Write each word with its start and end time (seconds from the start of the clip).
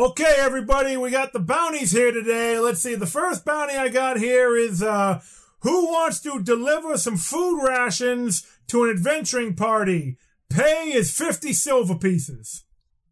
Okay, 0.00 0.36
everybody, 0.38 0.96
we 0.96 1.10
got 1.10 1.34
the 1.34 1.38
bounties 1.38 1.92
here 1.92 2.10
today. 2.10 2.58
Let's 2.58 2.80
see. 2.80 2.94
The 2.94 3.04
first 3.04 3.44
bounty 3.44 3.74
I 3.74 3.90
got 3.90 4.16
here 4.16 4.56
is 4.56 4.82
uh, 4.82 5.20
who 5.58 5.88
wants 5.88 6.20
to 6.20 6.42
deliver 6.42 6.96
some 6.96 7.18
food 7.18 7.62
rations 7.62 8.46
to 8.68 8.84
an 8.84 8.88
adventuring 8.88 9.56
party? 9.56 10.16
Pay 10.48 10.92
is 10.94 11.14
50 11.14 11.52
silver 11.52 11.96
pieces. 11.96 12.64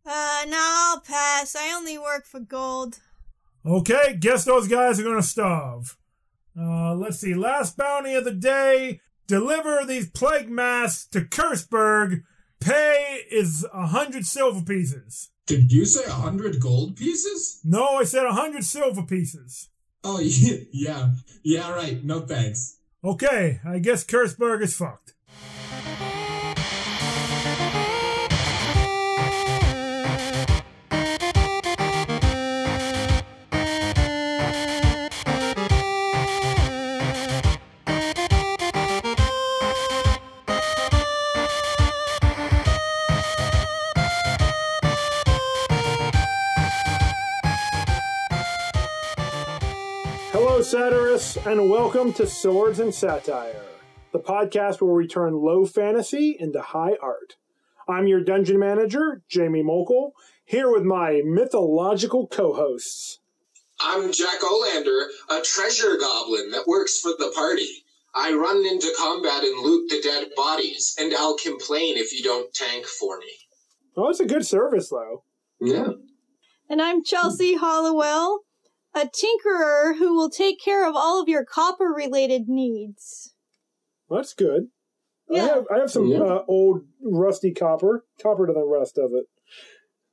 Uh, 0.06 0.46
no, 0.48 0.56
I'll 0.58 1.00
pass. 1.00 1.54
I 1.54 1.74
only 1.76 1.98
work 1.98 2.24
for 2.24 2.40
gold. 2.40 3.00
Okay, 3.66 4.16
guess 4.18 4.46
those 4.46 4.66
guys 4.66 4.98
are 4.98 5.04
going 5.04 5.20
to 5.20 5.22
starve. 5.22 5.98
Uh, 6.58 6.94
let's 6.94 7.18
see. 7.18 7.34
Last 7.34 7.76
bounty 7.76 8.14
of 8.14 8.24
the 8.24 8.32
day. 8.32 9.02
Deliver 9.26 9.84
these 9.84 10.08
plague 10.08 10.48
masks 10.48 11.06
to 11.08 11.20
Kurtzberg. 11.20 12.22
Pay 12.60 13.24
is 13.30 13.66
a 13.74 13.88
hundred 13.88 14.24
silver 14.24 14.64
pieces. 14.64 15.28
Did 15.48 15.72
you 15.72 15.86
say 15.86 16.04
a 16.04 16.10
hundred 16.12 16.60
gold 16.60 16.96
pieces? 16.96 17.60
No, 17.64 17.96
I 17.96 18.04
said 18.04 18.26
a 18.26 18.32
hundred 18.32 18.64
silver 18.64 19.02
pieces. 19.02 19.70
Oh 20.04 20.20
yeah, 20.20 20.58
yeah, 20.72 21.10
yeah. 21.42 21.72
Right. 21.72 22.04
No 22.04 22.20
thanks. 22.20 22.76
Okay, 23.02 23.60
I 23.64 23.78
guess 23.78 24.04
Kurtzberg 24.04 24.62
is 24.62 24.76
fucked. 24.76 25.07
And 51.48 51.70
welcome 51.70 52.12
to 52.12 52.26
Swords 52.26 52.78
and 52.78 52.94
Satire, 52.94 53.64
the 54.12 54.18
podcast 54.18 54.82
where 54.82 54.92
we 54.92 55.06
turn 55.06 55.32
low 55.32 55.64
fantasy 55.64 56.36
into 56.38 56.60
high 56.60 56.94
art. 57.00 57.36
I'm 57.88 58.06
your 58.06 58.22
dungeon 58.22 58.58
manager, 58.58 59.22
Jamie 59.30 59.62
Mokel, 59.62 60.10
here 60.44 60.70
with 60.70 60.82
my 60.82 61.22
mythological 61.24 62.26
co 62.26 62.52
hosts. 62.52 63.20
I'm 63.80 64.12
Jack 64.12 64.40
Olander, 64.42 65.06
a 65.30 65.40
treasure 65.40 65.96
goblin 65.98 66.50
that 66.50 66.66
works 66.66 67.00
for 67.00 67.12
the 67.18 67.32
party. 67.34 67.82
I 68.14 68.34
run 68.34 68.66
into 68.66 68.94
combat 68.98 69.42
and 69.42 69.64
loot 69.64 69.88
the 69.88 70.02
dead 70.02 70.28
bodies, 70.36 70.96
and 71.00 71.14
I'll 71.14 71.38
complain 71.38 71.96
if 71.96 72.12
you 72.12 72.22
don't 72.22 72.52
tank 72.52 72.84
for 72.84 73.18
me. 73.20 73.32
Oh, 73.96 74.10
it's 74.10 74.20
a 74.20 74.26
good 74.26 74.44
service, 74.44 74.90
though. 74.90 75.24
Yeah. 75.62 75.92
And 76.68 76.82
I'm 76.82 77.02
Chelsea 77.02 77.54
Hollowell, 77.54 78.40
a 78.94 79.06
tinkerer 79.06 79.96
who 79.98 80.14
will 80.16 80.30
take 80.30 80.60
care 80.60 80.88
of 80.88 80.94
all 80.96 81.20
of 81.22 81.28
your 81.28 81.44
copper 81.44 81.86
related 81.94 82.48
needs. 82.48 83.34
That's 84.10 84.34
good. 84.34 84.68
I 85.30 85.34
Yeah. 85.36 85.46
have 85.46 85.64
I 85.74 85.78
have 85.78 85.90
some 85.90 86.06
Yeah. 86.06 86.22
uh, 86.22 86.44
old 86.48 86.82
rusty 87.02 87.52
copper. 87.52 88.04
Copper 88.22 88.46
to 88.46 88.52
the 88.52 88.64
rust 88.64 88.96
of 88.98 89.12
it. 89.14 89.26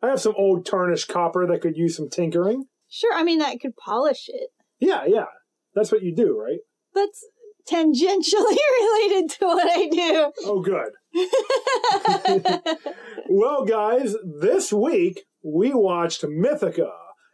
I 0.02 0.10
have 0.10 0.20
some 0.22 0.36
old 0.38 0.66
tarnished 0.66 1.08
copper 1.08 1.48
that 1.48 1.62
could 1.62 1.78
use 1.78 1.96
some 1.96 2.10
tinkering. 2.10 2.66
Sure, 2.90 3.14
I 3.14 3.24
mean, 3.24 3.40
that 3.40 3.60
could 3.62 3.76
polish 3.78 4.26
it. 4.28 4.50
Yeah, 4.80 5.06
yeah. 5.06 5.26
That's 5.74 5.92
what 5.92 6.04
you 6.04 6.14
do, 6.16 6.38
right? 6.38 6.60
That's 6.94 7.26
tangentially 7.70 8.58
related 8.80 9.30
to 9.40 9.46
what 9.46 9.68
I 9.72 9.88
do. 9.88 10.32
Oh, 10.46 10.62
good. 10.62 10.92
Well, 13.28 13.66
guys, 13.66 14.16
this 14.24 14.72
week 14.72 15.24
we 15.44 15.74
watched 15.74 16.24
Mythica, 16.24 16.92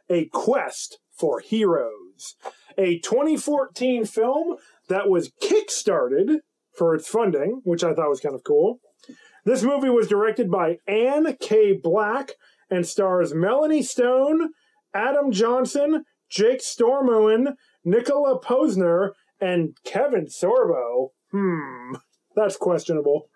a 0.09 0.25
quest 0.27 0.99
for 1.21 1.39
heroes, 1.39 2.35
a 2.79 2.97
2014 2.97 4.05
film 4.05 4.57
that 4.89 5.07
was 5.07 5.31
kickstarted 5.41 6.37
for 6.75 6.95
its 6.95 7.07
funding, 7.07 7.61
which 7.63 7.83
I 7.83 7.93
thought 7.93 8.09
was 8.09 8.19
kind 8.19 8.33
of 8.33 8.43
cool. 8.43 8.79
This 9.45 9.61
movie 9.61 9.89
was 9.89 10.07
directed 10.07 10.49
by 10.49 10.77
Anne 10.87 11.37
K. 11.39 11.73
Black 11.81 12.31
and 12.71 12.87
stars 12.87 13.35
Melanie 13.35 13.83
Stone, 13.83 14.49
Adam 14.95 15.31
Johnson, 15.31 16.05
Jake 16.27 16.61
Stormoen, 16.61 17.53
Nicola 17.85 18.41
Posener, 18.41 19.11
and 19.39 19.77
Kevin 19.85 20.25
Sorbo. 20.25 21.09
Hmm, 21.31 21.95
that's 22.35 22.57
questionable. 22.57 23.27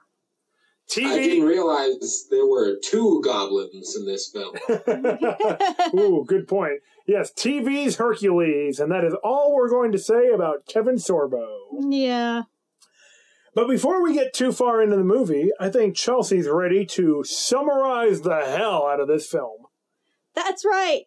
I 0.98 1.18
didn't 1.18 1.46
realize 1.46 2.28
there 2.30 2.46
were 2.46 2.76
two 2.84 3.22
goblins 3.24 3.96
in 3.96 4.06
this 4.06 4.30
film. 4.32 4.56
Ooh, 6.00 6.24
good 6.28 6.48
point. 6.48 6.82
Yes, 7.08 7.32
TV's 7.34 7.98
Hercules, 7.98 8.80
and 8.80 8.92
that 8.92 9.04
is 9.04 9.16
all 9.24 9.54
we're 9.54 9.70
going 9.70 9.92
to 9.92 10.00
say 10.00 10.30
about 10.30 10.66
Kevin 10.68 10.96
Sorbo. 10.96 11.46
yeah. 11.90 12.44
But 13.54 13.70
before 13.70 14.04
we 14.04 14.14
get 14.14 14.34
too 14.34 14.52
far 14.52 14.82
into 14.82 14.98
the 14.98 15.04
movie, 15.04 15.50
I 15.62 15.70
think 15.70 15.96
Chelsea's 15.96 16.50
ready 16.50 16.86
to 16.88 17.24
summarize 17.24 18.22
the 18.22 18.46
hell 18.46 18.86
out 18.86 19.00
of 19.00 19.08
this 19.08 19.28
film. 19.28 19.68
That's 20.36 20.66
right. 20.66 21.06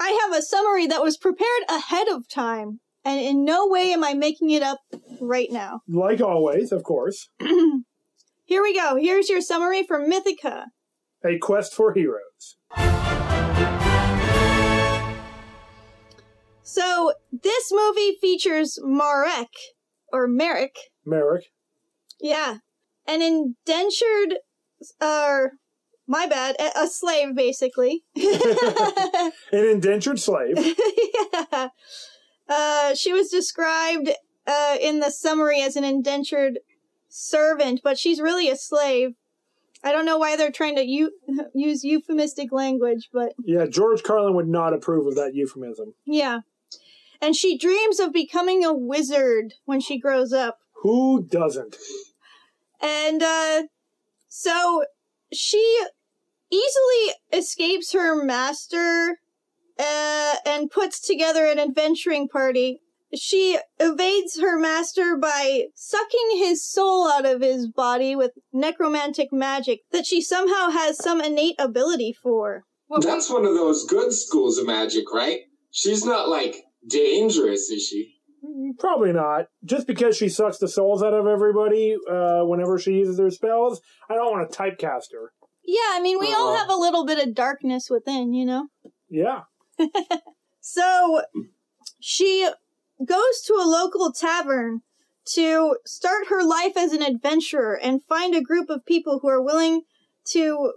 I 0.00 0.18
have 0.22 0.36
a 0.36 0.40
summary 0.40 0.86
that 0.86 1.02
was 1.02 1.18
prepared 1.18 1.62
ahead 1.68 2.08
of 2.08 2.26
time, 2.26 2.80
and 3.04 3.20
in 3.20 3.44
no 3.44 3.68
way 3.68 3.92
am 3.92 4.02
I 4.02 4.14
making 4.14 4.48
it 4.48 4.62
up 4.62 4.80
right 5.20 5.48
now. 5.50 5.82
Like 5.86 6.22
always, 6.22 6.72
of 6.72 6.84
course, 6.84 7.28
Here 8.50 8.62
we 8.64 8.74
go. 8.74 8.96
Here's 8.96 9.28
your 9.28 9.40
summary 9.40 9.84
for 9.84 10.04
Mythica. 10.04 10.64
a 11.24 11.38
quest 11.38 11.72
for 11.72 11.94
heroes. 11.94 12.56
So, 16.64 17.12
this 17.30 17.70
movie 17.70 18.18
features 18.20 18.76
Marek, 18.82 19.52
or 20.12 20.26
Merrick, 20.26 20.74
Merrick. 21.06 21.44
yeah, 22.20 22.56
an 23.06 23.22
indentured, 23.22 24.38
uh, 25.00 25.42
my 26.08 26.26
bad, 26.26 26.56
a, 26.58 26.82
a 26.82 26.88
slave, 26.88 27.36
basically. 27.36 28.02
An 28.16 29.32
indentured 29.52 30.18
slave. 30.18 30.56
yeah. 31.52 31.68
Uh, 32.48 32.96
she 32.96 33.12
was 33.12 33.28
described 33.28 34.10
uh, 34.44 34.76
in 34.80 34.98
the 34.98 35.10
summary 35.10 35.62
as 35.62 35.76
an 35.76 35.84
indentured 35.84 36.58
servant, 37.10 37.80
but 37.84 37.98
she's 37.98 38.20
really 38.20 38.48
a 38.48 38.56
slave. 38.56 39.10
I 39.84 39.92
don't 39.92 40.04
know 40.06 40.18
why 40.18 40.36
they're 40.36 40.50
trying 40.50 40.76
to 40.76 40.84
u- 40.86 41.12
use 41.54 41.84
euphemistic 41.84 42.52
language, 42.52 43.08
but 43.12 43.32
Yeah, 43.44 43.66
George 43.66 44.02
Carlin 44.02 44.34
would 44.34 44.48
not 44.48 44.72
approve 44.72 45.06
of 45.06 45.16
that 45.16 45.34
euphemism. 45.34 45.94
yeah. 46.06 46.40
And 47.22 47.36
she 47.36 47.58
dreams 47.58 48.00
of 48.00 48.14
becoming 48.14 48.64
a 48.64 48.72
wizard 48.72 49.52
when 49.66 49.80
she 49.80 49.98
grows 49.98 50.32
up. 50.32 50.56
Who 50.82 51.22
doesn't? 51.22 51.76
And 52.80 53.22
uh, 53.22 53.64
so 54.28 54.84
she 55.30 55.84
easily 56.50 57.14
escapes 57.30 57.92
her 57.92 58.24
master 58.24 59.18
uh, 59.78 60.34
and 60.46 60.70
puts 60.70 60.98
together 60.98 61.44
an 61.44 61.58
adventuring 61.58 62.26
party. 62.28 62.80
She 63.14 63.58
evades 63.78 64.38
her 64.40 64.58
master 64.58 65.16
by 65.16 65.66
sucking 65.74 66.38
his 66.38 66.64
soul 66.64 67.10
out 67.10 67.26
of 67.26 67.40
his 67.40 67.68
body 67.68 68.14
with 68.14 68.32
necromantic 68.52 69.32
magic 69.32 69.80
that 69.92 70.06
she 70.06 70.20
somehow 70.20 70.70
has 70.70 71.02
some 71.02 71.20
innate 71.20 71.56
ability 71.58 72.12
for. 72.12 72.64
That's 73.00 73.30
one 73.30 73.44
of 73.44 73.54
those 73.54 73.86
good 73.86 74.12
schools 74.12 74.58
of 74.58 74.66
magic, 74.66 75.12
right? 75.12 75.40
She's 75.70 76.04
not 76.04 76.28
like 76.28 76.56
dangerous, 76.88 77.70
is 77.70 77.86
she? 77.86 78.14
Probably 78.78 79.12
not. 79.12 79.46
Just 79.64 79.86
because 79.86 80.16
she 80.16 80.28
sucks 80.28 80.58
the 80.58 80.68
souls 80.68 81.02
out 81.02 81.12
of 81.12 81.26
everybody 81.26 81.96
uh, 82.10 82.42
whenever 82.44 82.78
she 82.78 82.92
uses 82.92 83.18
her 83.18 83.30
spells, 83.30 83.80
I 84.08 84.14
don't 84.14 84.32
want 84.32 84.50
to 84.50 84.56
typecast 84.56 85.12
her. 85.12 85.32
Yeah, 85.64 85.90
I 85.90 86.00
mean, 86.00 86.18
we 86.18 86.32
all 86.32 86.56
have 86.56 86.70
a 86.70 86.74
little 86.74 87.04
bit 87.04 87.24
of 87.24 87.34
darkness 87.34 87.88
within, 87.90 88.32
you 88.32 88.46
know? 88.46 88.68
Yeah. 89.08 89.42
So 90.60 91.22
she 92.00 92.48
goes 93.04 93.40
to 93.46 93.54
a 93.54 93.68
local 93.68 94.12
tavern 94.12 94.80
to 95.34 95.76
start 95.86 96.28
her 96.28 96.42
life 96.42 96.76
as 96.76 96.92
an 96.92 97.02
adventurer 97.02 97.78
and 97.80 98.02
find 98.04 98.34
a 98.34 98.42
group 98.42 98.68
of 98.70 98.84
people 98.86 99.20
who 99.20 99.28
are 99.28 99.42
willing 99.42 99.82
to 100.32 100.72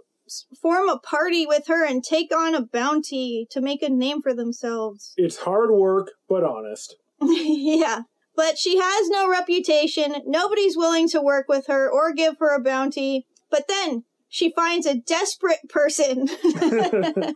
form 0.60 0.88
a 0.88 0.98
party 0.98 1.46
with 1.46 1.66
her 1.66 1.84
and 1.84 2.02
take 2.02 2.34
on 2.34 2.54
a 2.54 2.64
bounty 2.64 3.46
to 3.50 3.60
make 3.60 3.82
a 3.82 3.90
name 3.90 4.22
for 4.22 4.34
themselves. 4.34 5.12
It's 5.16 5.38
hard 5.38 5.70
work, 5.70 6.12
but 6.28 6.44
honest. 6.44 6.96
yeah. 7.20 8.02
But 8.36 8.58
she 8.58 8.78
has 8.78 9.08
no 9.10 9.30
reputation. 9.30 10.16
Nobody's 10.26 10.76
willing 10.76 11.08
to 11.10 11.22
work 11.22 11.46
with 11.48 11.66
her 11.68 11.88
or 11.90 12.12
give 12.12 12.38
her 12.38 12.54
a 12.54 12.60
bounty. 12.60 13.26
But 13.50 13.68
then 13.68 14.04
she 14.28 14.52
finds 14.52 14.86
a 14.86 14.96
desperate 14.96 15.68
person. 15.68 16.28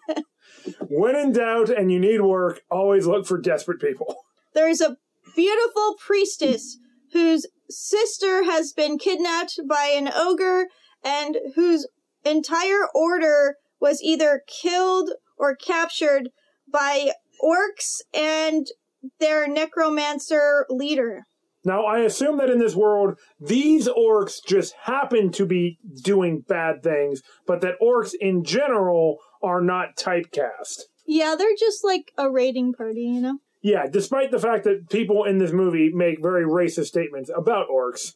When 0.89 1.15
in 1.15 1.33
doubt 1.33 1.71
and 1.71 1.91
you 1.93 2.01
need 2.01 2.21
work, 2.21 2.63
always 2.71 3.07
look 3.07 3.27
for 3.27 3.39
desperate 3.39 3.81
people. 3.81 4.17
There's 4.55 4.81
a 4.81 4.97
beautiful 5.35 5.97
priestess 5.99 6.79
whose 7.13 7.47
sister 7.71 8.45
has 8.45 8.73
been 8.73 8.99
kidnapped 8.99 9.61
by 9.69 9.93
an 9.95 10.11
ogre 10.15 10.67
and 11.05 11.39
whose 11.55 11.87
entire 12.25 12.87
order 12.95 13.57
was 13.81 14.03
either 14.03 14.43
killed 14.47 15.11
or 15.37 15.55
captured 15.55 16.31
by 16.71 17.13
orcs 17.43 18.01
and 18.13 18.67
their 19.21 19.47
necromancer 19.47 20.67
leader. 20.69 21.25
Now, 21.65 21.85
I 21.85 22.01
assume 22.01 22.39
that 22.39 22.51
in 22.51 22.59
this 22.59 22.75
world, 22.75 23.19
these 23.41 23.89
orcs 23.89 24.45
just 24.45 24.75
happen 24.85 25.31
to 25.33 25.45
be 25.45 25.79
doing 26.03 26.45
bad 26.47 26.83
things, 26.83 27.23
but 27.47 27.61
that 27.61 27.81
orcs 27.83 28.15
in 28.19 28.45
general 28.45 29.19
are 29.43 29.61
not 29.61 29.97
typecast. 29.97 30.85
Yeah, 31.07 31.35
they're 31.39 31.57
just 31.59 31.85
like 31.85 32.13
a 32.17 32.31
raiding 32.31 32.73
party, 32.73 33.03
you 33.03 33.21
know? 33.21 33.39
Yeah, 33.61 33.87
despite 33.91 34.31
the 34.31 34.39
fact 34.39 34.65
that 34.65 34.89
people 34.89 35.25
in 35.25 35.39
this 35.39 35.53
movie 35.53 35.91
make 35.93 36.23
very 36.23 36.45
racist 36.45 36.87
statements 36.87 37.31
about 37.35 37.69
orcs. 37.69 38.15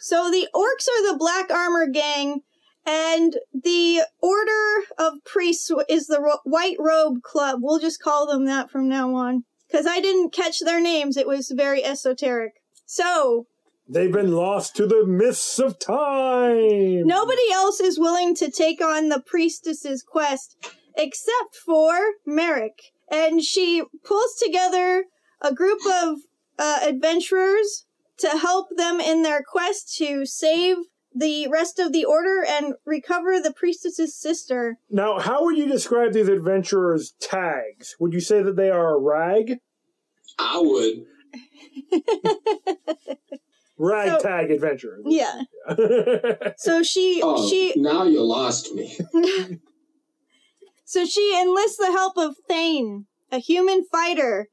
So 0.00 0.30
the 0.30 0.48
orcs 0.54 0.88
are 0.88 1.12
the 1.12 1.18
black 1.18 1.50
armor 1.52 1.86
gang, 1.86 2.40
and 2.86 3.36
the 3.52 4.02
order 4.20 4.86
of 4.98 5.22
priests 5.24 5.70
is 5.88 6.06
the 6.06 6.20
ro- 6.20 6.40
white 6.44 6.76
robe 6.78 7.22
club. 7.22 7.60
We'll 7.62 7.78
just 7.78 8.02
call 8.02 8.26
them 8.26 8.46
that 8.46 8.70
from 8.70 8.88
now 8.88 9.14
on. 9.14 9.44
Because 9.70 9.86
I 9.86 10.00
didn't 10.00 10.32
catch 10.32 10.60
their 10.60 10.80
names, 10.80 11.16
it 11.16 11.26
was 11.26 11.50
very 11.54 11.84
esoteric. 11.84 12.54
So, 12.84 13.46
They've 13.88 14.12
been 14.12 14.32
lost 14.32 14.74
to 14.76 14.86
the 14.86 15.04
mists 15.06 15.58
of 15.58 15.78
time. 15.78 17.06
nobody 17.06 17.52
else 17.52 17.78
is 17.80 17.98
willing 17.98 18.34
to 18.36 18.50
take 18.50 18.80
on 18.80 19.08
the 19.08 19.20
priestess's 19.20 20.02
quest 20.02 20.56
except 20.96 21.56
for 21.56 21.92
Merrick. 22.26 22.91
And 23.12 23.42
she 23.42 23.82
pulls 24.04 24.34
together 24.36 25.04
a 25.40 25.54
group 25.54 25.80
of 25.86 26.18
uh, 26.58 26.80
adventurers 26.82 27.84
to 28.18 28.28
help 28.30 28.68
them 28.76 29.00
in 29.00 29.22
their 29.22 29.42
quest 29.42 29.94
to 29.98 30.24
save 30.24 30.76
the 31.14 31.46
rest 31.48 31.78
of 31.78 31.92
the 31.92 32.04
order 32.06 32.42
and 32.48 32.74
recover 32.86 33.38
the 33.38 33.52
priestess's 33.52 34.16
sister. 34.16 34.78
Now, 34.90 35.18
how 35.18 35.44
would 35.44 35.58
you 35.58 35.68
describe 35.68 36.14
these 36.14 36.28
adventurers' 36.28 37.12
tags? 37.20 37.96
Would 38.00 38.14
you 38.14 38.20
say 38.20 38.42
that 38.42 38.56
they 38.56 38.70
are 38.70 38.94
a 38.94 38.98
rag? 38.98 39.58
I 40.38 40.58
would. 40.58 41.04
Ragtag 43.78 44.50
adventurers. 44.50 45.04
Yeah. 45.06 45.42
So 46.56 46.82
she 46.82 47.20
Oh, 47.22 47.48
she 47.48 47.72
now 47.76 48.04
you 48.04 48.22
lost 48.22 48.72
me. 48.74 48.96
so 50.92 51.06
she 51.06 51.40
enlists 51.40 51.78
the 51.78 51.90
help 51.90 52.18
of 52.18 52.36
Thane, 52.46 53.06
a 53.30 53.38
human 53.38 53.82
fighter, 53.90 54.48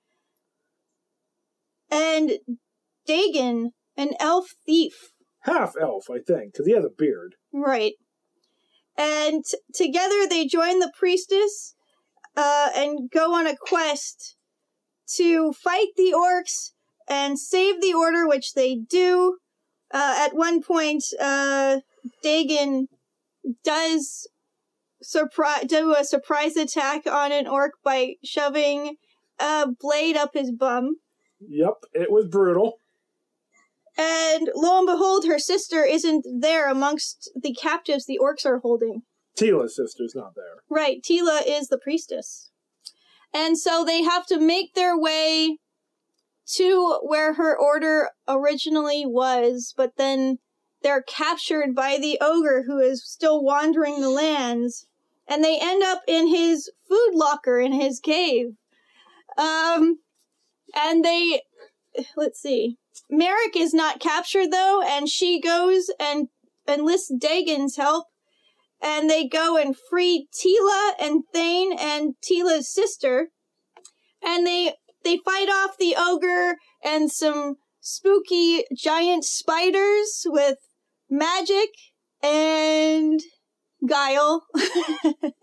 and 1.91 2.31
Dagen, 3.05 3.71
an 3.97 4.11
elf 4.21 4.51
thief. 4.65 5.11
Half 5.41 5.73
elf, 5.81 6.05
I 6.09 6.19
think, 6.25 6.53
because 6.53 6.65
he 6.65 6.71
has 6.71 6.85
a 6.85 6.95
beard. 6.97 7.35
Right. 7.51 7.95
And 8.97 9.43
t- 9.43 9.57
together 9.73 10.27
they 10.29 10.45
join 10.45 10.79
the 10.79 10.93
priestess 10.97 11.75
uh, 12.37 12.69
and 12.73 13.11
go 13.11 13.33
on 13.33 13.45
a 13.45 13.57
quest 13.57 14.37
to 15.15 15.51
fight 15.51 15.87
the 15.97 16.13
orcs 16.15 16.71
and 17.09 17.37
save 17.37 17.81
the 17.81 17.93
order, 17.93 18.25
which 18.25 18.53
they 18.53 18.77
do. 18.77 19.39
Uh, 19.93 20.15
at 20.19 20.33
one 20.33 20.63
point, 20.63 21.03
uh, 21.19 21.79
Dagen 22.23 22.87
does 23.61 24.25
surprise 25.01 25.65
do 25.67 25.95
a 25.95 26.03
surprise 26.03 26.55
attack 26.55 27.05
on 27.07 27.31
an 27.31 27.47
orc 27.47 27.73
by 27.83 28.15
shoving 28.23 28.95
a 29.39 29.67
blade 29.79 30.17
up 30.17 30.33
his 30.33 30.51
bum. 30.51 30.97
Yep, 31.39 31.85
it 31.93 32.11
was 32.11 32.27
brutal. 32.27 32.79
And 33.97 34.49
lo 34.55 34.79
and 34.79 34.87
behold, 34.87 35.25
her 35.25 35.39
sister 35.39 35.83
isn't 35.83 36.25
there 36.39 36.69
amongst 36.69 37.29
the 37.35 37.53
captives 37.53 38.05
the 38.05 38.19
orcs 38.21 38.45
are 38.45 38.59
holding. 38.59 39.01
Teela's 39.37 39.75
sister's 39.75 40.13
not 40.15 40.35
there. 40.35 40.63
Right, 40.69 41.01
Teela 41.01 41.41
is 41.45 41.67
the 41.67 41.77
priestess. 41.77 42.51
And 43.33 43.57
so 43.57 43.83
they 43.85 44.01
have 44.03 44.25
to 44.27 44.39
make 44.39 44.73
their 44.73 44.97
way 44.97 45.59
to 46.55 46.99
where 47.03 47.33
her 47.33 47.57
order 47.57 48.09
originally 48.27 49.05
was, 49.05 49.73
but 49.77 49.97
then 49.97 50.39
they're 50.81 51.03
captured 51.03 51.75
by 51.75 51.97
the 51.99 52.17
ogre 52.21 52.63
who 52.65 52.79
is 52.79 53.05
still 53.05 53.43
wandering 53.43 54.01
the 54.01 54.09
lands, 54.09 54.87
and 55.29 55.43
they 55.43 55.59
end 55.61 55.83
up 55.83 56.01
in 56.07 56.27
his 56.27 56.69
food 56.87 57.11
locker 57.13 57.59
in 57.59 57.71
his 57.71 57.99
cave. 57.99 58.47
Um, 59.37 59.99
and 60.75 61.05
they, 61.05 61.41
let's 62.17 62.41
see, 62.41 62.77
Merrick 63.09 63.55
is 63.55 63.73
not 63.73 63.99
captured 63.99 64.51
though, 64.51 64.81
and 64.85 65.07
she 65.07 65.39
goes 65.39 65.89
and 65.99 66.27
enlists 66.67 67.11
Dagen's 67.11 67.77
help 67.77 68.07
and 68.81 69.09
they 69.09 69.27
go 69.27 69.57
and 69.57 69.75
free 69.89 70.27
Teela 70.33 70.91
and 70.99 71.23
Thane 71.33 71.73
and 71.77 72.15
Teela's 72.21 72.71
sister, 72.71 73.29
and 74.23 74.45
they 74.45 74.73
they 75.03 75.17
fight 75.25 75.49
off 75.49 75.77
the 75.77 75.95
ogre 75.97 76.57
and 76.83 77.11
some 77.11 77.55
spooky 77.79 78.63
giant 78.75 79.23
spiders 79.23 80.25
with 80.25 80.57
magic 81.09 81.69
and 82.21 83.21
guile. 83.87 84.45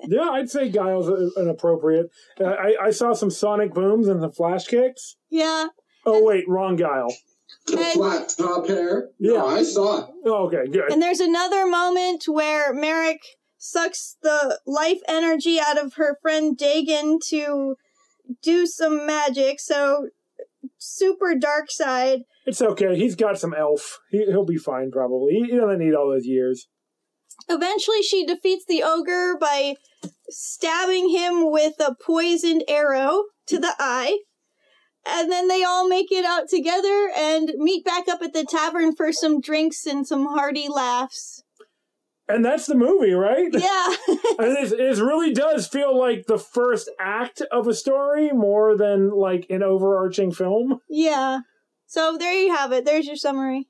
Yeah, 0.09 0.29
I'd 0.31 0.49
say 0.49 0.69
Guile's 0.69 1.09
a- 1.09 1.41
an 1.41 1.49
appropriate. 1.49 2.07
Uh, 2.41 2.45
I, 2.45 2.77
I 2.81 2.91
saw 2.91 3.13
some 3.13 3.29
sonic 3.31 3.75
booms 3.75 4.07
and 4.07 4.21
some 4.21 4.31
flash 4.31 4.67
kicks. 4.67 5.17
yeah, 5.31 5.67
Oh, 6.05 6.23
wait, 6.23 6.45
wrong 6.49 6.77
Guile. 6.77 7.13
The 7.67 7.79
And- 7.81 7.93
flat 7.95 8.33
top 8.39 8.69
hair? 8.69 9.09
Yeah. 9.19 9.33
No, 9.33 9.47
I 9.49 9.65
saw 9.65 10.05
it. 10.05 10.11
Oh, 10.25 10.47
okay, 10.47 10.71
good. 10.71 10.93
and 10.93 11.03
there's 11.03 11.19
another 11.19 11.67
moment 11.67 12.25
where 12.29 12.73
Merrick 12.73 13.19
sucks 13.59 14.17
the 14.23 14.61
life 14.65 15.01
energy 15.09 15.59
out 15.59 15.77
of 15.77 15.95
her 15.95 16.17
friend 16.23 16.57
Dagen 16.57 17.19
to 17.31 17.75
do 18.43 18.65
some 18.67 19.05
magic. 19.07 19.59
So 19.59 20.11
super 20.79 21.35
dark 21.35 21.71
side. 21.73 22.21
It's 22.47 22.63
okay. 22.63 22.97
He's 22.97 23.17
got 23.17 23.41
some 23.41 23.53
elf. 23.55 23.99
He, 24.13 24.25
he'll 24.27 24.45
be 24.45 24.57
fine, 24.57 24.93
probably. 24.93 25.33
He, 25.35 25.45
he 25.51 25.57
doesn't 25.57 25.81
need 25.81 25.95
all 25.95 26.11
those 26.13 26.27
years. 26.27 26.69
Eventually, 27.49 28.03
she 28.03 28.27
defeats 28.27 28.65
the 28.67 28.83
ogre 28.83 29.37
by 29.39 29.77
stabbing 30.29 31.11
him 31.11 31.51
with 31.51 31.75
a 31.81 31.95
poisoned 31.95 32.65
arrow 32.69 33.25
to 33.47 33.59
the 33.59 33.75
eye. 33.79 34.19
And 35.09 35.31
then 35.31 35.47
they 35.47 35.63
all 35.63 35.89
make 35.89 36.11
it 36.11 36.25
out 36.25 36.49
together 36.49 37.11
and 37.17 37.53
meet 37.57 37.85
back 37.85 38.09
up 38.09 38.23
at 38.23 38.33
the 38.33 38.45
tavern 38.45 38.95
for 38.95 39.13
some 39.13 39.41
drinks 39.41 39.87
and 39.87 40.07
some 40.07 40.27
hearty 40.27 40.67
laughs. 40.69 41.45
And 42.29 42.45
that's 42.45 42.67
the 42.67 42.75
movie, 42.75 43.13
right? 43.13 43.49
Yeah. 43.53 43.95
and 44.09 44.59
it, 44.59 44.73
it 44.73 44.99
really 44.99 45.33
does 45.33 45.69
feel 45.69 45.97
like 45.97 46.27
the 46.27 46.39
first 46.39 46.91
act 46.99 47.41
of 47.53 47.69
a 47.69 47.75
story 47.75 48.33
more 48.33 48.77
than 48.77 49.11
like 49.11 49.47
an 49.49 49.63
overarching 49.63 50.33
film. 50.33 50.81
yeah. 50.89 51.41
So 51.89 52.17
there 52.19 52.33
you 52.33 52.53
have 52.53 52.73
it. 52.73 52.85
There's 52.85 53.07
your 53.07 53.15
summary. 53.15 53.69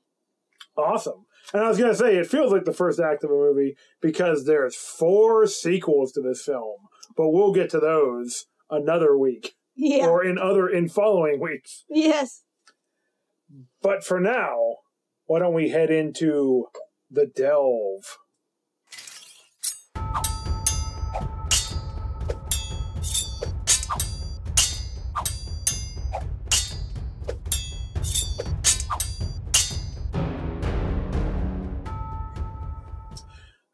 Awesome. 0.75 1.25
And 1.53 1.63
I 1.63 1.69
was 1.69 1.77
going 1.77 1.91
to 1.91 1.97
say, 1.97 2.15
it 2.17 2.27
feels 2.27 2.51
like 2.51 2.65
the 2.65 2.73
first 2.73 2.99
act 2.99 3.23
of 3.23 3.29
a 3.31 3.33
movie 3.33 3.75
because 4.01 4.45
there's 4.45 4.75
four 4.75 5.47
sequels 5.47 6.11
to 6.13 6.21
this 6.21 6.43
film, 6.43 6.77
but 7.15 7.29
we'll 7.29 7.53
get 7.53 7.69
to 7.71 7.79
those 7.79 8.47
another 8.69 9.17
week 9.17 9.55
Yeah. 9.75 10.07
or 10.07 10.23
in 10.25 10.37
other 10.37 10.67
in 10.67 10.89
following 10.89 11.39
weeks. 11.39 11.85
yes. 11.89 12.43
But 13.81 14.03
for 14.03 14.19
now, 14.19 14.57
why 15.25 15.39
don't 15.39 15.53
we 15.53 15.69
head 15.69 15.89
into 15.89 16.65
the 17.09 17.25
delve? 17.25 18.17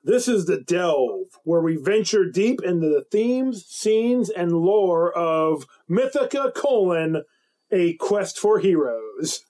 This 0.03 0.27
is 0.27 0.45
the 0.45 0.60
delve, 0.60 1.39
where 1.43 1.62
we 1.62 1.77
venture 1.77 2.29
deep 2.29 2.62
into 2.62 2.89
the 2.89 3.05
themes, 3.10 3.65
scenes, 3.65 4.29
and 4.29 4.51
lore 4.51 5.12
of 5.13 5.65
Mythica: 5.89 6.53
colon, 6.53 7.24
a 7.72 7.93
quest 7.93 8.38
for 8.38 8.60
heroes. 8.60 9.45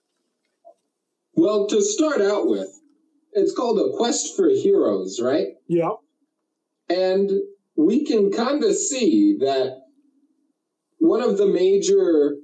Well, 1.36 1.68
to 1.68 1.82
start 1.82 2.22
out 2.22 2.48
with, 2.48 2.70
it's 3.32 3.56
called 3.56 3.80
a 3.80 3.98
quest 3.98 4.36
for 4.36 4.50
heroes, 4.50 5.20
right? 5.20 5.48
Yep. 5.68 5.94
And 6.90 7.32
we 7.76 8.06
can 8.06 8.32
kind 8.32 8.64
of 8.64 8.76
see 8.76 9.38
that 9.40 9.80
one 11.00 11.24
of 11.24 11.38
the 11.38 11.48
major 11.48 12.36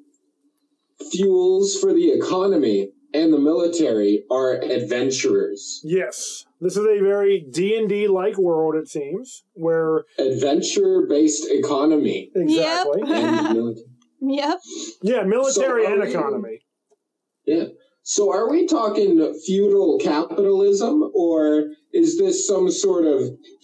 fuels 1.11 1.79
for 1.79 1.93
the 1.93 2.11
economy 2.11 2.91
and 3.13 3.31
the 3.31 3.39
military 3.39 4.23
are 4.31 4.61
adventurers. 4.61 5.81
Yes, 5.83 6.45
this 6.61 6.75
is 6.77 6.85
a 6.85 7.01
very 7.01 7.45
D 7.51 7.77
and 7.77 7.87
D 7.89 8.07
like 8.07 8.37
world. 8.37 8.75
It 8.75 8.87
seems 8.87 9.43
where 9.53 10.03
Adventure-based 10.17 11.47
economy 11.51 12.29
exactly, 12.35 13.01
Yep. 13.05 13.23
and. 13.23 13.77
Yep. 14.21 14.59
yeah, 15.01 15.23
military 15.23 15.83
So 15.85 15.89
are 15.89 15.93
and 15.93 16.01
we- 16.03 16.09
economy. 16.09 16.59
Yeah. 17.45 17.63
So 18.03 18.33
are 18.33 18.49
we 18.49 18.67
talking 18.67 19.33
feudal 19.45 19.97
capitalism 19.99 21.09
or 21.13 21.69
is 21.93 22.17
this 22.17 22.45
some 22.45 22.69
sort 22.69 23.05
of 23.05 23.21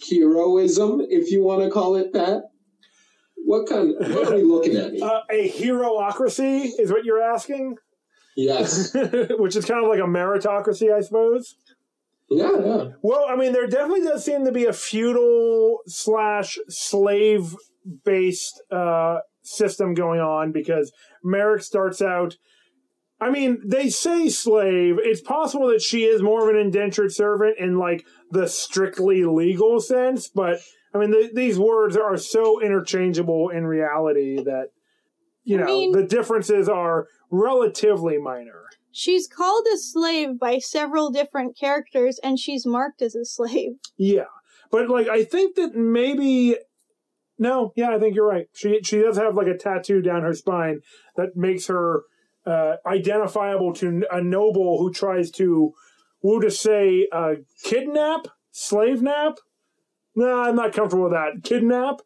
heroism, 0.08 1.02
if 1.10 1.30
you 1.30 1.42
want 1.42 1.62
to 1.62 1.70
call 1.70 1.96
it 1.96 2.12
that? 2.14 2.44
What 3.44 3.68
kind? 3.68 3.94
What 3.98 4.28
are 4.32 4.34
we 4.36 4.42
looking 4.42 4.76
at? 4.76 4.92
Uh, 5.02 5.20
a 5.30 5.50
heroocracy 5.50 6.70
is 6.78 6.90
what 6.90 7.04
you're 7.04 7.22
asking, 7.22 7.76
yes. 8.36 8.94
which 9.38 9.56
is 9.56 9.64
kind 9.66 9.84
of 9.84 9.90
like 9.90 10.00
a 10.00 10.04
meritocracy, 10.04 10.90
I 10.92 11.02
suppose. 11.02 11.54
Yeah, 12.28 12.50
yeah. 12.64 12.84
Well, 13.02 13.26
I 13.28 13.36
mean, 13.36 13.52
there 13.52 13.66
definitely 13.66 14.02
does 14.02 14.24
seem 14.24 14.44
to 14.44 14.52
be 14.52 14.64
a 14.66 14.72
feudal 14.72 15.78
slash 15.86 16.58
slave 16.68 17.54
based 18.04 18.60
uh, 18.70 19.18
system 19.42 19.94
going 19.94 20.20
on 20.20 20.50
because 20.52 20.92
Merrick 21.22 21.62
starts 21.62 22.02
out. 22.02 22.36
I 23.20 23.30
mean, 23.30 23.62
they 23.64 23.88
say 23.88 24.28
slave. 24.28 24.96
It's 24.98 25.20
possible 25.22 25.68
that 25.68 25.80
she 25.80 26.04
is 26.04 26.20
more 26.20 26.42
of 26.48 26.54
an 26.54 26.60
indentured 26.60 27.12
servant 27.12 27.58
in 27.58 27.78
like 27.78 28.04
the 28.30 28.46
strictly 28.48 29.24
legal 29.24 29.80
sense, 29.80 30.28
but 30.28 30.58
I 30.94 30.98
mean, 30.98 31.10
the, 31.10 31.30
these 31.34 31.58
words 31.58 31.96
are 31.96 32.16
so 32.16 32.60
interchangeable 32.60 33.50
in 33.50 33.66
reality 33.66 34.36
that 34.42 34.68
you 35.44 35.56
I 35.58 35.60
know 35.60 35.66
mean- 35.66 35.92
the 35.92 36.02
differences 36.02 36.68
are 36.68 37.06
relatively 37.30 38.18
minor. 38.18 38.64
She's 38.98 39.28
called 39.28 39.66
a 39.66 39.76
slave 39.76 40.38
by 40.38 40.56
several 40.58 41.10
different 41.10 41.54
characters, 41.54 42.18
and 42.24 42.38
she's 42.38 42.64
marked 42.64 43.02
as 43.02 43.14
a 43.14 43.26
slave. 43.26 43.72
Yeah, 43.98 44.24
but 44.70 44.88
like 44.88 45.06
I 45.06 45.22
think 45.22 45.56
that 45.56 45.74
maybe 45.74 46.56
no, 47.38 47.74
yeah, 47.76 47.90
I 47.90 47.98
think 47.98 48.14
you're 48.14 48.26
right. 48.26 48.46
She 48.54 48.80
she 48.82 49.02
does 49.02 49.18
have 49.18 49.34
like 49.34 49.48
a 49.48 49.56
tattoo 49.56 50.00
down 50.00 50.22
her 50.22 50.32
spine 50.32 50.80
that 51.16 51.36
makes 51.36 51.66
her 51.66 52.04
uh, 52.46 52.76
identifiable 52.86 53.74
to 53.74 54.02
a 54.10 54.22
noble 54.22 54.78
who 54.78 54.90
tries 54.90 55.30
to, 55.32 55.74
we'll 56.22 56.40
just 56.40 56.62
say, 56.62 57.06
uh, 57.12 57.34
kidnap, 57.64 58.28
slave 58.50 59.02
nap. 59.02 59.34
No, 60.14 60.40
I'm 60.40 60.56
not 60.56 60.72
comfortable 60.72 61.04
with 61.04 61.12
that. 61.12 61.42
Kidnap 61.44 62.00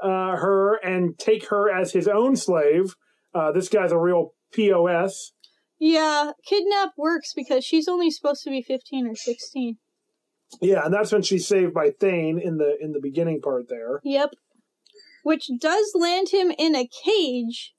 uh, 0.00 0.36
her 0.36 0.74
and 0.76 1.16
take 1.18 1.50
her 1.50 1.70
as 1.70 1.92
his 1.92 2.08
own 2.08 2.34
slave. 2.34 2.96
Uh, 3.32 3.52
this 3.52 3.68
guy's 3.68 3.92
a 3.92 3.98
real 3.98 4.34
pos. 4.52 5.32
Yeah, 5.84 6.30
kidnap 6.46 6.92
works 6.96 7.32
because 7.34 7.64
she's 7.64 7.88
only 7.88 8.08
supposed 8.08 8.44
to 8.44 8.50
be 8.50 8.62
15 8.62 9.04
or 9.08 9.16
16. 9.16 9.78
Yeah, 10.60 10.84
and 10.84 10.94
that's 10.94 11.10
when 11.10 11.22
she's 11.22 11.48
saved 11.48 11.74
by 11.74 11.90
Thane 11.90 12.38
in 12.38 12.58
the 12.58 12.76
in 12.80 12.92
the 12.92 13.00
beginning 13.00 13.40
part 13.40 13.68
there. 13.68 13.98
Yep. 14.04 14.30
Which 15.24 15.50
does 15.58 15.90
land 15.96 16.28
him 16.30 16.52
in 16.56 16.76
a 16.76 16.88
cage. 17.04 17.74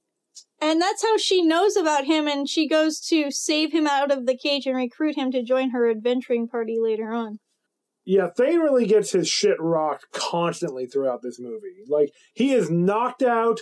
And 0.59 0.81
that's 0.81 1.01
how 1.01 1.17
she 1.17 1.43
knows 1.43 1.77
about 1.77 2.03
him, 2.03 2.27
and 2.27 2.49
she 2.49 2.67
goes 2.67 2.99
to 3.07 3.31
save 3.31 3.71
him 3.71 3.87
out 3.87 4.11
of 4.11 4.25
the 4.25 4.37
cage 4.37 4.65
and 4.65 4.75
recruit 4.75 5.15
him 5.15 5.31
to 5.31 5.41
join 5.41 5.69
her 5.69 5.89
adventuring 5.89 6.49
party 6.49 6.77
later 6.81 7.13
on. 7.13 7.39
Yeah, 8.03 8.27
Thane 8.35 8.59
really 8.59 8.85
gets 8.85 9.13
his 9.13 9.29
shit 9.29 9.55
rocked 9.61 10.07
constantly 10.11 10.87
throughout 10.87 11.21
this 11.21 11.39
movie. 11.39 11.85
Like 11.87 12.09
he 12.33 12.51
is 12.51 12.69
knocked 12.69 13.23
out, 13.23 13.61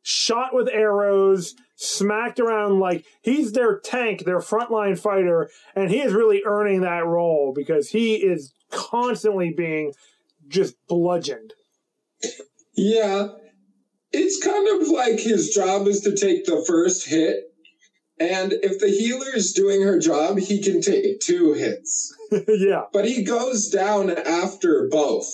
shot 0.00 0.54
with 0.54 0.70
arrows, 0.72 1.54
smacked 1.76 2.40
around 2.40 2.80
like 2.80 3.04
he's 3.22 3.52
their 3.52 3.78
tank, 3.78 4.24
their 4.24 4.40
frontline 4.40 4.98
fighter, 4.98 5.50
and 5.74 5.90
he 5.90 6.00
is 6.00 6.12
really 6.12 6.42
earning 6.44 6.80
that 6.80 7.06
role 7.06 7.52
because 7.54 7.90
he 7.90 8.16
is 8.16 8.52
constantly 8.70 9.52
being 9.52 9.92
just 10.48 10.74
bludgeoned. 10.88 11.52
Yeah, 12.74 13.28
it's 14.12 14.42
kind 14.42 14.80
of 14.80 14.88
like 14.88 15.20
his 15.20 15.50
job 15.50 15.86
is 15.86 16.00
to 16.00 16.16
take 16.16 16.46
the 16.46 16.64
first 16.66 17.08
hit, 17.08 17.36
and 18.18 18.52
if 18.54 18.78
the 18.78 18.88
healer 18.88 19.34
is 19.34 19.52
doing 19.52 19.82
her 19.82 19.98
job, 19.98 20.38
he 20.38 20.62
can 20.62 20.80
take 20.80 21.20
two 21.20 21.52
hits. 21.52 22.14
yeah, 22.48 22.84
But 22.92 23.06
he 23.06 23.22
goes 23.22 23.68
down 23.68 24.10
after 24.10 24.88
both. 24.90 25.26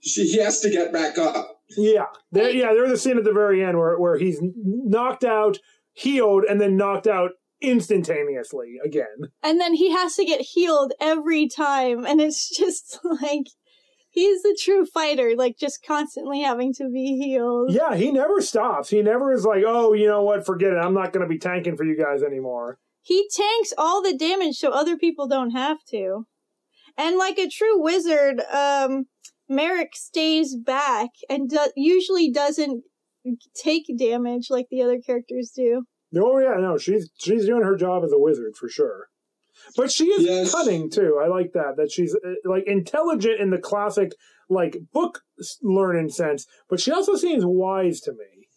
She, 0.00 0.26
he 0.26 0.38
has 0.38 0.60
to 0.60 0.70
get 0.70 0.92
back 0.92 1.18
up. 1.18 1.51
Yeah, 1.76 2.06
there, 2.30 2.50
yeah. 2.50 2.72
There's 2.72 2.92
a 2.92 2.98
scene 2.98 3.18
at 3.18 3.24
the 3.24 3.32
very 3.32 3.64
end 3.64 3.78
where 3.78 3.98
where 3.98 4.16
he's 4.16 4.40
knocked 4.42 5.24
out, 5.24 5.58
healed, 5.92 6.44
and 6.48 6.60
then 6.60 6.76
knocked 6.76 7.06
out 7.06 7.32
instantaneously 7.60 8.76
again. 8.84 9.30
And 9.42 9.60
then 9.60 9.74
he 9.74 9.92
has 9.92 10.16
to 10.16 10.24
get 10.24 10.40
healed 10.40 10.92
every 11.00 11.48
time, 11.48 12.04
and 12.04 12.20
it's 12.20 12.48
just 12.56 12.98
like 13.20 13.46
he's 14.12 14.42
the 14.42 14.56
true 14.60 14.86
fighter, 14.86 15.32
like 15.36 15.58
just 15.58 15.84
constantly 15.84 16.42
having 16.42 16.72
to 16.74 16.88
be 16.88 17.18
healed. 17.18 17.72
Yeah, 17.72 17.96
he 17.96 18.12
never 18.12 18.40
stops. 18.40 18.90
He 18.90 19.02
never 19.02 19.32
is 19.32 19.44
like, 19.44 19.64
oh, 19.66 19.92
you 19.92 20.06
know 20.06 20.22
what? 20.22 20.46
Forget 20.46 20.72
it. 20.72 20.76
I'm 20.76 20.94
not 20.94 21.12
going 21.12 21.26
to 21.26 21.28
be 21.28 21.38
tanking 21.38 21.76
for 21.76 21.84
you 21.84 21.96
guys 21.96 22.22
anymore. 22.22 22.78
He 23.00 23.28
tanks 23.34 23.72
all 23.76 24.00
the 24.00 24.16
damage 24.16 24.56
so 24.56 24.70
other 24.70 24.96
people 24.96 25.26
don't 25.26 25.50
have 25.50 25.78
to. 25.90 26.26
And 26.96 27.16
like 27.16 27.38
a 27.38 27.48
true 27.48 27.82
wizard, 27.82 28.40
um, 28.52 29.06
Merrick 29.54 29.94
stays 29.94 30.56
back 30.56 31.10
and 31.28 31.48
do- 31.48 31.72
usually 31.76 32.30
doesn't 32.30 32.82
take 33.54 33.84
damage 33.98 34.46
like 34.50 34.66
the 34.70 34.82
other 34.82 34.98
characters 34.98 35.52
do. 35.54 35.82
Oh 36.16 36.38
yeah, 36.38 36.56
no, 36.60 36.76
she's 36.78 37.10
she's 37.18 37.46
doing 37.46 37.62
her 37.62 37.76
job 37.76 38.02
as 38.04 38.12
a 38.12 38.18
wizard 38.18 38.54
for 38.58 38.68
sure. 38.68 39.08
But 39.76 39.90
she 39.92 40.06
is 40.06 40.24
Yes. 40.24 40.52
cunning 40.52 40.90
too. 40.90 41.20
I 41.22 41.28
like 41.28 41.52
that. 41.52 41.76
That 41.76 41.90
she's 41.92 42.14
uh, 42.14 42.30
like 42.44 42.64
intelligent 42.66 43.40
in 43.40 43.50
the 43.50 43.58
classic 43.58 44.12
like 44.48 44.76
book 44.92 45.20
learning 45.62 46.08
sense, 46.10 46.46
but 46.68 46.80
she 46.80 46.90
also 46.90 47.14
seems 47.16 47.44
wise 47.46 48.00
to 48.00 48.12
me. 48.12 48.48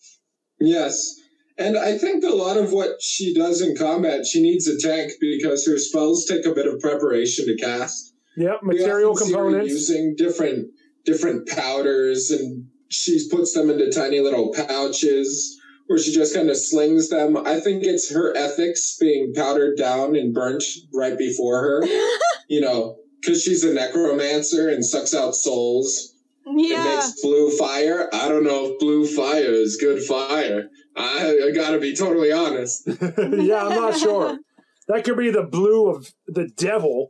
Yes. 0.60 1.16
And 1.58 1.78
I 1.78 1.98
think 1.98 2.24
a 2.24 2.30
lot 2.36 2.58
of 2.58 2.74
what 2.74 3.02
she 3.02 3.34
does 3.34 3.62
in 3.62 3.78
combat, 3.78 4.26
she 4.26 4.42
needs 4.42 4.68
a 4.68 4.78
tank 4.78 5.14
because 5.22 5.66
her 5.68 5.78
spells 5.78 6.26
take 6.26 6.46
a 6.46 6.54
bit 6.54 6.68
of 6.68 6.80
preparation 6.82 7.46
to 7.46 7.56
cast. 7.56 8.14
Yep, 8.36 8.60
We 8.64 8.80
material 8.80 9.12
often 9.12 9.28
see 9.28 9.34
her 9.34 9.38
components. 9.44 9.70
using 9.72 10.16
different 10.18 10.68
different 11.06 11.48
powders, 11.48 12.32
and 12.32 12.68
she 12.90 13.28
puts 13.30 13.54
them 13.54 13.70
into 13.70 13.92
tiny 13.92 14.20
little 14.20 14.54
pouches, 14.54 15.58
where 15.88 16.00
she 16.00 16.14
just 16.14 16.34
kind 16.36 16.50
of 16.50 16.58
slings 16.58 17.10
them. 17.10 17.38
I 17.38 17.60
think 17.60 17.84
it's 17.84 18.12
her 18.12 18.36
ethics 18.36 18.98
being 19.00 19.34
powdered 19.36 19.78
down 19.78 20.16
and 20.16 20.34
burnt 20.34 20.64
right 20.94 21.18
before 21.18 21.62
her. 21.62 21.84
you 22.50 22.62
know, 22.62 22.98
because 23.22 23.42
she's 23.44 23.64
a 23.64 23.74
necromancer 23.74 24.70
and 24.70 24.84
sucks 24.86 25.14
out 25.14 25.36
souls. 25.36 26.14
Yeah. 26.46 26.54
It 26.54 26.70
Yeah. 26.72 26.84
makes 26.96 27.22
blue 27.22 27.50
fire. 27.58 28.08
I 28.14 28.28
don't 28.30 28.44
know 28.44 28.68
if 28.74 28.80
blue 28.80 29.08
fire 29.08 29.52
is 29.52 29.78
good 29.78 30.04
fire. 30.04 30.70
I, 30.96 31.48
I 31.48 31.52
gotta 31.52 31.80
be 31.80 31.96
totally 31.96 32.32
honest. 32.32 32.88
yeah, 33.18 33.66
I'm 33.66 33.76
not 33.82 33.98
sure. 33.98 34.38
That 34.88 35.04
could 35.04 35.18
be 35.18 35.32
the 35.32 35.42
blue 35.42 35.90
of 35.90 36.14
the 36.28 36.48
devil. 36.48 37.10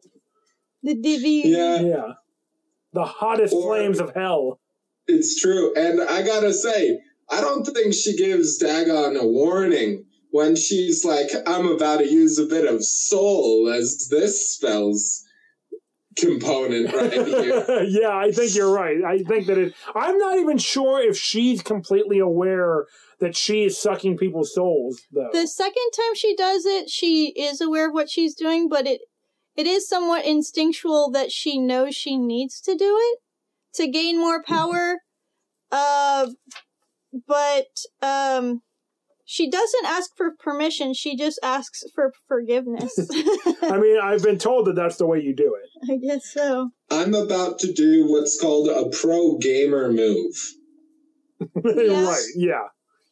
The 0.82 0.96
divvy. 0.96 1.42
Yeah. 1.46 1.82
Yeah. 1.82 2.14
The 2.96 3.06
hottest 3.06 3.54
Or- 3.54 3.62
flames 3.76 4.00
of 4.00 4.14
hell. 4.16 4.60
It's 5.08 5.40
true. 5.40 5.72
And 5.76 6.02
I 6.02 6.24
gotta 6.24 6.52
say, 6.54 7.00
I 7.30 7.40
don't 7.42 7.64
think 7.66 7.94
she 7.94 8.16
gives 8.18 8.58
Dagen 8.58 9.16
a 9.20 9.26
warning 9.28 10.06
when 10.32 10.56
she's 10.56 11.06
like, 11.06 11.30
I'm 11.46 11.68
about 11.68 12.00
to 12.00 12.08
use 12.08 12.40
a 12.40 12.46
bit 12.46 12.66
of 12.66 12.84
soul 12.84 13.70
as 13.70 14.08
this 14.10 14.50
spell's 14.50 15.24
component 16.18 16.94
right 16.94 17.12
here. 17.28 17.84
yeah, 17.84 18.16
I 18.18 18.32
think 18.32 18.56
you're 18.56 18.72
right. 18.74 19.04
I 19.04 19.20
think 19.24 19.48
that 19.48 19.58
it. 19.58 19.74
I'm 19.94 20.18
not 20.18 20.40
even 20.40 20.58
sure 20.58 21.02
if 21.02 21.18
she's 21.18 21.62
completely 21.62 22.20
aware 22.20 22.86
that 23.20 23.36
she 23.36 23.64
is 23.64 23.78
sucking 23.80 24.18
people's 24.18 24.54
souls, 24.54 25.02
though. 25.12 25.30
The 25.32 25.48
second 25.48 25.90
time 25.96 26.16
she 26.16 26.36
does 26.36 26.66
it, 26.66 26.90
she 26.90 27.28
is 27.30 27.62
aware 27.62 27.88
of 27.90 27.94
what 27.94 28.10
she's 28.10 28.34
doing, 28.36 28.68
but 28.70 28.88
it 28.88 29.02
it 29.56 29.68
is 29.68 29.88
somewhat 29.88 30.26
instinctual 30.26 31.12
that 31.12 31.32
she 31.32 31.58
knows 31.58 31.96
she 31.96 32.18
needs 32.18 32.60
to 32.62 32.76
do 32.76 32.98
it 33.00 33.20
to 33.76 33.88
gain 33.88 34.18
more 34.18 34.44
power. 34.44 34.98
Uh, 35.72 36.28
but 37.28 37.68
um, 38.02 38.62
she 39.26 39.50
doesn't 39.50 39.86
ask 39.86 40.12
for 40.16 40.32
permission. 40.38 40.94
She 40.94 41.16
just 41.16 41.40
asks 41.42 41.84
for 41.94 42.14
forgiveness. 42.28 42.94
I 43.64 43.78
mean, 43.78 44.00
I've 44.02 44.24
been 44.24 44.38
told 44.38 44.68
that 44.68 44.76
that's 44.76 44.98
the 44.98 45.08
way 45.08 45.20
you 45.20 45.36
do 45.36 45.56
it. 45.56 45.92
I 45.92 45.98
guess 45.98 46.32
so. 46.32 46.70
I'm 46.92 47.14
about 47.14 47.60
to 47.60 47.74
do 47.74 48.08
what's 48.08 48.40
called 48.40 48.70
a 48.70 48.90
pro 48.96 49.38
gamer 49.38 49.92
move. 49.92 50.36
right? 51.56 52.24
Yeah, 52.36 52.68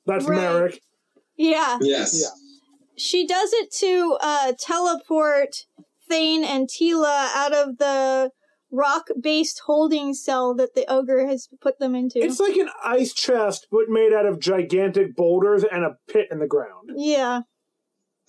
that's 0.06 0.26
Right. 0.26 0.38
Merrick. 0.38 0.82
Yeah. 1.36 1.80
Yes. 1.82 2.22
Yeah. 2.22 2.30
she 2.96 3.26
does 3.26 3.52
it 3.54 3.72
to 3.80 4.18
uh, 4.22 4.54
teleport 4.60 5.66
Thane 6.10 6.43
and 6.43 6.67
Teela 6.69 7.29
out 7.33 7.53
of 7.53 7.77
the 7.77 8.31
rock-based 8.72 9.62
holding 9.65 10.13
cell 10.13 10.55
that 10.55 10.74
the 10.75 10.86
ogre 10.91 11.27
has 11.27 11.48
put 11.62 11.79
them 11.79 11.93
into. 11.95 12.19
It's 12.19 12.39
like 12.39 12.55
an 12.55 12.69
ice 12.83 13.13
chest, 13.13 13.67
but 13.72 13.88
made 13.88 14.13
out 14.13 14.25
of 14.25 14.39
gigantic 14.39 15.15
boulders 15.15 15.63
and 15.63 15.83
a 15.83 15.98
pit 16.12 16.27
in 16.31 16.39
the 16.39 16.48
ground. 16.48 16.89
yeah, 16.95 17.41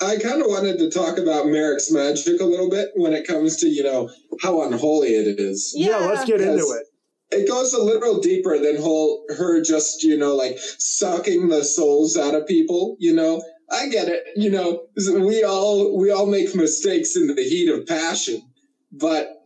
I 0.01 0.17
kind 0.19 0.43
of 0.43 0.49
wanted 0.49 0.79
to 0.79 0.91
talk 0.91 1.19
about 1.19 1.47
Merrick's 1.47 1.91
magic 1.91 2.41
a 2.41 2.45
little 2.45 2.69
bit 2.69 2.91
when 2.97 3.13
it 3.13 3.27
comes 3.27 3.57
to, 3.59 3.69
you 3.69 3.83
know, 3.85 4.11
how 4.43 4.63
unholy 4.63 5.15
it 5.15 5.39
is. 5.41 5.73
Yeah, 5.77 6.01
Yeah. 6.01 6.07
let's 6.09 6.25
get 6.25 6.41
into 6.41 6.65
it. 6.73 6.87
It 7.31 7.49
goes 7.49 7.73
a 7.73 7.83
little 7.83 8.21
deeper 8.21 8.59
than 8.59 8.77
whole 8.77 9.25
her 9.37 9.63
just, 9.63 10.03
you 10.03 10.17
know, 10.19 10.35
like 10.37 10.59
sucking 10.59 11.49
the 11.49 11.65
souls 11.65 12.17
out 12.17 12.35
of 12.35 12.47
people, 12.47 12.97
you 12.99 13.15
know. 13.15 13.43
I 13.71 13.89
get 13.89 14.09
it, 14.09 14.25
you 14.37 14.51
know, 14.51 14.87
we 14.97 15.43
all 15.45 15.99
we 15.99 16.11
all 16.11 16.27
make 16.27 16.55
mistakes 16.55 17.17
in 17.17 17.29
the 17.29 17.43
heat 17.43 17.69
of 17.69 17.87
passion, 17.87 18.43
but 18.93 19.45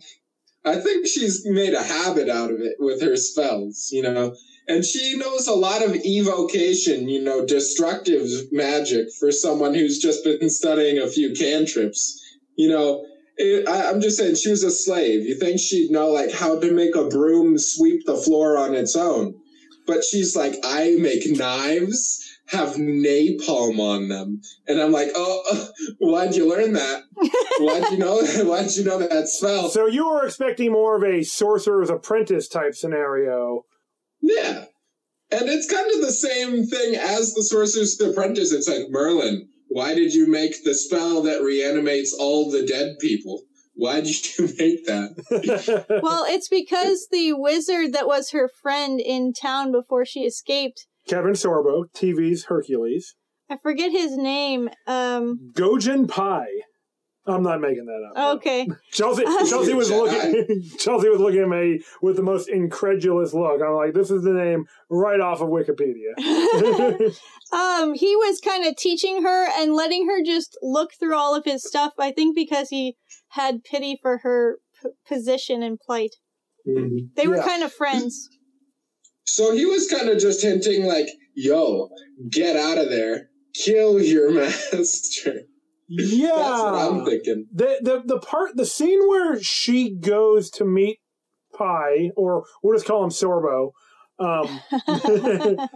I 0.65 0.77
think 0.77 1.07
she's 1.07 1.47
made 1.47 1.75
a 1.75 1.83
habit 1.83 2.29
out 2.29 2.51
of 2.51 2.61
it 2.61 2.77
with 2.79 3.01
her 3.03 3.17
spells, 3.17 3.89
you 3.93 4.03
know. 4.03 4.35
And 4.67 4.85
she 4.85 5.17
knows 5.17 5.47
a 5.47 5.55
lot 5.55 5.83
of 5.83 5.97
evocation, 6.05 7.09
you 7.09 7.23
know, 7.23 7.47
destructive 7.47 8.29
magic 8.53 9.09
for 9.19 9.33
someone 9.33 9.73
who's 9.73 9.99
just 9.99 10.25
been 10.25 10.51
studying 10.51 10.99
a 10.99 11.09
few 11.09 11.33
cantrips. 11.33 12.23
You 12.57 12.69
know, 12.69 13.07
it, 13.39 13.67
I, 13.67 13.89
I'm 13.89 14.03
just 14.03 14.19
saying 14.19 14.35
she 14.35 14.51
was 14.51 14.65
a 14.65 14.71
slave. 14.71 15.25
You 15.25 15.37
think 15.37 15.59
she'd 15.59 15.91
know 15.91 16.11
like 16.11 16.33
how 16.33 16.61
to 16.61 16.73
make 16.73 16.95
a 16.97 17.09
broom 17.09 17.57
sweep 17.57 18.05
the 18.05 18.17
floor 18.17 18.59
on 18.59 18.75
its 18.75 18.95
own? 18.95 19.41
But 19.87 20.05
she's 20.05 20.37
like, 20.37 20.57
I 20.63 20.97
make 20.99 21.23
knives, 21.27 22.28
have 22.49 22.77
napalm 22.77 23.79
on 23.79 24.09
them, 24.09 24.41
and 24.67 24.81
I'm 24.81 24.93
like, 24.93 25.09
oh, 25.15 25.71
why'd 25.99 26.35
you 26.35 26.49
learn 26.49 26.73
that? 26.73 27.03
Why'd 27.59 27.93
you 27.93 27.99
know? 27.99 28.23
Why'd 28.45 28.71
you 28.73 28.85
know 28.85 28.99
that 28.99 29.29
spell? 29.29 29.69
So 29.69 29.87
you 29.87 30.09
were 30.09 30.25
expecting 30.25 30.73
more 30.73 30.97
of 30.97 31.03
a 31.03 31.25
sorcerer's 31.25 31.91
apprentice 31.91 32.49
type 32.49 32.75
scenario. 32.75 33.65
Yeah. 34.23 34.65
And 35.31 35.49
it's 35.49 35.71
kind 35.71 35.91
of 35.93 36.01
the 36.01 36.13
same 36.13 36.65
thing 36.67 36.95
as 36.95 37.35
the 37.35 37.43
Sorcerer's 37.43 38.01
Apprentice. 38.01 38.51
It's 38.51 38.69
like, 38.69 38.89
Merlin, 38.89 39.49
why 39.69 39.95
did 39.95 40.15
you 40.15 40.27
make 40.27 40.65
the 40.65 40.75
spell 40.75 41.23
that 41.23 41.43
reanimates 41.43 42.17
all 42.19 42.51
the 42.51 42.65
dead 42.65 42.97
people? 42.99 43.43
Why 43.75 44.01
did 44.01 44.39
you 44.39 44.47
make 44.59 44.87
that? 44.87 46.01
Well, 46.03 46.25
it's 46.27 46.49
because 46.49 47.09
the 47.13 47.35
wizard 47.35 47.93
that 47.93 48.07
was 48.07 48.31
her 48.31 48.49
friend 48.49 49.01
in 49.01 49.35
town 49.35 49.71
before 49.71 50.07
she 50.07 50.21
escaped, 50.21 50.87
Kevin 51.09 51.33
Sorbo, 51.33 51.85
TV's 51.95 52.45
Hercules. 52.45 53.15
I 53.51 53.57
forget 53.63 53.91
his 53.91 54.17
name. 54.17 54.69
Um, 54.87 55.53
Gojin 55.55 56.09
Pai. 56.09 56.47
I'm 57.27 57.43
not 57.43 57.61
making 57.61 57.85
that 57.85 58.13
up. 58.21 58.37
okay. 58.37 58.67
Chelsea, 58.93 59.23
Chelsea 59.49 59.75
was 59.75 59.91
looking. 60.01 60.63
Chelsea 60.79 61.09
was 61.11 61.21
looking 61.21 61.43
at 61.43 61.49
me 61.49 61.81
with 62.01 62.17
the 62.17 62.23
most 62.23 62.49
incredulous 62.49 63.35
look. 63.35 63.61
I'm 63.61 63.75
like, 63.75 63.93
this 63.93 64.11
is 64.11 64.23
the 64.23 64.33
name 64.33 64.65
right 64.89 65.21
off 65.21 65.43
of 65.43 65.49
Wikipedia. 65.49 66.15
um, 67.53 67.95
he 67.95 68.17
was 68.17 68.41
kind 68.41 68.65
of 68.67 68.77
teaching 68.77 69.23
her 69.25 69.49
and 69.61 69.75
letting 69.75 70.07
her 70.09 70.23
just 70.25 70.57
look 70.63 70.91
through 70.99 71.17
all 71.17 71.35
of 71.35 71.45
his 71.45 71.63
stuff. 71.67 71.93
I 71.99 72.13
think 72.13 72.35
because 72.35 72.71
he 72.71 72.97
had 73.31 73.63
pity 73.63 73.99
for 74.01 74.19
her 74.23 74.57
p- 74.83 74.89
position 75.07 75.63
and 75.63 75.79
plight. 75.79 76.15
They 76.65 77.27
were 77.27 77.37
Yeah. 77.37 77.47
kind 77.47 77.63
of 77.63 77.73
friends. 77.73 78.29
So 79.33 79.53
he 79.55 79.67
was 79.67 79.89
kind 79.91 80.09
of 80.09 80.19
just 80.19 80.43
hinting, 80.43 80.87
like, 80.87 81.09
yo, 81.35 81.91
get 82.31 82.57
out 82.57 82.79
of 82.79 82.89
there. 82.89 83.29
Kill 83.55 84.01
your 84.01 84.31
master. 84.33 85.43
yeah, 85.89 86.29
That's 86.35 86.63
what 86.63 86.75
I'm 86.75 87.05
thinking. 87.05 87.47
the 87.53 87.79
the 87.83 88.03
the 88.05 88.19
part 88.21 88.57
the 88.57 88.67
scene 88.67 89.07
where 89.09 89.43
she 89.43 89.95
goes 89.95 90.51
to 90.53 90.65
meet 90.65 90.99
Pi, 91.57 92.11
or 92.17 92.45
we'll 92.63 92.77
just 92.77 92.87
call 92.87 93.03
him 93.05 93.11
Sorbo, 93.11 93.73
um, 94.19 94.61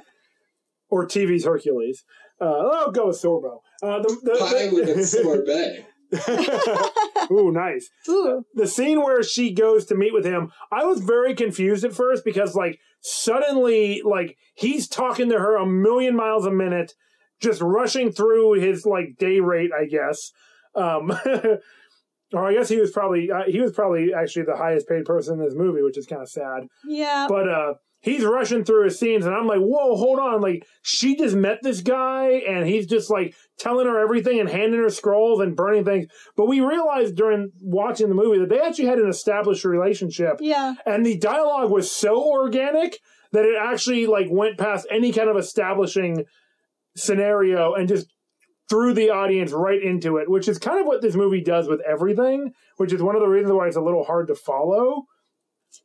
or 0.89 1.07
TV's 1.07 1.45
Hercules. 1.45 2.05
Uh, 2.41 2.45
I'll 2.45 2.91
go 2.93 3.09
with 3.09 3.17
Sorbo. 3.23 3.61
Uh, 3.83 4.01
the, 4.01 4.17
the, 4.23 4.37
Pie 4.39 4.69
with 4.73 4.89
a 4.99 5.05
sorbet. 5.07 5.87
Ooh, 7.31 7.51
nice. 7.51 7.89
Ooh. 8.09 8.45
the 8.55 8.67
scene 8.67 9.03
where 9.03 9.23
she 9.23 9.53
goes 9.53 9.87
to 9.87 9.95
meet 9.95 10.13
with 10.13 10.25
him, 10.25 10.53
I 10.71 10.85
was 10.85 11.01
very 11.01 11.35
confused 11.35 11.85
at 11.85 11.95
first 11.95 12.25
because 12.25 12.55
like 12.55 12.79
suddenly 13.01 14.03
like 14.05 14.37
he's 14.55 14.89
talking 14.89 15.29
to 15.31 15.39
her 15.39 15.57
a 15.57 15.67
million 15.67 16.15
miles 16.15 16.47
a 16.47 16.51
minute, 16.51 16.95
just 17.41 17.61
rushing 17.63 18.13
through 18.13 18.53
his 18.55 18.85
like 18.85 19.17
day 19.19 19.41
rate, 19.41 19.71
I 19.77 19.87
guess. 19.87 20.33
Um, 20.75 21.13
or 22.33 22.47
I 22.47 22.55
guess 22.55 22.69
he 22.69 22.81
was 22.81 22.91
probably 22.91 23.31
uh, 23.31 23.45
he 23.47 23.61
was 23.61 23.73
probably 23.73 24.13
actually 24.15 24.45
the 24.45 24.57
highest 24.57 24.89
paid 24.89 25.05
person 25.05 25.39
in 25.39 25.45
this 25.45 25.55
movie, 25.55 25.83
which 25.83 25.99
is 25.99 26.07
kind 26.07 26.23
of 26.23 26.29
sad. 26.29 26.67
Yeah. 26.87 27.27
But 27.29 27.49
uh 27.49 27.75
he's 28.03 28.25
rushing 28.25 28.65
through 28.65 28.85
his 28.85 28.99
scenes 28.99 29.25
and 29.25 29.35
I'm 29.35 29.47
like, 29.47 29.61
whoa, 29.61 29.97
hold 29.97 30.19
on. 30.19 30.41
Like 30.41 30.67
she 30.83 31.17
just 31.17 31.35
met 31.35 31.59
this 31.63 31.81
guy 31.81 32.43
and 32.49 32.67
he's 32.67 32.87
just 32.87 33.11
like 33.11 33.35
telling 33.59 33.87
her 33.87 33.99
everything 33.99 34.39
and 34.41 34.49
handing 34.49 34.81
her 34.81 34.91
scrolls 34.91 35.41
and 35.41 35.57
burning 35.57 35.85
things. 35.85 36.07
But 36.37 36.47
we 36.49 36.61
realized 36.61 37.17
during 37.17 37.51
watching 37.61 38.09
the 38.09 38.15
movie 38.15 38.39
that 38.41 38.49
they 38.49 38.61
actually 38.61 38.87
had 38.87 38.99
an 38.99 39.09
established 39.09 39.65
relationship 39.65 40.37
Yeah. 40.41 40.75
and 40.85 41.07
the 41.07 41.17
dialogue 41.19 41.71
was 41.71 41.91
so 41.91 42.23
organic 42.23 42.99
that 43.33 43.45
it 43.47 43.57
actually 43.59 44.07
like 44.07 44.27
went 44.31 44.59
past 44.59 44.87
any 44.91 45.13
kind 45.13 45.31
of 45.31 45.37
establishing 45.37 46.25
scenario 46.97 47.73
and 47.75 47.89
just 47.89 48.07
threw 48.69 48.95
the 48.95 49.11
audience 49.11 49.53
right 49.53 49.83
into 49.83 50.17
it, 50.17 50.31
which 50.31 50.49
is 50.49 50.59
kind 50.59 50.81
of 50.81 50.87
what 50.87 51.03
this 51.03 51.15
movie 51.15 51.43
does 51.43 51.69
with 51.69 51.81
everything, 51.89 52.53
which 52.77 52.93
is 52.93 53.03
one 53.03 53.15
of 53.15 53.21
the 53.21 53.29
reasons 53.29 53.53
why 53.53 53.67
it's 53.67 53.77
a 53.77 53.81
little 53.81 54.05
hard 54.05 54.27
to 54.29 54.35
follow. 54.35 55.05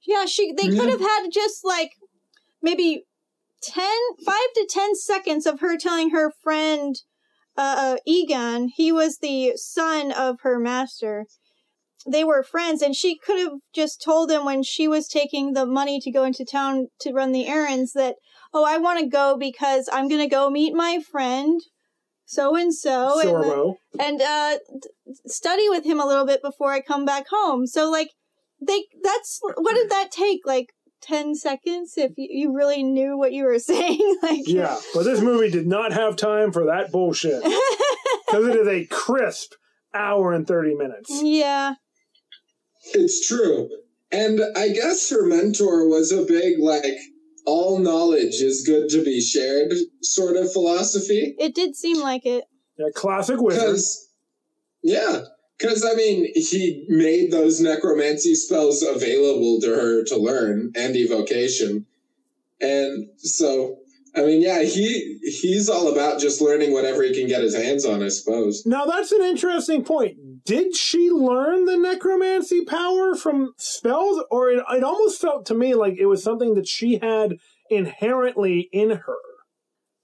Yeah, 0.06 0.26
she 0.26 0.52
they 0.54 0.68
could 0.70 0.90
have 0.90 1.00
had 1.00 1.28
just 1.32 1.64
like 1.64 1.92
maybe 2.62 3.04
10 3.62 3.86
5 4.26 4.36
to 4.56 4.68
10 4.70 4.96
seconds 4.96 5.46
of 5.46 5.60
her 5.60 5.78
telling 5.78 6.12
her 6.12 6.32
friend 6.44 6.96
uh, 7.58 7.98
Egon, 8.06 8.70
he 8.76 8.92
was 8.92 9.18
the 9.18 9.54
son 9.56 10.12
of 10.12 10.42
her 10.42 10.60
master. 10.60 11.26
They 12.10 12.24
were 12.24 12.44
friends 12.44 12.82
and 12.82 12.96
she 12.96 13.18
could 13.18 13.40
have 13.40 13.60
just 13.74 14.02
told 14.02 14.32
him 14.32 14.46
when 14.46 14.64
she 14.64 14.88
was 14.88 15.08
taking 15.08 15.54
the 15.54 15.66
money 15.66 16.00
to 16.02 16.12
go 16.12 16.24
into 16.24 16.46
town 16.46 16.88
to 17.02 17.12
run 17.12 17.32
the 17.32 17.48
errands 17.48 17.94
that 17.94 18.16
oh, 18.54 18.64
I 18.64 18.78
want 18.78 19.00
to 19.00 19.08
go 19.08 19.38
because 19.38 19.90
I'm 19.92 20.08
going 20.08 20.22
to 20.22 20.34
go 20.34 20.50
meet 20.50 20.74
my 20.74 21.00
friend 21.00 21.60
so 22.26 22.56
and 22.56 22.74
so 22.74 23.20
and 24.00 24.22
uh 24.22 24.58
study 25.26 25.70
with 25.70 25.86
him 25.86 26.00
a 26.00 26.06
little 26.06 26.26
bit 26.26 26.42
before 26.42 26.72
I 26.72 26.82
come 26.82 27.06
back 27.06 27.26
home. 27.30 27.66
So 27.66 27.90
like 27.90 28.12
they 28.62 28.84
that's 29.04 29.40
what 29.42 29.76
did 29.76 29.90
that 29.90 30.12
take 30.12 30.42
like 30.46 30.68
10 31.08 31.36
seconds 31.36 31.94
if 31.98 32.12
you, 32.18 32.28
you 32.30 32.54
really 32.56 32.84
knew 32.84 33.18
what 33.18 33.32
you 33.34 33.46
were 33.46 33.60
saying 33.74 34.18
like 34.24 34.42
Yeah, 34.46 34.78
but 34.94 35.04
this 35.04 35.22
movie 35.22 35.50
did 35.50 35.68
not 35.68 35.94
have 35.94 36.16
time 36.16 36.52
for 36.52 36.66
that 36.66 36.92
bullshit 36.92 37.42
because 38.28 38.48
it 38.48 38.56
is 38.56 38.68
a 38.68 38.86
crisp 38.86 39.54
hour 39.94 40.34
and 40.34 40.46
30 40.48 40.76
minutes. 40.76 41.22
yeah 41.24 41.76
It's 42.94 43.28
true. 43.28 43.70
And 44.12 44.40
I 44.56 44.70
guess 44.70 45.10
her 45.10 45.26
mentor 45.26 45.88
was 45.90 46.12
a 46.14 46.24
big, 46.24 46.60
like, 46.60 46.86
all 47.46 47.78
knowledge 47.80 48.36
is 48.42 48.64
good 48.66 48.90
to 48.90 49.04
be 49.04 49.20
shared 49.22 49.72
sort 50.02 50.36
of 50.38 50.52
philosophy. 50.52 51.36
it 51.40 51.54
did 51.56 51.76
seem 51.76 52.00
like 52.02 52.26
it 52.26 52.44
Yeah, 52.78 52.88
classic 52.96 53.42
wizard. 53.42 53.80
Yeah, 54.84 55.24
because 55.58 55.84
I 55.84 55.96
mean, 55.96 56.32
he 56.36 56.86
made 56.88 57.32
those 57.32 57.60
necromancy 57.60 58.36
spells 58.36 58.84
available 58.84 59.60
to 59.62 59.68
her 59.68 60.04
to 60.06 60.18
learn 60.18 60.72
and 60.76 60.96
evocation, 60.96 61.86
and 62.62 63.10
so 63.18 63.80
I 64.18 64.26
mean, 64.26 64.42
yeah, 64.42 64.64
he 64.64 65.20
he's 65.22 65.70
all 65.70 65.92
about 65.92 66.20
just 66.20 66.42
learning 66.42 66.74
whatever 66.74 67.04
he 67.04 67.14
can 67.14 67.28
get 67.28 67.44
his 67.44 67.56
hands 67.56 67.86
on, 67.86 68.02
I 68.02 68.10
suppose. 68.10 68.66
Now 68.66 68.86
that's 68.86 69.12
an 69.12 69.22
interesting 69.22 69.84
point. 69.84 70.18
Did 70.44 70.76
she 70.76 71.12
learn 71.12 71.66
the 71.66 71.78
necromancy 71.78 72.66
power 72.66 73.16
from 73.16 73.54
spells, 73.58 74.24
or 74.32 74.50
it, 74.50 74.64
it 74.72 74.84
almost 74.84 75.22
felt 75.22 75.46
to 75.48 75.54
me 75.54 75.76
like 75.76 75.96
it 76.00 76.08
was 76.08 76.24
something 76.24 76.56
that 76.56 76.68
she 76.68 76.98
had 76.98 77.38
inherently 77.70 78.70
in 78.72 78.92
her? 78.92 79.18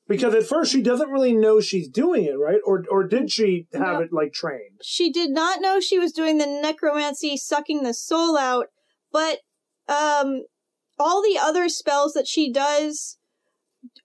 Because 0.08 0.36
at 0.36 0.44
first 0.44 0.72
she 0.72 0.82
doesn't 0.82 1.10
really 1.10 1.34
know 1.34 1.62
she's 1.62 1.88
doing 1.88 2.26
it, 2.26 2.38
right? 2.38 2.60
Or 2.66 2.84
or 2.90 3.04
did 3.06 3.32
she 3.32 3.68
have 3.74 3.98
No. 3.98 4.00
it 4.02 4.14
like 4.14 4.34
trained? 4.34 4.82
she 4.84 5.10
did 5.12 5.32
not 5.32 5.62
know 5.62 5.80
she 5.80 5.98
was 5.98 6.12
doing 6.12 6.38
the 6.40 6.46
necromancy 6.46 7.38
sucking 7.38 7.84
the 7.84 7.94
soul 7.94 8.38
out 8.38 8.68
but 9.14 9.40
um 9.88 10.42
all 11.00 11.22
the 11.22 11.40
other 11.42 11.70
spells 11.70 12.12
that 12.14 12.28
she 12.28 12.52
does 12.52 13.18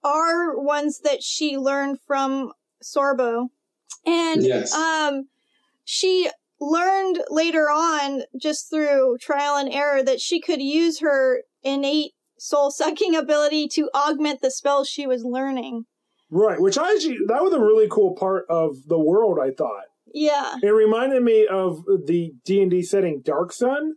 are 0.05 0.57
ones 0.59 1.01
that 1.01 1.23
she 1.23 1.57
learned 1.59 1.99
from 2.07 2.53
sorbo 2.83 3.49
and 4.07 4.45
Yes. 4.45 4.73
um 4.73 5.29
she 5.85 6.31
learned 6.61 7.23
later 7.31 7.69
on 7.71 8.23
just 8.41 8.71
through 8.71 9.17
trial 9.21 9.57
and 9.57 9.73
error 9.73 10.03
that 10.03 10.21
she 10.21 10.41
could 10.41 10.61
use 10.63 11.01
her 11.01 11.43
innate 11.63 12.13
soul 12.39 12.71
sucking 12.71 13.15
ability 13.15 13.69
to 13.69 13.91
augment 13.95 14.41
the 14.41 14.51
spells 14.51 14.89
she 14.89 15.07
was 15.07 15.25
learning 15.25 15.85
Right, 16.31 16.61
which 16.61 16.77
I 16.77 16.93
actually 16.93 17.19
that 17.29 17.43
was 17.43 17.55
a 17.55 17.61
really 17.61 17.89
cool 17.91 18.15
part 18.15 18.45
of 18.51 18.77
the 18.87 18.99
world. 18.99 19.39
I 19.43 19.51
thought 19.51 19.85
yeah 20.13 20.57
it 20.63 20.69
reminded 20.69 21.23
me 21.23 21.47
of 21.47 21.85
the 21.85 22.33
D 22.45 22.61
and 22.61 22.71
D 22.71 22.83
setting 22.83 23.23
Dark 23.23 23.53
Sun, 23.53 23.95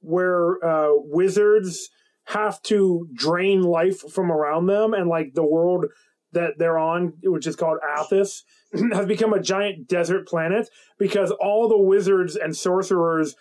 where 0.00 0.62
uh, 0.62 0.90
wizards 0.90 1.88
have 2.26 2.60
to 2.62 3.08
drain 3.14 3.62
life 3.62 4.00
from 4.12 4.30
around 4.30 4.66
them, 4.66 4.92
and 4.92 5.08
like 5.08 5.32
the 5.34 5.46
world 5.46 5.86
that 6.32 6.58
they're 6.58 6.78
on, 6.78 7.14
which 7.22 7.46
is 7.46 7.56
called 7.56 7.78
Athas, 7.96 8.42
has 8.92 9.06
become 9.06 9.32
a 9.32 9.40
giant 9.40 9.88
desert 9.88 10.28
planet 10.28 10.68
because 10.98 11.30
all 11.30 11.68
the 11.68 11.78
wizards 11.78 12.36
and 12.36 12.54
sorcerers 12.54 13.36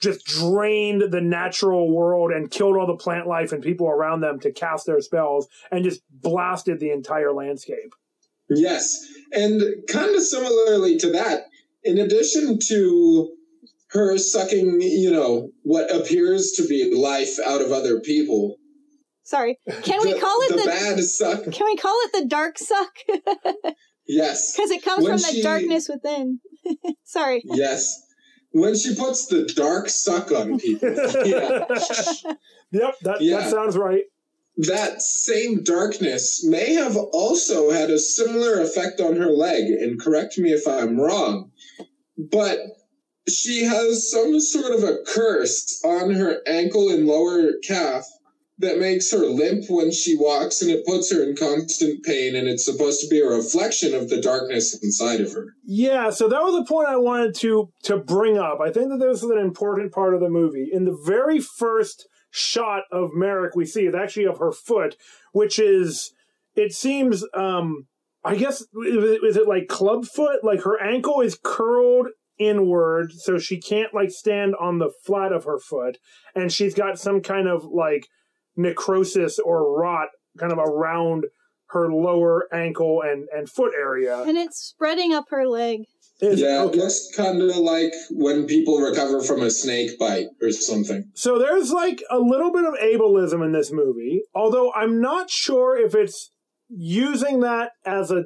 just 0.00 0.24
drained 0.26 1.02
the 1.10 1.20
natural 1.20 1.90
world 1.90 2.30
and 2.32 2.50
killed 2.50 2.76
all 2.76 2.86
the 2.86 2.96
plant 2.96 3.26
life 3.26 3.52
and 3.52 3.62
people 3.62 3.88
around 3.88 4.20
them 4.20 4.38
to 4.40 4.52
cast 4.52 4.86
their 4.86 5.00
spells 5.00 5.48
and 5.70 5.84
just 5.84 6.02
blasted 6.10 6.80
the 6.80 6.90
entire 6.90 7.32
landscape. 7.32 7.94
Yes. 8.48 9.06
And 9.32 9.62
kind 9.88 10.14
of 10.14 10.22
similarly 10.22 10.98
to 10.98 11.10
that, 11.12 11.44
in 11.82 11.98
addition 11.98 12.58
to 12.68 13.30
her 13.90 14.18
sucking, 14.18 14.80
you 14.80 15.10
know, 15.10 15.50
what 15.62 15.94
appears 15.94 16.52
to 16.52 16.66
be 16.66 16.94
life 16.94 17.38
out 17.46 17.60
of 17.60 17.72
other 17.72 18.00
people, 18.00 18.58
Sorry. 19.26 19.58
Can 19.84 20.02
we 20.02 20.20
call 20.20 20.38
it 20.42 20.50
the, 20.50 20.56
the, 20.56 20.66
bad 20.66 21.00
suck? 21.00 21.44
Can 21.44 21.64
we 21.64 21.76
call 21.76 21.98
it 22.02 22.12
the 22.12 22.26
dark 22.26 22.58
suck? 22.58 22.92
Yes. 24.06 24.54
Because 24.54 24.70
it 24.70 24.82
comes 24.82 25.04
When 25.04 25.12
from 25.12 25.22
the 25.22 25.36
she- 25.36 25.42
darkness 25.42 25.88
within. 25.88 26.40
Sorry. 27.04 27.42
Yes. 27.44 28.03
When 28.54 28.76
she 28.76 28.94
puts 28.94 29.26
the 29.26 29.46
dark 29.56 29.88
suck 29.88 30.30
on 30.30 30.60
people. 30.60 30.88
yeah. 31.26 31.64
Yep, 32.70 32.94
that, 33.02 33.20
Yeah. 33.20 33.40
that 33.40 33.50
sounds 33.50 33.76
right. 33.76 34.04
That 34.56 35.02
same 35.02 35.64
darkness 35.64 36.44
may 36.44 36.74
have 36.74 36.96
also 36.96 37.72
had 37.72 37.90
a 37.90 37.98
similar 37.98 38.60
effect 38.60 39.00
on 39.00 39.16
her 39.16 39.32
leg, 39.32 39.64
and 39.72 40.00
correct 40.00 40.38
me 40.38 40.52
if 40.52 40.68
I'm 40.68 41.00
wrong, 41.00 41.50
but 42.16 42.60
she 43.28 43.64
has 43.64 44.08
some 44.08 44.38
sort 44.38 44.72
of 44.72 44.84
a 44.84 44.98
curse 45.04 45.82
on 45.84 46.12
her 46.12 46.40
ankle 46.46 46.90
and 46.90 47.08
lower 47.08 47.54
calf 47.64 48.06
that 48.58 48.78
makes 48.78 49.10
her 49.10 49.26
limp 49.26 49.64
when 49.68 49.90
she 49.90 50.16
walks 50.16 50.62
and 50.62 50.70
it 50.70 50.86
puts 50.86 51.12
her 51.12 51.22
in 51.22 51.34
constant 51.34 52.04
pain 52.04 52.36
and 52.36 52.46
it's 52.46 52.64
supposed 52.64 53.00
to 53.00 53.08
be 53.08 53.20
a 53.20 53.26
reflection 53.26 53.94
of 53.94 54.08
the 54.08 54.20
darkness 54.20 54.78
inside 54.82 55.20
of 55.20 55.32
her. 55.32 55.54
Yeah, 55.64 56.10
so 56.10 56.28
that 56.28 56.42
was 56.42 56.54
a 56.54 56.64
point 56.64 56.88
I 56.88 56.96
wanted 56.96 57.34
to 57.36 57.70
to 57.84 57.96
bring 57.96 58.38
up. 58.38 58.60
I 58.60 58.70
think 58.70 58.90
that 58.90 58.98
this 58.98 59.22
is 59.22 59.30
an 59.30 59.38
important 59.38 59.92
part 59.92 60.14
of 60.14 60.20
the 60.20 60.28
movie. 60.28 60.68
In 60.72 60.84
the 60.84 60.96
very 61.04 61.40
first 61.40 62.06
shot 62.30 62.82
of 62.92 63.10
Merrick 63.12 63.56
we 63.56 63.66
see 63.66 63.86
is 63.86 63.94
actually 63.94 64.26
of 64.26 64.38
her 64.38 64.52
foot, 64.52 64.96
which 65.32 65.58
is 65.58 66.12
it 66.54 66.72
seems 66.72 67.24
um 67.34 67.86
I 68.24 68.36
guess 68.36 68.60
is 68.60 69.36
it 69.36 69.48
like 69.48 69.66
club 69.66 70.06
foot? 70.06 70.44
Like 70.44 70.62
her 70.62 70.80
ankle 70.80 71.20
is 71.20 71.38
curled 71.42 72.08
inward 72.38 73.12
so 73.12 73.38
she 73.38 73.60
can't 73.60 73.94
like 73.94 74.10
stand 74.10 74.54
on 74.60 74.78
the 74.78 74.90
flat 75.04 75.32
of 75.32 75.44
her 75.44 75.58
foot 75.58 75.98
and 76.34 76.50
she's 76.52 76.74
got 76.74 76.98
some 76.98 77.20
kind 77.20 77.46
of 77.46 77.64
like 77.64 78.08
necrosis 78.56 79.38
or 79.38 79.78
rot 79.78 80.08
kind 80.38 80.52
of 80.52 80.58
around 80.58 81.24
her 81.68 81.92
lower 81.92 82.46
ankle 82.52 83.02
and 83.02 83.28
and 83.34 83.48
foot 83.48 83.72
area. 83.76 84.22
And 84.22 84.36
it's 84.36 84.58
spreading 84.58 85.12
up 85.12 85.26
her 85.30 85.46
leg. 85.46 85.84
Is- 86.20 86.40
yeah, 86.40 86.62
okay. 86.62 86.78
it 86.78 86.82
looks 86.82 87.10
kind 87.16 87.42
of 87.42 87.56
like 87.56 87.92
when 88.10 88.46
people 88.46 88.78
recover 88.78 89.20
from 89.20 89.42
a 89.42 89.50
snake 89.50 89.98
bite 89.98 90.26
or 90.40 90.52
something. 90.52 91.10
So 91.14 91.38
there's 91.38 91.72
like 91.72 92.02
a 92.08 92.18
little 92.18 92.52
bit 92.52 92.64
of 92.64 92.74
ableism 92.74 93.44
in 93.44 93.52
this 93.52 93.72
movie, 93.72 94.22
although 94.34 94.72
I'm 94.72 95.00
not 95.00 95.28
sure 95.28 95.76
if 95.76 95.94
it's 95.94 96.30
using 96.68 97.40
that 97.40 97.72
as 97.84 98.10
a 98.10 98.24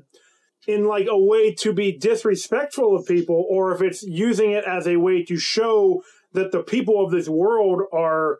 in 0.66 0.84
like 0.84 1.06
a 1.08 1.18
way 1.18 1.54
to 1.54 1.72
be 1.72 1.96
disrespectful 1.96 2.94
of 2.94 3.06
people 3.06 3.46
or 3.48 3.74
if 3.74 3.80
it's 3.80 4.02
using 4.02 4.52
it 4.52 4.64
as 4.64 4.86
a 4.86 4.96
way 4.96 5.24
to 5.24 5.38
show 5.38 6.02
that 6.34 6.52
the 6.52 6.62
people 6.62 7.02
of 7.02 7.10
this 7.10 7.28
world 7.28 7.80
are 7.90 8.38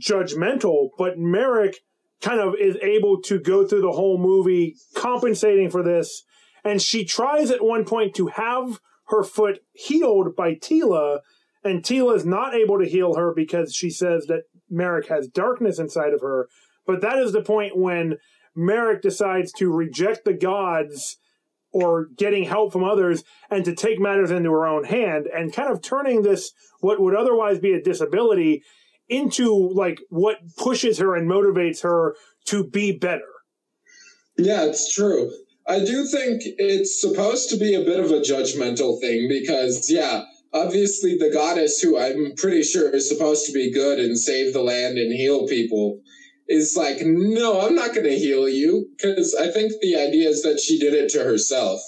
judgmental, 0.00 0.88
but 0.98 1.18
Merrick 1.18 1.76
kind 2.20 2.40
of 2.40 2.54
is 2.60 2.76
able 2.82 3.20
to 3.22 3.38
go 3.38 3.66
through 3.66 3.82
the 3.82 3.92
whole 3.92 4.18
movie 4.18 4.76
compensating 4.94 5.70
for 5.70 5.82
this 5.82 6.24
and 6.64 6.82
she 6.82 7.04
tries 7.04 7.50
at 7.50 7.64
one 7.64 7.84
point 7.84 8.14
to 8.14 8.26
have 8.28 8.80
her 9.06 9.22
foot 9.22 9.60
healed 9.72 10.36
by 10.36 10.54
Teela 10.54 11.20
and 11.64 11.82
Teela 11.82 12.16
is 12.16 12.24
not 12.24 12.54
able 12.54 12.78
to 12.78 12.88
heal 12.88 13.14
her 13.14 13.32
because 13.34 13.74
she 13.74 13.90
says 13.90 14.26
that 14.26 14.44
Merrick 14.68 15.08
has 15.08 15.28
darkness 15.28 15.78
inside 15.78 16.14
of 16.14 16.20
her. 16.22 16.48
But 16.86 17.02
that 17.02 17.18
is 17.18 17.32
the 17.32 17.42
point 17.42 17.76
when 17.76 18.16
Merrick 18.56 19.02
decides 19.02 19.52
to 19.52 19.70
reject 19.70 20.24
the 20.24 20.32
gods 20.32 21.18
or 21.72 22.08
getting 22.16 22.44
help 22.44 22.72
from 22.72 22.82
others 22.82 23.22
and 23.50 23.64
to 23.64 23.74
take 23.74 24.00
matters 24.00 24.30
into 24.30 24.50
her 24.50 24.66
own 24.66 24.84
hand 24.84 25.26
and 25.26 25.52
kind 25.52 25.70
of 25.70 25.82
turning 25.82 26.22
this, 26.22 26.52
what 26.80 27.00
would 27.00 27.14
otherwise 27.14 27.58
be 27.58 27.72
a 27.72 27.82
disability, 27.82 28.62
into 29.10 29.70
like 29.74 30.00
what 30.08 30.38
pushes 30.56 30.98
her 30.98 31.14
and 31.14 31.28
motivates 31.28 31.82
her 31.82 32.14
to 32.46 32.64
be 32.64 32.92
better. 32.92 33.22
Yeah, 34.38 34.64
it's 34.64 34.94
true. 34.94 35.30
I 35.68 35.80
do 35.80 36.06
think 36.06 36.42
it's 36.44 37.00
supposed 37.00 37.50
to 37.50 37.56
be 37.58 37.74
a 37.74 37.84
bit 37.84 38.00
of 38.00 38.10
a 38.10 38.20
judgmental 38.20 38.98
thing 39.00 39.28
because, 39.28 39.90
yeah, 39.90 40.22
obviously 40.54 41.18
the 41.18 41.30
goddess, 41.30 41.80
who 41.80 41.98
I'm 41.98 42.32
pretty 42.36 42.62
sure 42.62 42.94
is 42.94 43.08
supposed 43.08 43.46
to 43.46 43.52
be 43.52 43.72
good 43.72 44.00
and 44.00 44.18
save 44.18 44.52
the 44.52 44.62
land 44.62 44.98
and 44.98 45.12
heal 45.12 45.46
people, 45.46 46.00
is 46.48 46.76
like, 46.76 46.98
no, 47.02 47.60
I'm 47.60 47.74
not 47.74 47.94
going 47.94 48.06
to 48.06 48.18
heal 48.18 48.48
you 48.48 48.88
because 48.96 49.34
I 49.34 49.50
think 49.50 49.72
the 49.80 49.96
idea 49.96 50.28
is 50.28 50.42
that 50.42 50.58
she 50.58 50.78
did 50.78 50.94
it 50.94 51.10
to 51.10 51.22
herself. 51.22 51.80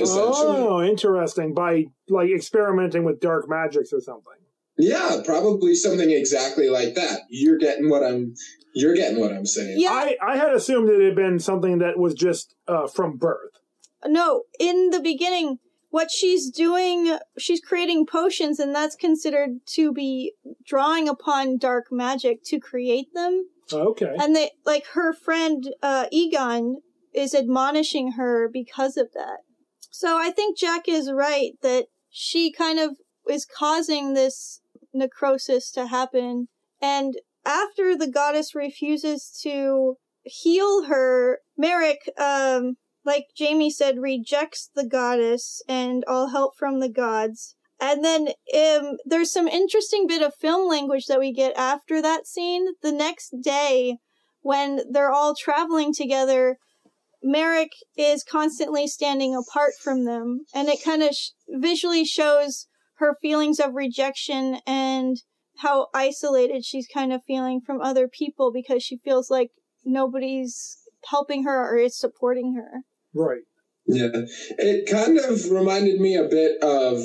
Oh, 0.00 0.82
interesting. 0.82 1.54
By 1.54 1.84
like 2.08 2.28
experimenting 2.30 3.04
with 3.04 3.20
dark 3.20 3.48
magics 3.48 3.92
or 3.92 4.00
something. 4.00 4.32
Yeah, 4.76 5.20
probably 5.24 5.74
something 5.74 6.10
exactly 6.10 6.68
like 6.68 6.94
that. 6.94 7.20
You're 7.28 7.58
getting 7.58 7.88
what 7.88 8.02
I'm. 8.02 8.34
You're 8.74 8.94
getting 8.94 9.20
what 9.20 9.32
I'm 9.32 9.46
saying. 9.46 9.76
Yeah. 9.78 9.92
I, 9.92 10.16
I 10.20 10.36
had 10.36 10.52
assumed 10.52 10.88
it 10.88 11.00
had 11.00 11.14
been 11.14 11.38
something 11.38 11.78
that 11.78 11.96
was 11.96 12.14
just 12.14 12.56
uh, 12.66 12.88
from 12.88 13.16
birth. 13.16 13.52
No, 14.04 14.42
in 14.58 14.90
the 14.90 14.98
beginning, 14.98 15.58
what 15.90 16.10
she's 16.10 16.50
doing, 16.50 17.16
she's 17.38 17.60
creating 17.60 18.04
potions, 18.04 18.58
and 18.58 18.74
that's 18.74 18.96
considered 18.96 19.60
to 19.74 19.92
be 19.92 20.34
drawing 20.66 21.08
upon 21.08 21.56
dark 21.56 21.86
magic 21.92 22.42
to 22.46 22.58
create 22.58 23.14
them. 23.14 23.46
Okay. 23.72 24.12
And 24.18 24.34
they, 24.34 24.50
like, 24.66 24.86
her 24.94 25.12
friend, 25.12 25.72
uh, 25.80 26.06
Egon 26.10 26.78
is 27.14 27.32
admonishing 27.32 28.12
her 28.12 28.50
because 28.52 28.96
of 28.96 29.12
that. 29.14 29.38
So 29.92 30.18
I 30.18 30.30
think 30.32 30.58
Jack 30.58 30.88
is 30.88 31.12
right 31.12 31.52
that 31.62 31.86
she 32.10 32.50
kind 32.50 32.80
of 32.80 32.96
is 33.30 33.46
causing 33.46 34.14
this 34.14 34.60
necrosis 34.94 35.70
to 35.72 35.86
happen. 35.86 36.48
And 36.80 37.14
after 37.44 37.96
the 37.96 38.10
goddess 38.10 38.54
refuses 38.54 39.30
to 39.42 39.96
heal 40.22 40.84
her, 40.84 41.40
Merrick, 41.56 42.10
um, 42.18 42.76
like 43.04 43.26
Jamie 43.36 43.70
said, 43.70 43.98
rejects 43.98 44.70
the 44.74 44.86
goddess 44.86 45.62
and 45.68 46.04
all 46.06 46.28
help 46.28 46.56
from 46.56 46.80
the 46.80 46.88
gods. 46.88 47.56
And 47.80 48.04
then 48.04 48.28
um, 48.54 48.96
there's 49.04 49.32
some 49.32 49.48
interesting 49.48 50.06
bit 50.06 50.22
of 50.22 50.34
film 50.34 50.68
language 50.68 51.06
that 51.06 51.18
we 51.18 51.32
get 51.32 51.56
after 51.56 52.00
that 52.00 52.26
scene. 52.26 52.68
The 52.82 52.92
next 52.92 53.34
day, 53.42 53.98
when 54.40 54.80
they're 54.90 55.12
all 55.12 55.34
traveling 55.34 55.92
together, 55.92 56.56
Merrick 57.22 57.72
is 57.96 58.22
constantly 58.22 58.86
standing 58.86 59.34
apart 59.34 59.72
from 59.82 60.04
them, 60.04 60.44
and 60.54 60.68
it 60.68 60.84
kind 60.84 61.02
of 61.02 61.14
sh- 61.14 61.30
visually 61.48 62.04
shows 62.04 62.68
her 62.98 63.16
feelings 63.20 63.58
of 63.60 63.74
rejection 63.74 64.58
and 64.66 65.18
how 65.58 65.88
isolated 65.94 66.64
she's 66.64 66.86
kind 66.92 67.12
of 67.12 67.22
feeling 67.26 67.60
from 67.60 67.80
other 67.80 68.08
people 68.08 68.52
because 68.52 68.82
she 68.82 68.98
feels 68.98 69.30
like 69.30 69.50
nobody's 69.84 70.78
helping 71.10 71.44
her 71.44 71.70
or 71.70 71.76
is 71.76 71.98
supporting 71.98 72.54
her. 72.54 72.80
Right. 73.14 73.42
Yeah. 73.86 74.08
It 74.58 74.90
kind 74.90 75.18
of 75.18 75.50
reminded 75.50 76.00
me 76.00 76.16
a 76.16 76.24
bit 76.28 76.62
of 76.62 77.00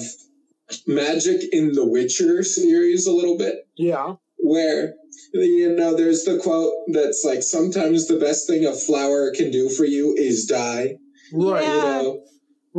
Magic 0.87 1.41
in 1.51 1.73
the 1.73 1.85
Witcher 1.85 2.43
series 2.43 3.05
a 3.07 3.11
little 3.11 3.37
bit, 3.37 3.67
Yeah. 3.75 4.15
where, 4.37 4.93
you 5.33 5.75
know, 5.75 5.95
there's 5.95 6.23
the 6.23 6.37
quote 6.37 6.73
that's 6.93 7.23
like, 7.25 7.43
sometimes 7.43 8.07
the 8.07 8.19
best 8.19 8.47
thing 8.47 8.65
a 8.65 8.73
flower 8.73 9.31
can 9.31 9.51
do 9.51 9.67
for 9.69 9.83
you 9.85 10.15
is 10.15 10.45
die. 10.45 10.97
Right. 11.33 11.63
Yeah. 11.63 11.75
You 11.75 12.03
know? 12.03 12.21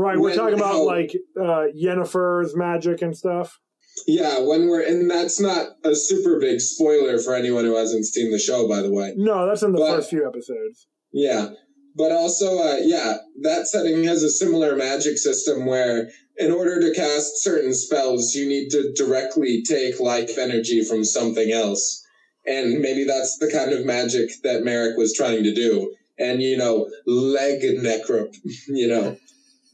Right. 0.00 0.16
We're 0.16 0.30
When- 0.30 0.36
talking 0.36 0.54
about 0.54 0.72
how- 0.72 0.86
like 0.86 1.12
uh 1.38 1.66
Yennefer's 1.76 2.56
magic 2.56 3.02
and 3.02 3.14
stuff. 3.16 3.58
Yeah, 4.06 4.38
when 4.40 4.68
we're, 4.68 4.80
and 4.82 5.10
that's 5.10 5.38
not 5.40 5.76
a 5.84 5.94
super 5.94 6.38
big 6.40 6.60
spoiler 6.60 7.18
for 7.18 7.34
anyone 7.34 7.64
who 7.66 7.74
hasn't 7.76 8.06
seen 8.06 8.30
the 8.30 8.38
show, 8.38 8.66
by 8.66 8.80
the 8.80 8.90
way. 8.90 9.12
No, 9.16 9.46
that's 9.46 9.62
in 9.62 9.72
the 9.72 9.78
But- 9.78 9.96
first 9.96 10.10
few 10.10 10.26
episodes. 10.26 10.86
Yeah. 11.12 11.50
But 11.96 12.12
also, 12.12 12.56
uh, 12.58 12.78
yeah, 12.82 13.18
that 13.42 13.66
setting 13.66 14.04
has 14.04 14.22
a 14.22 14.30
similar 14.30 14.74
magic 14.76 15.18
system 15.18 15.66
where, 15.66 16.08
in 16.38 16.50
order 16.50 16.80
to 16.80 16.94
cast 16.94 17.42
certain 17.42 17.74
spells, 17.74 18.34
you 18.34 18.48
need 18.48 18.70
to 18.70 18.92
directly 18.94 19.62
take 19.62 20.00
life 20.00 20.38
energy 20.38 20.82
from 20.82 21.04
something 21.04 21.50
else. 21.52 22.02
And 22.46 22.78
maybe 22.80 23.04
that's 23.04 23.36
the 23.38 23.50
kind 23.50 23.72
of 23.72 23.84
magic 23.84 24.30
that 24.44 24.62
Merrick 24.64 24.96
was 24.96 25.12
trying 25.12 25.42
to 25.42 25.52
do. 25.52 25.92
And, 26.18 26.40
you 26.40 26.56
know, 26.56 26.88
leg 27.06 27.60
necro, 27.62 28.32
you 28.68 28.86
know. 28.88 29.16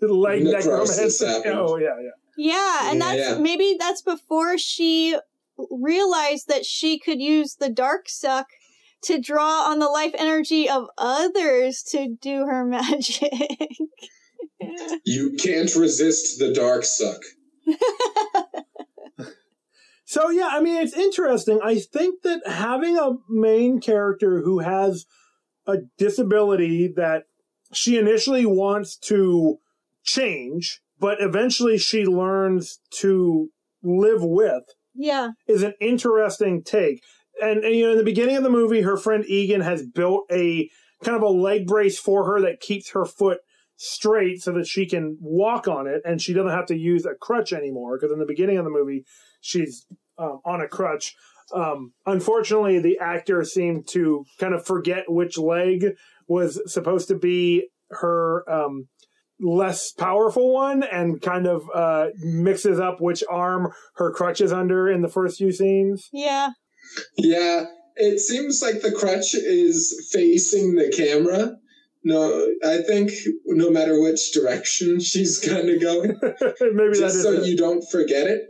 The 0.01 0.13
leg 0.13 0.43
Necrosis 0.45 1.21
necromancy. 1.21 1.27
happened. 1.27 1.69
Oh 1.69 1.77
yeah, 1.77 1.97
yeah. 2.01 2.11
Yeah, 2.39 2.91
and 2.91 2.99
Yeah, 2.99 3.05
that's 3.17 3.31
yeah. 3.31 3.39
maybe 3.39 3.77
that's 3.79 4.03
before 4.03 4.59
she 4.59 5.17
realized 5.71 6.49
that 6.49 6.67
she 6.67 6.99
could 6.99 7.21
use 7.21 7.55
the 7.55 7.71
dark 7.71 8.09
suck 8.09 8.47
to 9.03 9.19
draw 9.19 9.71
on 9.71 9.79
the 9.79 9.89
life 9.89 10.15
energy 10.19 10.69
of 10.69 10.89
others 10.99 11.83
to 11.91 12.17
do 12.21 12.45
her 12.47 12.65
magic. 12.67 13.33
You 15.05 15.35
can't 15.39 15.75
resist 15.75 16.39
the 16.39 16.53
dark 16.53 16.85
suck. 16.85 17.23
So 20.09 20.31
yeah, 20.31 20.49
I 20.53 20.61
mean 20.61 20.81
it's 20.81 20.97
interesting. 20.97 21.59
I 21.65 21.81
think 21.81 22.23
that 22.23 22.41
having 22.47 22.97
a 22.97 23.17
main 23.29 23.81
character 23.81 24.41
who 24.41 24.61
has 24.61 25.05
a 25.67 25.79
disability 25.99 26.93
that 26.97 27.25
she 27.73 27.99
initially 27.99 28.47
wants 28.47 28.97
to 28.99 29.59
change, 30.07 30.81
but 30.99 31.21
eventually 31.21 31.79
she 31.79 32.07
learns 32.07 32.81
to 33.01 33.51
live 33.83 34.23
with 34.23 34.65
yeah. 34.97 35.31
is 35.47 35.63
an 35.63 35.75
interesting 35.81 36.63
take. 36.63 37.03
and, 37.41 37.65
and 37.65 37.75
you 37.75 37.85
know, 37.85 37.93
in 37.93 37.99
the 37.99 38.05
beginning 38.05 38.37
of 38.37 38.43
the 38.43 38.51
movie, 38.51 38.83
her 38.83 38.97
friend 38.97 39.25
Egan 39.27 39.61
has 39.61 39.87
built 39.87 40.25
a 40.31 40.71
kind 41.05 41.17
of 41.17 41.23
a 41.23 41.29
leg 41.29 41.67
brace 41.67 41.99
for 41.99 42.25
her 42.25 42.41
that 42.41 42.61
keeps 42.61 42.91
her 42.91 43.05
foot 43.05 43.39
straight 43.77 44.43
so 44.43 44.53
that 44.53 44.67
she 44.67 44.87
can 44.87 45.19
walk 45.21 45.69
on 45.69 45.87
it 45.87 46.01
and 46.05 46.23
she 46.23 46.33
doesn't 46.33 46.51
have 46.51 46.67
to 46.67 46.77
use 46.77 47.05
a 47.05 47.15
crutch 47.15 47.53
anymore. 47.53 47.99
Because 47.99 48.13
in 48.13 48.19
the 48.19 48.27
beginning 48.27 48.57
of 48.57 48.65
the 48.65 48.71
movie, 48.71 49.05
she's 49.41 49.87
um, 50.19 50.41
on 50.45 50.61
a 50.61 50.69
crutch. 50.69 51.15
Um, 51.55 51.93
unfortunately, 52.07 52.81
the 52.81 52.99
actor 52.99 53.45
seemed 53.45 53.87
to 53.89 54.25
kind 54.41 54.55
of 54.55 54.67
forget 54.67 55.05
which 55.09 55.39
leg 55.39 55.93
was 56.27 56.61
supposed 56.73 57.09
to 57.09 57.15
be 57.17 57.69
her 57.91 58.49
um, 58.51 58.89
less 59.41 59.93
powerful 59.93 60.53
one 60.53 60.83
and 60.83 61.21
kind 61.21 61.47
of 61.47 61.63
uh, 61.75 62.07
mixes 62.19 62.79
up 62.81 63.01
which 63.01 63.23
arm 63.31 63.69
her 63.97 64.11
crutch 64.11 64.41
is 64.41 64.53
under 64.53 64.89
in 64.91 65.03
the 65.03 65.09
first 65.09 65.39
few 65.39 65.53
scenes. 65.53 66.09
Yeah. 66.13 66.51
Yeah, 67.17 67.65
it 67.97 68.21
seems 68.21 68.63
like 68.63 68.81
the 68.81 68.93
crutch 68.93 69.35
is 69.35 70.09
facing 70.13 70.75
the 70.77 70.91
camera. 70.97 71.57
No, 72.05 72.47
I 72.65 72.83
think 72.83 73.11
no 73.47 73.69
matter 73.71 74.01
which 74.01 74.33
direction 74.33 75.01
she's 75.01 75.39
kind 75.39 75.69
of 75.69 75.81
going, 75.81 76.19
Maybe 76.61 76.99
just 76.99 77.17
is 77.17 77.23
so 77.23 77.33
it. 77.33 77.47
you 77.47 77.57
don't 77.57 77.85
forget 77.91 78.27
it. 78.27 78.43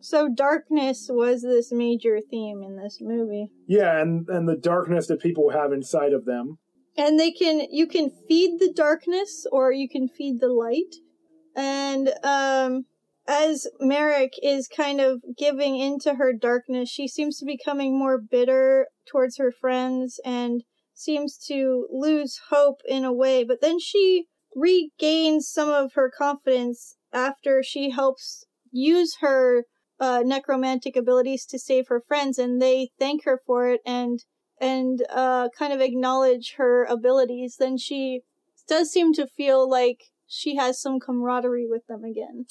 So 0.00 0.28
darkness 0.28 1.08
was 1.10 1.42
this 1.42 1.72
major 1.72 2.20
theme 2.30 2.62
in 2.62 2.76
this 2.76 2.98
movie. 3.00 3.50
Yeah, 3.66 4.00
and 4.00 4.28
and 4.28 4.48
the 4.48 4.56
darkness 4.56 5.08
that 5.08 5.20
people 5.20 5.50
have 5.50 5.72
inside 5.72 6.12
of 6.12 6.24
them. 6.24 6.58
And 6.98 7.18
they 7.18 7.30
can 7.30 7.66
you 7.70 7.86
can 7.86 8.10
feed 8.28 8.58
the 8.58 8.72
darkness 8.72 9.46
or 9.50 9.72
you 9.72 9.88
can 9.88 10.08
feed 10.08 10.40
the 10.40 10.48
light. 10.48 10.96
And 11.56 12.12
um 12.22 12.86
as 13.28 13.66
Merrick 13.78 14.32
is 14.42 14.68
kind 14.68 15.00
of 15.00 15.22
giving 15.36 15.76
into 15.78 16.14
her 16.14 16.32
darkness, 16.32 16.88
she 16.88 17.06
seems 17.06 17.38
to 17.38 17.44
be 17.44 17.58
becoming 17.58 17.98
more 17.98 18.18
bitter 18.18 18.88
towards 19.06 19.36
her 19.36 19.52
friends 19.52 20.18
and 20.24 20.64
seems 20.94 21.38
to 21.46 21.86
lose 21.92 22.40
hope 22.48 22.80
in 22.88 23.04
a 23.04 23.12
way. 23.12 23.44
But 23.44 23.60
then 23.60 23.78
she 23.78 24.26
regains 24.56 25.48
some 25.48 25.68
of 25.68 25.92
her 25.92 26.10
confidence 26.10 26.96
after 27.12 27.62
she 27.62 27.90
helps 27.90 28.44
use 28.72 29.18
her 29.20 29.64
uh, 30.00 30.22
necromantic 30.24 30.96
abilities 30.96 31.44
to 31.46 31.58
save 31.58 31.88
her 31.88 32.02
friends, 32.06 32.38
and 32.38 32.60
they 32.60 32.90
thank 32.98 33.24
her 33.24 33.40
for 33.46 33.68
it 33.68 33.80
and 33.84 34.20
and 34.60 35.04
uh, 35.10 35.48
kind 35.56 35.72
of 35.72 35.80
acknowledge 35.80 36.54
her 36.56 36.84
abilities. 36.84 37.56
Then 37.58 37.76
she 37.76 38.20
does 38.68 38.90
seem 38.90 39.12
to 39.14 39.26
feel 39.26 39.68
like 39.68 40.04
she 40.26 40.56
has 40.56 40.80
some 40.80 41.00
camaraderie 41.00 41.66
with 41.68 41.86
them 41.86 42.04
again. 42.04 42.46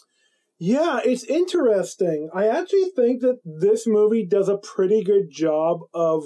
Yeah, 0.59 0.99
it's 1.05 1.23
interesting. 1.23 2.29
I 2.33 2.47
actually 2.47 2.89
think 2.95 3.21
that 3.21 3.39
this 3.45 3.85
movie 3.85 4.25
does 4.25 4.49
a 4.49 4.57
pretty 4.57 5.03
good 5.03 5.29
job 5.29 5.81
of 5.93 6.23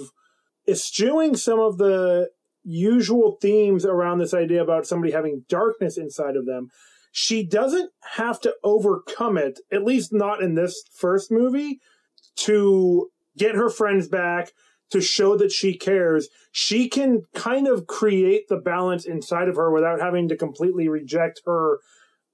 eschewing 0.66 1.36
some 1.36 1.60
of 1.60 1.76
the 1.76 2.30
usual 2.64 3.36
themes 3.42 3.84
around 3.84 4.18
this 4.18 4.32
idea 4.32 4.62
about 4.62 4.86
somebody 4.86 5.12
having 5.12 5.44
darkness 5.48 5.98
inside 5.98 6.36
of 6.36 6.46
them. 6.46 6.68
She 7.10 7.44
doesn't 7.44 7.90
have 8.14 8.40
to 8.40 8.54
overcome 8.64 9.36
it, 9.36 9.60
at 9.70 9.84
least 9.84 10.14
not 10.14 10.42
in 10.42 10.54
this 10.54 10.82
first 10.94 11.30
movie, 11.30 11.80
to 12.36 13.10
get 13.36 13.54
her 13.54 13.68
friends 13.68 14.08
back, 14.08 14.52
to 14.92 15.00
show 15.00 15.36
that 15.36 15.52
she 15.52 15.76
cares. 15.76 16.28
She 16.52 16.88
can 16.88 17.22
kind 17.34 17.66
of 17.66 17.86
create 17.86 18.48
the 18.48 18.58
balance 18.58 19.04
inside 19.04 19.48
of 19.48 19.56
her 19.56 19.70
without 19.72 20.00
having 20.00 20.28
to 20.28 20.36
completely 20.36 20.88
reject 20.88 21.40
her 21.46 21.78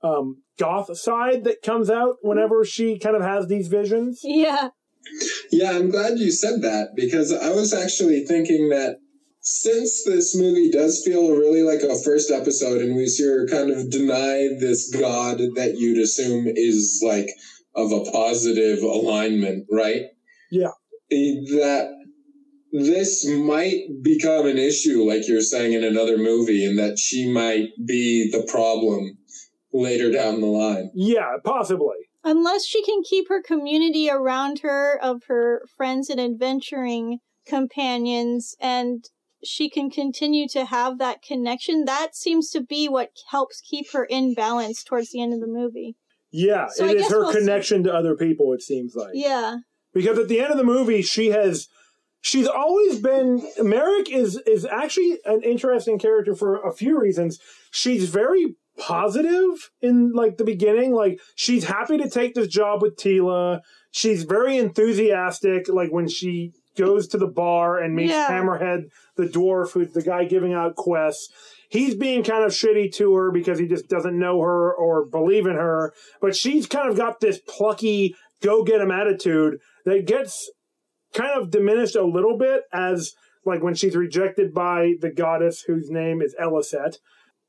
um, 0.02 0.42
goth 0.58 0.96
side 0.96 1.44
that 1.44 1.62
comes 1.62 1.90
out 1.90 2.16
whenever 2.22 2.64
she 2.64 2.98
kind 2.98 3.16
of 3.16 3.22
has 3.22 3.48
these 3.48 3.68
visions. 3.68 4.20
Yeah, 4.22 4.68
Yeah, 5.50 5.72
I'm 5.72 5.90
glad 5.90 6.18
you 6.18 6.30
said 6.30 6.62
that 6.62 6.90
because 6.94 7.32
I 7.32 7.50
was 7.50 7.72
actually 7.72 8.24
thinking 8.24 8.68
that 8.70 8.96
since 9.40 10.04
this 10.04 10.36
movie 10.36 10.70
does 10.70 11.02
feel 11.04 11.30
really 11.30 11.62
like 11.62 11.80
a 11.80 12.00
first 12.02 12.30
episode 12.30 12.82
and 12.82 12.96
we 12.96 13.06
see 13.06 13.24
her 13.24 13.46
kind 13.48 13.70
of 13.70 13.90
deny 13.90 14.48
this 14.60 14.94
god 14.94 15.38
that 15.38 15.76
you'd 15.78 16.02
assume 16.02 16.46
is 16.48 17.00
like 17.04 17.28
of 17.74 17.92
a 17.92 18.10
positive 18.10 18.82
alignment, 18.82 19.66
right? 19.70 20.02
Yeah. 20.50 20.72
That 21.10 21.88
this 22.72 23.26
might 23.28 23.84
become 24.02 24.46
an 24.46 24.58
issue, 24.58 25.02
like 25.08 25.26
you're 25.28 25.40
saying 25.40 25.72
in 25.72 25.84
another 25.84 26.18
movie, 26.18 26.64
and 26.66 26.78
that 26.78 26.98
she 26.98 27.30
might 27.30 27.68
be 27.86 28.30
the 28.30 28.46
problem 28.50 29.18
later 29.72 30.10
down 30.12 30.40
the 30.40 30.46
line. 30.46 30.90
Yeah, 30.94 31.36
possibly. 31.44 31.96
unless 32.24 32.66
she 32.66 32.82
can 32.82 33.02
keep 33.08 33.28
her 33.28 33.42
community 33.42 34.10
around 34.10 34.60
her 34.60 34.98
of 35.02 35.22
her 35.28 35.62
friends 35.76 36.10
and 36.10 36.20
adventuring 36.20 37.18
companions 37.46 38.54
and 38.60 39.04
she 39.44 39.70
can 39.70 39.88
continue 39.90 40.48
to 40.48 40.64
have 40.64 40.98
that 40.98 41.22
connection 41.22 41.84
that 41.84 42.14
seems 42.16 42.50
to 42.50 42.60
be 42.60 42.88
what 42.88 43.10
helps 43.30 43.60
keep 43.60 43.86
her 43.92 44.04
in 44.04 44.34
balance 44.34 44.82
towards 44.82 45.10
the 45.12 45.22
end 45.22 45.32
of 45.32 45.40
the 45.40 45.46
movie 45.46 45.94
Yeah, 46.32 46.66
So 46.68 46.86
I 46.86 46.90
it 46.90 46.96
is 46.98 47.08
her 47.10 47.20
we'll 47.20 47.32
see. 47.32 47.38
connection 47.38 47.84
to 47.84 47.94
other 47.94 48.16
people, 48.16 48.52
it 48.52 48.62
seems 48.62 48.94
like. 48.96 49.10
yeah 49.14 49.58
Because 49.94 50.18
at 50.18 50.28
the 50.28 50.40
end 50.40 50.50
of 50.50 50.58
the 50.58 50.64
movie, 50.64 51.02
she 51.02 51.26
has. 51.28 51.68
She's 52.20 52.48
always 52.48 53.00
been. 53.00 53.46
Merrick 53.58 54.10
is 54.10 54.36
is 54.46 54.64
actually 54.64 55.18
an 55.24 55.42
interesting 55.42 55.98
character 55.98 56.34
for 56.34 56.60
a 56.66 56.72
few 56.72 57.00
reasons. 57.00 57.38
She's 57.70 58.08
very 58.08 58.56
positive 58.78 59.70
in 59.80 60.12
like 60.12 60.36
the 60.36 60.44
beginning. 60.44 60.94
Like 60.94 61.20
she's 61.34 61.64
happy 61.64 61.98
to 61.98 62.08
take 62.08 62.34
this 62.34 62.48
job 62.48 62.82
with 62.82 62.96
Teela. 62.96 63.60
She's 63.90 64.24
very 64.24 64.56
enthusiastic. 64.56 65.68
Like 65.68 65.90
when 65.90 66.08
she 66.08 66.52
goes 66.76 67.08
to 67.08 67.18
the 67.18 67.26
bar 67.26 67.78
and 67.78 67.94
meets 67.94 68.12
Yeah. 68.12 68.28
Hammerhead, 68.30 68.84
the 69.16 69.26
dwarf, 69.26 69.72
who's 69.72 69.92
the 69.92 70.02
guy 70.02 70.24
giving 70.24 70.54
out 70.54 70.76
quests. 70.76 71.28
He's 71.70 71.94
being 71.94 72.22
kind 72.22 72.44
of 72.44 72.52
shitty 72.52 72.94
to 72.94 73.14
her 73.14 73.30
because 73.30 73.58
he 73.58 73.66
just 73.66 73.88
doesn't 73.88 74.18
know 74.18 74.40
her 74.40 74.72
or 74.72 75.04
believe 75.04 75.46
in 75.46 75.56
her. 75.56 75.92
But 76.20 76.34
she's 76.34 76.66
kind 76.66 76.88
of 76.88 76.96
got 76.96 77.20
this 77.20 77.38
plucky, 77.46 78.14
go 78.42 78.64
get 78.64 78.80
him 78.80 78.90
attitude 78.90 79.58
that 79.84 80.06
gets 80.06 80.50
kind 81.14 81.40
of 81.40 81.50
diminished 81.50 81.96
a 81.96 82.04
little 82.04 82.36
bit 82.38 82.62
as 82.72 83.14
like 83.44 83.62
when 83.62 83.74
she's 83.74 83.96
rejected 83.96 84.52
by 84.52 84.94
the 85.00 85.10
goddess 85.10 85.62
whose 85.62 85.90
name 85.90 86.20
is 86.20 86.34
Elisette. 86.40 86.98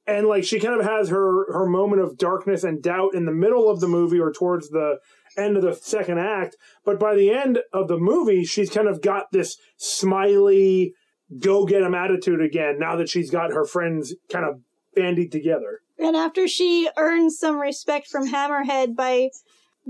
And 0.08 0.28
like 0.28 0.44
she 0.44 0.60
kind 0.60 0.80
of 0.80 0.86
has 0.88 1.10
her 1.10 1.52
her 1.54 1.66
moment 1.68 2.02
of 2.02 2.18
darkness 2.18 2.64
and 2.64 2.82
doubt 2.82 3.14
in 3.14 3.26
the 3.26 3.32
middle 3.32 3.70
of 3.70 3.80
the 3.80 3.88
movie 3.88 4.20
or 4.20 4.32
towards 4.32 4.70
the 4.70 5.00
end 5.38 5.56
of 5.58 5.64
the 5.64 5.74
second 5.76 6.18
act. 6.20 6.56
But 6.84 7.00
by 7.00 7.16
the 7.16 7.30
end 7.32 7.60
of 7.74 7.88
the 7.88 7.98
movie, 8.00 8.44
she's 8.44 8.70
kind 8.72 8.88
of 8.88 9.02
got 9.02 9.26
this 9.32 9.58
smiley, 9.78 10.94
go 11.40 11.66
get 11.66 11.84
him 11.84 11.94
attitude 11.94 12.42
again 12.42 12.80
now 12.80 12.96
that 12.96 13.10
she's 13.10 13.30
got 13.30 13.52
her 13.54 13.66
friends 13.66 14.16
kind 14.32 14.46
of 14.46 14.62
bandied 14.96 15.32
together. 15.32 15.82
and 16.00 16.16
after 16.16 16.48
she 16.48 16.90
earns 16.98 17.38
some 17.38 17.60
respect 17.60 18.08
from 18.08 18.28
hammerhead 18.32 18.96
by 18.96 19.30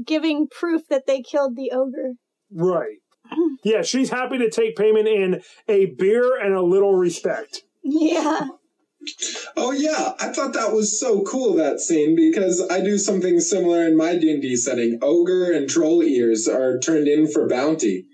giving 0.06 0.48
proof 0.48 0.82
that 0.90 1.06
they 1.08 1.22
killed 1.22 1.56
the 1.56 1.72
ogre 1.72 2.16
Right. 2.52 2.98
Yeah, 3.64 3.82
she's 3.82 4.10
happy 4.10 4.38
to 4.38 4.50
take 4.50 4.76
payment 4.78 5.08
in 5.08 5.42
a 5.68 5.88
beer 5.88 6.38
and 6.40 6.54
a 6.56 6.62
little 6.62 6.96
respect. 6.96 7.64
yeah 7.84 8.48
Oh 9.56 9.72
yeah, 9.72 10.14
I 10.20 10.32
thought 10.34 10.54
that 10.54 10.74
was 10.74 11.00
so 11.00 11.22
cool 11.24 11.54
that 11.56 11.80
scene 11.80 12.16
because 12.16 12.62
I 12.70 12.82
do 12.82 12.98
something 12.98 13.40
similar 13.40 13.88
in 13.88 13.96
my 13.96 14.18
D 14.18 14.30
and 14.32 14.42
D 14.42 14.56
setting. 14.58 15.00
Ogre 15.02 15.52
and 15.54 15.70
troll 15.70 16.04
ears 16.04 16.48
are 16.50 16.78
turned 16.80 17.08
in 17.08 17.26
for 17.32 17.48
bounty. 17.48 18.06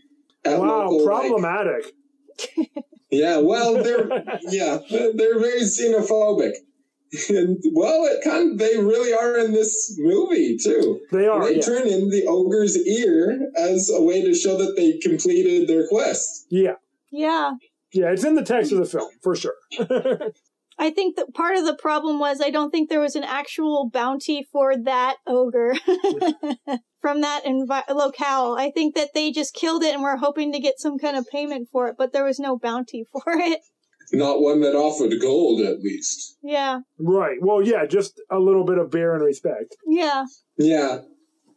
At 0.43 0.60
Wow, 0.60 0.89
local, 0.89 1.06
like- 1.06 1.21
problematic. 1.28 1.93
yeah, 3.10 3.38
well, 3.38 3.82
they're 3.82 4.08
yeah, 4.43 4.78
they're 4.91 5.12
they're 5.13 5.39
very 5.39 5.62
xenophobic. 5.62 6.51
And 7.30 7.58
well, 7.73 8.06
it 8.06 8.23
kind 8.23 8.51
of, 8.54 8.58
they 8.58 8.78
really 8.78 9.13
are 9.13 9.38
in 9.38 9.51
this 9.51 9.95
movie 9.97 10.58
too. 10.58 10.99
They 11.12 11.28
are. 11.28 11.43
they 11.45 11.56
yeah. 11.56 11.62
turn 11.62 11.88
in 11.88 12.10
the 12.10 12.25
ogre's 12.28 12.78
ear 12.78 13.51
as 13.58 13.91
a 13.93 14.01
way 14.01 14.21
to 14.21 14.34
show 14.34 14.58
that 14.58 14.75
they 14.75 14.97
completed 14.99 15.67
their 15.67 15.88
quest. 15.88 16.47
yeah. 16.49 16.75
yeah 17.12 17.54
Yeah, 17.91 18.12
it's 18.12 18.23
in 18.23 18.36
the 18.36 18.43
text 18.43 18.71
of 18.71 18.80
the 18.80 18.86
film, 18.86 19.12
for 19.21 19.36
sure. 19.36 19.56
I 20.78 20.89
think 20.89 21.15
that 21.15 21.34
part 21.34 21.58
of 21.58 21.65
the 21.65 21.75
problem 21.75 22.19
was 22.19 22.41
I 22.41 22.49
don't 22.49 22.69
think 22.69 22.89
there 22.89 22.99
was 22.99 23.15
an 23.15 23.23
actual 23.23 23.89
bounty 23.89 24.45
for 24.51 24.75
that 24.75 25.17
ogre 25.25 25.73
from 27.01 27.21
that 27.21 27.45
envi- 27.45 27.89
locale. 27.89 28.56
I 28.58 28.71
think 28.71 28.95
that 28.95 29.13
they 29.13 29.32
just 29.32 29.54
killed 29.54 29.84
it 29.84 29.93
and 29.93 30.04
were 30.04 30.17
hoping 30.17 30.51
to 30.51 30.60
get 30.60 30.80
some 30.80 30.97
kind 30.97 31.15
of 31.15 31.30
payment 31.30 31.69
for 31.71 31.88
it, 31.88 31.95
but 31.97 32.12
there 32.12 32.25
was 32.25 32.39
no 32.39 32.58
bounty 32.58 33.06
for 33.12 33.23
it. 33.28 33.62
Not 34.12 34.41
one 34.41 34.62
that 34.62 34.76
offered 34.76 35.13
gold, 35.20 35.62
at 35.62 35.80
least. 35.82 36.38
Yeah, 36.44 36.82
right. 37.00 37.38
Well, 37.41 37.62
yeah, 37.62 37.86
just 37.86 38.22
a 38.32 38.39
little 38.39 38.65
bit 38.65 38.78
of 38.78 38.91
beer 38.91 39.13
and 39.15 39.24
respect. 39.24 39.76
yeah, 39.88 40.26
Yeah, 40.58 41.00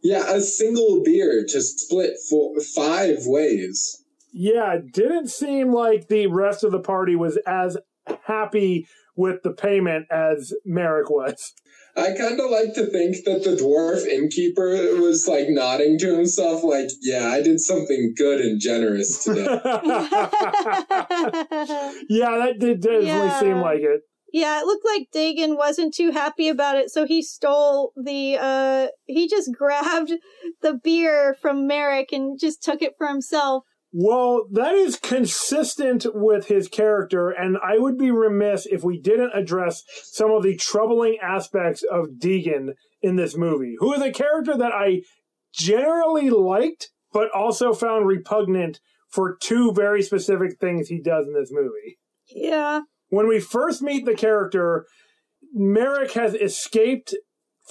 yeah, 0.03 0.31
a 0.33 0.41
single 0.41 1.03
beer 1.05 1.45
to 1.49 1.61
split 1.61 2.15
for 2.31 2.59
five 2.75 3.19
ways. 3.27 4.05
Yeah, 4.33 4.75
it 4.75 4.93
didn't 4.93 5.29
seem 5.29 5.73
like 5.73 6.09
the 6.09 6.27
rest 6.27 6.63
of 6.65 6.73
the 6.73 6.81
party 6.81 7.17
was 7.17 7.39
as 7.47 7.77
happy 8.25 8.87
with 9.17 9.43
the 9.43 9.53
payment 9.53 10.07
as 10.11 10.53
Merrick 10.65 11.11
was. 11.11 11.53
I 11.99 12.13
kind 12.17 12.39
of 12.41 12.51
like 12.51 12.75
to 12.75 12.87
think 12.87 13.25
that 13.25 13.43
the 13.45 13.57
dwarf 13.57 14.07
innkeeper 14.07 15.01
was 15.01 15.27
like 15.29 15.49
nodding 15.49 15.99
to 15.99 16.15
himself, 16.17 16.63
like, 16.63 16.89
yeah, 17.03 17.29
I 17.29 17.43
did 17.43 17.61
something 17.61 18.15
good 18.17 18.41
and 18.41 18.61
generous 18.61 19.25
today. 19.25 19.45
yeah, 22.09 22.37
that 22.39 22.57
did 22.59 22.81
definitely 22.81 23.07
Yeah. 23.07 23.41
seem 23.41 23.61
like 23.61 23.81
it. 23.81 24.01
yeah, 24.33 24.61
it 24.61 24.67
looked 24.67 24.85
like 24.85 25.09
Dagen 25.13 25.57
wasn't 25.57 25.95
too 25.95 26.11
happy 26.11 26.49
about 26.49 26.77
it, 26.77 26.91
so 26.91 27.07
he 27.07 27.23
stole 27.23 27.93
the 27.97 28.37
uh 28.41 28.89
he 29.07 29.29
just 29.29 29.51
grabbed 29.59 30.13
the 30.63 30.75
beer 30.75 31.37
from 31.41 31.67
Merrick 31.67 32.13
and 32.13 32.39
just 32.39 32.63
took 32.63 32.83
it 32.83 32.95
for 32.99 33.07
himself. 33.09 33.65
Well, 33.93 34.47
that 34.53 34.75
is 34.75 34.99
consistent 34.99 36.07
with 36.15 36.49
his 36.49 36.69
character, 36.69 37.31
and 37.31 37.57
I 37.57 37.79
would 37.79 37.97
be 37.97 38.11
remiss 38.11 38.67
if 38.67 38.85
we 38.85 39.01
didn't 39.01 39.33
address 39.35 39.83
some 40.03 40.31
of 40.31 40.43
the 40.43 40.57
troubling 40.57 41.17
aspects 41.23 41.83
of 41.91 42.19
Dagen 42.19 42.75
in 43.01 43.17
this 43.17 43.37
movie, 43.37 43.77
who 43.79 43.95
is 43.95 44.03
a 44.03 44.13
character 44.13 44.57
that 44.57 44.73
I 44.73 45.03
generally 45.55 46.29
liked, 46.29 46.91
but 47.13 47.31
also 47.35 47.73
found 47.73 48.07
repugnant 48.07 48.81
for 49.09 49.39
two 49.41 49.73
very 49.73 50.03
specific 50.03 50.59
things 50.61 50.89
he 50.89 51.01
does 51.01 51.27
in 51.27 51.33
this 51.33 51.51
movie. 51.51 51.99
Yeah. 52.29 52.83
When 53.09 53.27
we 53.27 53.41
first 53.41 53.81
meet 53.81 54.05
the 54.05 54.15
character, 54.15 54.85
Merrick 55.55 56.13
has 56.13 56.35
escaped 56.35 57.15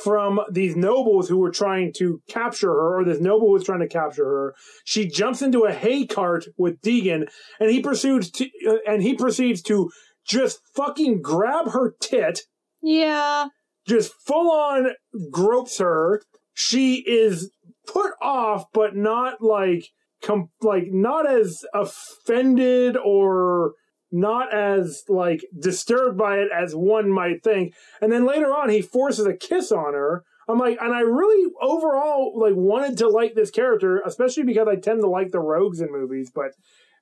from 0.04 0.40
these 0.52 0.76
nobles 0.76 1.28
who 1.28 1.38
were 1.38 1.52
trying 1.52 1.92
to 1.98 2.22
capture 2.30 2.70
her, 2.70 3.00
or 3.00 3.04
this 3.06 3.20
noble 3.20 3.52
was 3.52 3.64
trying 3.64 3.80
to 3.80 3.88
capture 3.88 4.26
her. 4.26 4.56
She 4.86 5.08
jumps 5.08 5.42
into 5.42 5.64
a 5.66 5.74
hay 5.74 6.06
cart 6.06 6.46
with 6.58 6.80
Dagen, 6.82 7.28
and 7.60 7.72
he 7.72 7.82
pursues 7.82 8.30
to, 8.32 8.48
uh, 8.68 8.76
and 8.88 9.02
he 9.02 9.16
proceeds 9.16 9.62
to 9.64 9.90
just 10.28 10.60
fucking 10.76 11.22
grab 11.22 11.72
her 11.72 11.96
tit, 12.02 12.42
Yeah. 12.82 13.48
just 13.88 14.14
full 14.26 14.52
on 14.52 14.92
gropes 15.32 15.80
her. 15.80 16.22
She 16.54 17.04
is 17.08 17.52
put 17.88 18.12
off, 18.22 18.66
but 18.74 18.96
not 18.96 19.42
like 19.42 19.86
com- 20.22 20.50
like 20.62 20.86
not 20.92 21.30
as 21.30 21.64
offended 21.74 22.98
or 22.98 23.74
not 24.12 24.54
as 24.54 25.04
like 25.10 25.42
disturbed 25.60 26.18
by 26.18 26.38
it 26.38 26.50
as 26.56 26.76
one 26.76 27.12
might 27.12 27.44
think. 27.44 27.74
And 28.02 28.12
then 28.12 28.26
later 28.26 28.48
on, 28.48 28.70
he 28.70 28.82
forces 28.82 29.26
a 29.26 29.34
kiss 29.34 29.72
on 29.72 29.94
her. 29.94 30.24
I'm 30.50 30.60
like, 30.60 30.78
and 30.80 30.94
I 30.94 31.02
really 31.02 31.52
overall 31.62 32.40
like 32.40 32.56
wanted 32.56 32.98
to 33.00 33.10
like 33.10 33.36
this 33.36 33.52
character, 33.52 34.02
especially 34.06 34.44
because 34.44 34.68
I 34.68 34.76
tend 34.78 35.02
to 35.02 35.10
like 35.10 35.32
the 35.32 35.40
rogues 35.40 35.82
in 35.82 35.92
movies. 35.92 36.32
But 36.34 36.52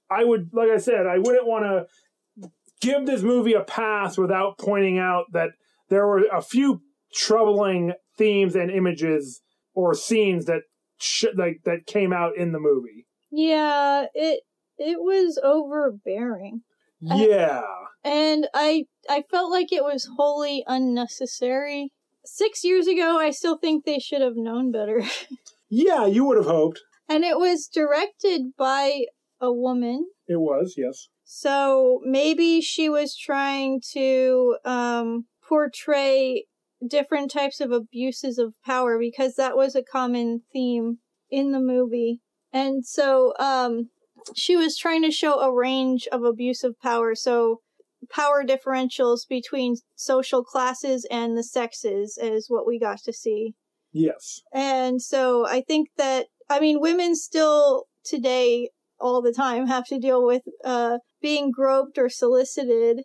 I 0.09 0.23
would, 0.23 0.49
like 0.51 0.69
I 0.69 0.77
said, 0.77 1.05
I 1.05 1.19
wouldn't 1.19 1.47
want 1.47 1.65
to 1.65 2.49
give 2.81 3.05
this 3.05 3.21
movie 3.21 3.53
a 3.53 3.63
pass 3.63 4.17
without 4.17 4.57
pointing 4.57 4.97
out 4.97 5.25
that 5.33 5.51
there 5.89 6.07
were 6.07 6.23
a 6.33 6.41
few 6.41 6.81
troubling 7.13 7.93
themes 8.17 8.55
and 8.55 8.71
images 8.71 9.41
or 9.73 9.93
scenes 9.93 10.45
that 10.45 10.61
sh- 10.99 11.25
like 11.35 11.61
that 11.65 11.85
came 11.85 12.11
out 12.11 12.35
in 12.35 12.51
the 12.51 12.59
movie. 12.59 13.05
Yeah, 13.31 14.05
it 14.13 14.41
it 14.77 14.99
was 14.99 15.39
overbearing. 15.43 16.61
Yeah. 17.05 17.61
And 18.03 18.47
I 18.53 18.85
I 19.09 19.23
felt 19.29 19.51
like 19.51 19.71
it 19.71 19.83
was 19.83 20.09
wholly 20.17 20.63
unnecessary. 20.67 21.91
6 22.27 22.63
years 22.63 22.87
ago, 22.87 23.19
I 23.19 23.29
still 23.31 23.57
think 23.57 23.85
they 23.85 23.99
should 23.99 24.21
have 24.21 24.35
known 24.35 24.71
better. 24.71 25.03
Yeah, 25.67 26.05
you 26.05 26.23
would 26.25 26.37
have 26.37 26.45
hoped. 26.45 26.81
and 27.09 27.23
it 27.23 27.37
was 27.39 27.67
directed 27.67 28.51
by 28.55 29.05
a 29.41 29.51
woman. 29.51 30.05
It 30.27 30.39
was, 30.39 30.75
yes. 30.77 31.07
So 31.23 32.01
maybe 32.05 32.61
she 32.61 32.87
was 32.87 33.17
trying 33.17 33.81
to 33.93 34.57
um, 34.63 35.25
portray 35.47 36.45
different 36.87 37.31
types 37.31 37.59
of 37.59 37.71
abuses 37.71 38.37
of 38.37 38.53
power 38.63 38.99
because 38.99 39.35
that 39.35 39.55
was 39.57 39.75
a 39.75 39.83
common 39.83 40.43
theme 40.53 40.99
in 41.31 41.51
the 41.51 41.59
movie. 41.59 42.21
And 42.53 42.85
so 42.85 43.33
um, 43.39 43.89
she 44.33 44.55
was 44.55 44.77
trying 44.77 45.03
to 45.03 45.11
show 45.11 45.39
a 45.39 45.53
range 45.53 46.07
of 46.11 46.23
abuse 46.23 46.63
of 46.63 46.79
power. 46.79 47.15
So 47.15 47.61
power 48.09 48.43
differentials 48.43 49.27
between 49.27 49.75
social 49.95 50.43
classes 50.43 51.05
and 51.09 51.37
the 51.37 51.43
sexes 51.43 52.17
is 52.21 52.49
what 52.49 52.67
we 52.67 52.79
got 52.79 52.99
to 53.03 53.13
see. 53.13 53.53
Yes. 53.91 54.41
And 54.53 55.01
so 55.01 55.47
I 55.47 55.61
think 55.61 55.89
that, 55.97 56.27
I 56.49 56.59
mean, 56.59 56.81
women 56.81 57.15
still 57.15 57.85
today 58.03 58.69
all 58.99 59.21
the 59.21 59.33
time 59.33 59.67
have 59.67 59.85
to 59.87 59.99
deal 59.99 60.25
with 60.25 60.43
uh, 60.63 60.99
being 61.21 61.51
groped 61.51 61.97
or 61.97 62.09
solicited. 62.09 63.03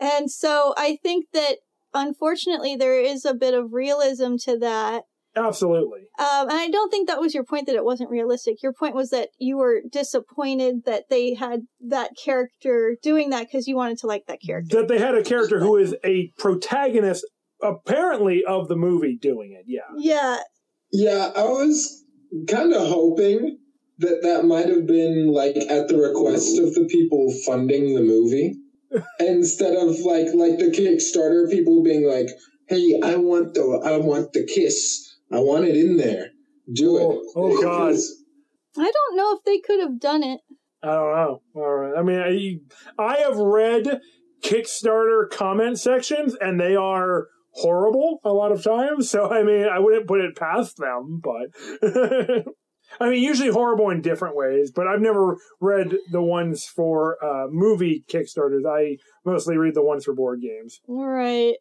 And 0.00 0.30
so 0.30 0.74
I 0.76 0.98
think 1.02 1.26
that 1.32 1.58
unfortunately 1.94 2.76
there 2.76 2.98
is 2.98 3.24
a 3.24 3.34
bit 3.34 3.54
of 3.54 3.72
realism 3.72 4.36
to 4.44 4.58
that. 4.58 5.04
Absolutely. 5.34 6.00
Um, 6.18 6.50
and 6.50 6.58
I 6.58 6.68
don't 6.68 6.90
think 6.90 7.08
that 7.08 7.20
was 7.20 7.34
your 7.34 7.44
point 7.44 7.66
that 7.66 7.74
it 7.74 7.84
wasn't 7.84 8.10
realistic. 8.10 8.62
Your 8.62 8.72
point 8.72 8.94
was 8.94 9.10
that 9.10 9.30
you 9.38 9.56
were 9.56 9.80
disappointed 9.90 10.84
that 10.84 11.04
they 11.08 11.34
had 11.34 11.62
that 11.88 12.10
character 12.22 12.96
doing 13.02 13.30
that 13.30 13.46
because 13.46 13.66
you 13.66 13.76
wanted 13.76 13.98
to 13.98 14.06
like 14.06 14.26
that 14.26 14.40
character. 14.44 14.76
That 14.76 14.88
they 14.88 14.98
had 14.98 15.14
a 15.14 15.22
character 15.22 15.58
who 15.58 15.76
is 15.76 15.94
a 16.04 16.30
protagonist, 16.38 17.24
apparently, 17.62 18.44
of 18.44 18.68
the 18.68 18.76
movie 18.76 19.16
doing 19.16 19.52
it. 19.52 19.64
Yeah. 19.66 19.80
Yeah, 19.96 20.40
Yeah, 20.92 21.30
I 21.34 21.44
was 21.44 22.04
kind 22.48 22.74
of 22.74 22.86
hoping 22.86 23.58
that 23.98 24.22
that 24.22 24.44
might 24.44 24.68
have 24.68 24.86
been 24.86 25.28
like 25.28 25.56
at 25.56 25.88
the 25.88 25.96
request 25.96 26.58
of 26.58 26.74
the 26.74 26.86
people 26.90 27.32
funding 27.46 27.94
the 27.94 28.02
movie 28.02 28.56
instead 29.20 29.74
of 29.76 29.98
like 30.00 30.26
like 30.34 30.58
the 30.58 30.70
Kickstarter 30.70 31.50
people 31.50 31.82
being 31.82 32.06
like, 32.06 32.28
"Hey, 32.68 33.00
I 33.02 33.16
want 33.16 33.54
the 33.54 33.80
I 33.84 33.96
want 33.96 34.32
the 34.32 34.44
kiss. 34.44 35.08
I 35.32 35.40
want 35.40 35.64
it 35.64 35.76
in 35.76 35.96
there. 35.96 36.30
Do 36.72 36.96
it." 36.96 37.02
Oh, 37.02 37.32
oh, 37.36 37.62
God. 37.62 37.94
I 38.76 38.90
don't 38.90 39.16
know 39.16 39.34
if 39.36 39.44
they 39.44 39.58
could 39.58 39.80
have 39.80 40.00
done 40.00 40.22
it. 40.22 40.40
I 40.82 40.88
don't 40.88 41.14
know. 41.14 41.42
All 41.54 41.74
right. 41.74 41.98
I 41.98 42.02
mean, 42.02 42.62
I, 42.98 43.02
I 43.02 43.16
have 43.18 43.36
read 43.36 44.00
Kickstarter 44.42 45.30
comment 45.30 45.78
sections, 45.78 46.34
and 46.40 46.58
they 46.58 46.74
are 46.74 47.28
horrible 47.52 48.20
a 48.24 48.32
lot 48.32 48.50
of 48.52 48.64
times. 48.64 49.10
So, 49.10 49.30
I 49.30 49.42
mean, 49.42 49.66
I 49.68 49.78
wouldn't 49.78 50.08
put 50.08 50.20
it 50.20 50.36
past 50.36 50.78
them, 50.78 51.20
but. 51.22 52.44
I 53.00 53.08
mean, 53.08 53.22
usually 53.22 53.50
horrible 53.50 53.90
in 53.90 54.02
different 54.02 54.36
ways, 54.36 54.70
but 54.70 54.86
I've 54.86 55.00
never 55.00 55.38
read 55.60 55.96
the 56.10 56.22
ones 56.22 56.66
for 56.66 57.16
uh, 57.24 57.46
movie 57.50 58.04
Kickstarters. 58.08 58.66
I 58.68 58.98
mostly 59.24 59.56
read 59.56 59.74
the 59.74 59.82
ones 59.82 60.04
for 60.04 60.14
board 60.14 60.42
games. 60.42 60.80
Right. 60.86 61.54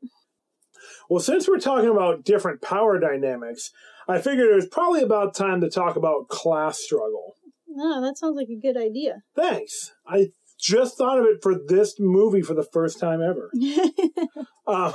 Well, 1.12 1.19
since 1.19 1.45
we're 1.45 1.60
talking 1.60 1.89
about 1.89 2.24
different 2.24 2.62
power 2.62 2.97
dynamics, 2.97 3.71
I 4.08 4.21
figured 4.21 4.50
it 4.50 4.56
was 4.56 4.67
probably 4.67 5.02
about 5.02 5.36
time 5.36 5.60
to 5.60 5.69
talk 5.69 5.97
about 5.97 6.30
class 6.30 6.80
struggle. 6.80 7.36
Oh, 7.78 8.02
that 8.02 8.17
sounds 8.17 8.38
like 8.38 8.47
a 8.47 8.56
good 8.56 8.78
idea. 8.78 9.21
Thanks. 9.36 9.91
I 10.08 10.28
just 10.58 10.97
thought 10.97 11.19
of 11.19 11.26
it 11.26 11.39
for 11.43 11.54
this 11.67 11.95
movie 12.00 12.41
for 12.41 12.54
the 12.54 12.63
first 12.63 12.97
time 12.97 13.21
ever. 13.21 13.52
Um, 14.67 14.93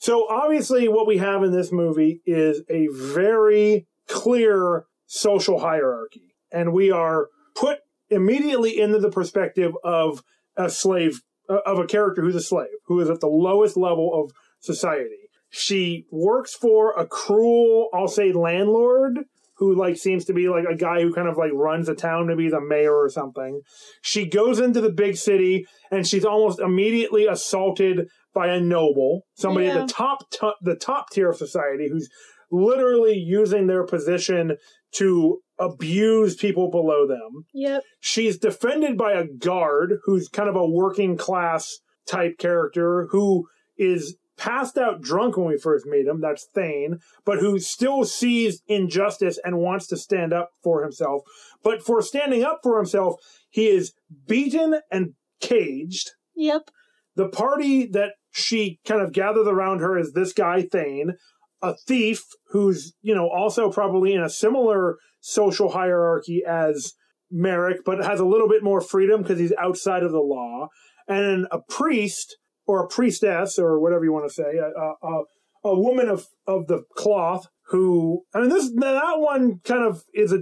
so 0.00 0.26
obviously, 0.28 0.88
what 0.88 1.06
we 1.06 1.18
have 1.18 1.44
in 1.44 1.52
this 1.52 1.70
movie 1.70 2.22
is 2.26 2.62
a 2.68 2.88
very 2.92 3.86
clear 4.08 4.86
social 5.06 5.60
hierarchy, 5.60 6.34
and 6.50 6.72
we 6.72 6.90
are 6.90 7.28
put 7.54 7.78
immediately 8.08 8.80
into 8.80 8.98
the 8.98 9.10
perspective 9.10 9.74
of 9.84 10.24
a 10.56 10.70
slave, 10.70 11.20
uh, 11.48 11.58
of 11.64 11.78
a 11.78 11.86
character 11.86 12.22
who's 12.22 12.34
a 12.34 12.40
slave, 12.40 12.66
who 12.86 12.98
is 13.00 13.08
at 13.08 13.20
the 13.20 13.28
lowest 13.28 13.76
level 13.76 14.10
of 14.12 14.32
society. 14.58 15.25
She 15.58 16.04
works 16.10 16.54
for 16.54 16.92
a 16.98 17.06
cruel, 17.06 17.88
I'll 17.94 18.08
say, 18.08 18.32
landlord 18.32 19.20
who 19.58 19.74
like 19.74 19.96
seems 19.96 20.26
to 20.26 20.34
be 20.34 20.50
like 20.50 20.66
a 20.70 20.76
guy 20.76 21.00
who 21.00 21.14
kind 21.14 21.28
of 21.28 21.38
like 21.38 21.50
runs 21.54 21.88
a 21.88 21.94
town, 21.94 22.26
to 22.26 22.36
be 22.36 22.50
the 22.50 22.60
mayor 22.60 22.94
or 22.94 23.08
something. 23.08 23.62
She 24.02 24.26
goes 24.26 24.60
into 24.60 24.82
the 24.82 24.92
big 24.92 25.16
city 25.16 25.64
and 25.90 26.06
she's 26.06 26.26
almost 26.26 26.60
immediately 26.60 27.26
assaulted 27.26 28.06
by 28.34 28.48
a 28.48 28.60
noble, 28.60 29.22
somebody 29.34 29.64
Yeah. 29.66 29.78
at 29.78 29.88
the 29.88 29.94
top 29.94 30.30
t- 30.30 30.52
the 30.60 30.76
top 30.76 31.08
tier 31.10 31.30
of 31.30 31.36
society 31.38 31.88
who's 31.90 32.06
literally 32.50 33.14
using 33.16 33.66
their 33.66 33.84
position 33.84 34.56
to 34.96 35.38
abuse 35.58 36.36
people 36.36 36.70
below 36.70 37.06
them. 37.06 37.44
yep. 37.54 37.82
She's 37.98 38.38
defended 38.38 38.98
by 38.98 39.12
a 39.12 39.24
guard 39.26 40.00
who's 40.04 40.28
kind 40.28 40.50
of 40.50 40.54
a 40.56 40.66
working 40.68 41.16
class 41.16 41.78
type 42.06 42.36
character 42.38 43.08
who 43.10 43.46
is 43.78 44.16
passed 44.36 44.76
out 44.76 45.00
drunk 45.00 45.36
when 45.36 45.46
we 45.46 45.58
first 45.58 45.86
meet 45.86 46.06
him. 46.06 46.20
That's 46.20 46.46
Thane, 46.54 47.00
but 47.24 47.38
who 47.38 47.58
still 47.58 48.04
sees 48.04 48.62
injustice 48.66 49.38
and 49.44 49.58
wants 49.58 49.86
to 49.88 49.96
stand 49.96 50.32
up 50.32 50.50
for 50.62 50.82
himself. 50.82 51.22
But 51.62 51.82
for 51.82 52.02
standing 52.02 52.44
up 52.44 52.60
for 52.62 52.76
himself, 52.76 53.16
he 53.50 53.68
is 53.68 53.92
beaten 54.26 54.80
and 54.90 55.14
caged. 55.40 56.10
Yep. 56.34 56.70
The 57.14 57.28
party 57.28 57.86
that 57.86 58.12
she 58.30 58.78
kind 58.86 59.00
of 59.00 59.12
gathers 59.12 59.46
around 59.46 59.80
her 59.80 59.98
is 59.98 60.12
this 60.12 60.32
guy, 60.32 60.62
Thane, 60.62 61.14
a 61.62 61.74
thief 61.86 62.22
who's, 62.50 62.94
you 63.00 63.14
know, 63.14 63.28
also 63.28 63.70
probably 63.70 64.12
in 64.12 64.22
a 64.22 64.28
similar 64.28 64.96
social 65.20 65.70
hierarchy 65.70 66.42
as 66.46 66.92
Merrick, 67.30 67.78
but 67.84 68.04
has 68.04 68.20
a 68.20 68.26
little 68.26 68.48
bit 68.48 68.62
more 68.62 68.80
freedom 68.80 69.22
because 69.22 69.38
he's 69.38 69.54
outside 69.58 70.02
of 70.02 70.12
the 70.12 70.20
law, 70.20 70.68
and 71.08 71.46
a 71.50 71.58
priest 71.68 72.36
or 72.66 72.84
a 72.84 72.88
priestess 72.88 73.58
or 73.58 73.78
whatever 73.80 74.04
you 74.04 74.12
want 74.12 74.28
to 74.28 74.34
say, 74.34 74.58
a, 74.58 75.06
a, 75.06 75.22
a, 75.64 75.78
woman 75.78 76.08
of, 76.08 76.26
of 76.46 76.66
the 76.66 76.82
cloth 76.96 77.46
who, 77.68 78.22
I 78.34 78.40
mean, 78.40 78.50
this, 78.50 78.70
that 78.76 79.18
one 79.18 79.60
kind 79.64 79.84
of 79.84 80.04
is 80.14 80.32
a 80.32 80.40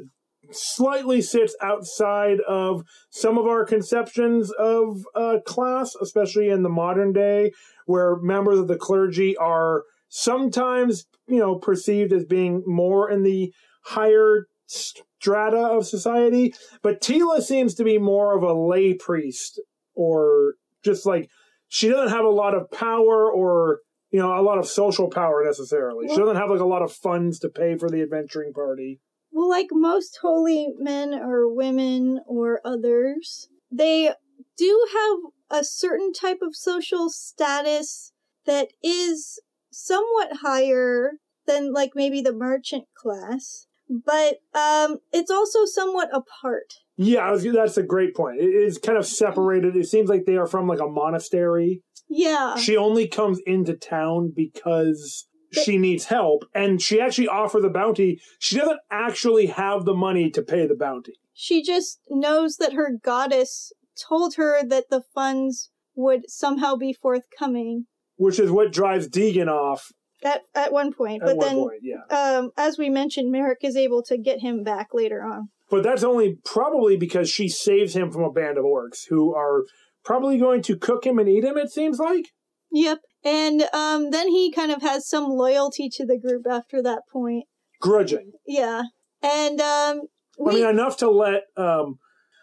slightly 0.50 1.22
sits 1.22 1.56
outside 1.62 2.40
of 2.40 2.84
some 3.10 3.38
of 3.38 3.46
our 3.46 3.64
conceptions 3.64 4.50
of 4.52 5.06
uh, 5.14 5.38
class, 5.46 5.94
especially 6.00 6.48
in 6.48 6.62
the 6.62 6.68
modern 6.68 7.12
day, 7.12 7.52
where 7.86 8.16
members 8.16 8.58
of 8.58 8.68
the 8.68 8.76
clergy 8.76 9.36
are 9.36 9.84
sometimes, 10.08 11.06
you 11.26 11.38
know, 11.38 11.56
perceived 11.56 12.12
as 12.12 12.24
being 12.24 12.62
more 12.66 13.10
in 13.10 13.22
the 13.22 13.52
higher 13.84 14.46
strata 14.66 15.58
of 15.58 15.86
society. 15.86 16.54
But 16.82 17.00
Teela 17.00 17.42
seems 17.42 17.74
to 17.74 17.84
be 17.84 17.98
more 17.98 18.36
of 18.36 18.42
a 18.42 18.54
lay 18.54 18.94
priest, 18.94 19.60
or 19.94 20.54
just 20.84 21.06
like 21.06 21.30
she 21.68 21.88
doesn't 21.88 22.14
have 22.14 22.24
a 22.24 22.30
lot 22.30 22.54
of 22.54 22.70
power 22.70 23.30
or 23.30 23.80
you 24.10 24.20
know 24.20 24.38
a 24.38 24.42
lot 24.42 24.58
of 24.58 24.66
social 24.66 25.10
power 25.10 25.42
necessarily. 25.44 26.08
She 26.08 26.16
doesn't 26.16 26.36
have 26.36 26.50
like 26.50 26.60
a 26.60 26.66
lot 26.66 26.82
of 26.82 26.92
funds 26.92 27.38
to 27.40 27.48
pay 27.48 27.76
for 27.76 27.90
the 27.90 28.02
adventuring 28.02 28.52
party. 28.52 29.00
Well, 29.32 29.48
like 29.48 29.68
most 29.72 30.18
holy 30.22 30.68
men 30.78 31.12
or 31.12 31.52
women 31.52 32.20
or 32.26 32.60
others, 32.64 33.48
they 33.70 34.12
do 34.56 34.86
have 34.92 35.60
a 35.60 35.64
certain 35.64 36.12
type 36.12 36.38
of 36.40 36.54
social 36.54 37.10
status 37.10 38.12
that 38.46 38.68
is 38.82 39.40
somewhat 39.72 40.38
higher 40.42 41.14
than 41.46 41.72
like 41.72 41.92
maybe 41.94 42.22
the 42.22 42.32
merchant 42.32 42.84
class, 42.96 43.66
but 43.88 44.36
um, 44.54 44.98
it's 45.12 45.30
also 45.30 45.64
somewhat 45.64 46.08
apart. 46.12 46.74
Yeah, 46.96 47.20
I 47.26 47.30
was- 47.32 47.44
that's 47.44 47.76
a 47.76 47.82
great 47.82 48.14
point. 48.14 48.40
It 48.40 48.54
is 48.54 48.78
kind 48.78 48.98
of 48.98 49.06
separated. 49.06 49.76
It 49.76 49.86
seems 49.86 50.08
like 50.08 50.24
they 50.26 50.36
are 50.36 50.46
from 50.46 50.68
like 50.68 50.80
a 50.80 50.86
monastery. 50.86 51.82
Yeah. 52.08 52.56
She 52.56 52.76
only 52.76 53.08
comes 53.08 53.40
into 53.46 53.74
town 53.74 54.32
because 54.34 55.26
she 55.52 55.78
needs 55.78 56.06
help, 56.06 56.44
and 56.54 56.82
she 56.82 57.00
actually 57.00 57.28
offers 57.28 57.62
the 57.62 57.70
bounty. 57.70 58.20
She 58.38 58.58
doesn't 58.58 58.80
actually 58.90 59.46
have 59.46 59.84
the 59.84 59.94
money 59.94 60.30
to 60.30 60.42
pay 60.42 60.66
the 60.66 60.74
bounty. 60.76 61.14
She 61.32 61.62
just 61.62 62.00
knows 62.08 62.56
that 62.56 62.74
her 62.74 62.90
goddess 63.02 63.72
told 64.00 64.34
her 64.34 64.64
that 64.66 64.90
the 64.90 65.02
funds 65.14 65.70
would 65.94 66.28
somehow 66.28 66.74
be 66.76 66.92
forthcoming 66.92 67.86
which 68.16 68.38
is 68.38 68.50
what 68.50 68.72
drives 68.72 69.08
Dagen 69.08 69.48
off 69.48 69.90
at 70.24 70.42
at 70.54 70.72
one 70.72 70.92
point. 70.92 71.22
at 71.22 71.26
but 71.26 71.36
one 71.36 71.46
then, 71.46 71.56
point. 71.56 71.80
Yeah, 71.82 72.16
um, 72.16 72.50
as 72.56 72.78
we 72.78 72.90
mentioned, 72.90 73.30
Merrick 73.30 73.58
is 73.62 73.76
able 73.76 74.02
to 74.04 74.16
get 74.18 74.40
him 74.40 74.64
back 74.64 74.88
later 74.92 75.22
on. 75.22 75.48
but 75.70 75.82
that's 75.82 76.02
only 76.02 76.38
probably 76.44 76.96
because 76.96 77.30
she 77.30 77.48
saves 77.48 77.94
him 77.94 78.10
from 78.10 78.22
a 78.22 78.32
band 78.32 78.58
of 78.58 78.64
orcs 78.64 79.08
who 79.08 79.34
are 79.34 79.64
probably 80.04 80.38
going 80.38 80.62
to 80.62 80.76
cook 80.76 81.04
him 81.06 81.18
and 81.18 81.28
eat 81.28 81.44
him. 81.44 81.56
It 81.56 81.70
seems 81.70 81.98
like. 81.98 82.26
Yep. 82.72 82.98
And 83.24 83.62
um, 83.72 84.10
then 84.10 84.28
he 84.28 84.50
kind 84.52 84.70
of 84.70 84.82
has 84.82 85.08
some 85.08 85.24
loyalty 85.24 85.88
to 85.90 86.04
the 86.04 86.18
group 86.18 86.42
after 86.50 86.82
that 86.82 87.02
point. 87.10 87.44
Grudging. 87.80 88.32
Yeah. 88.46 88.82
And 89.22 89.60
um, 89.60 90.02
we, 90.38 90.52
I 90.52 90.54
mean, 90.54 90.68
enough 90.68 90.96
to 90.98 91.10
let 91.10 91.42
um, 91.56 91.98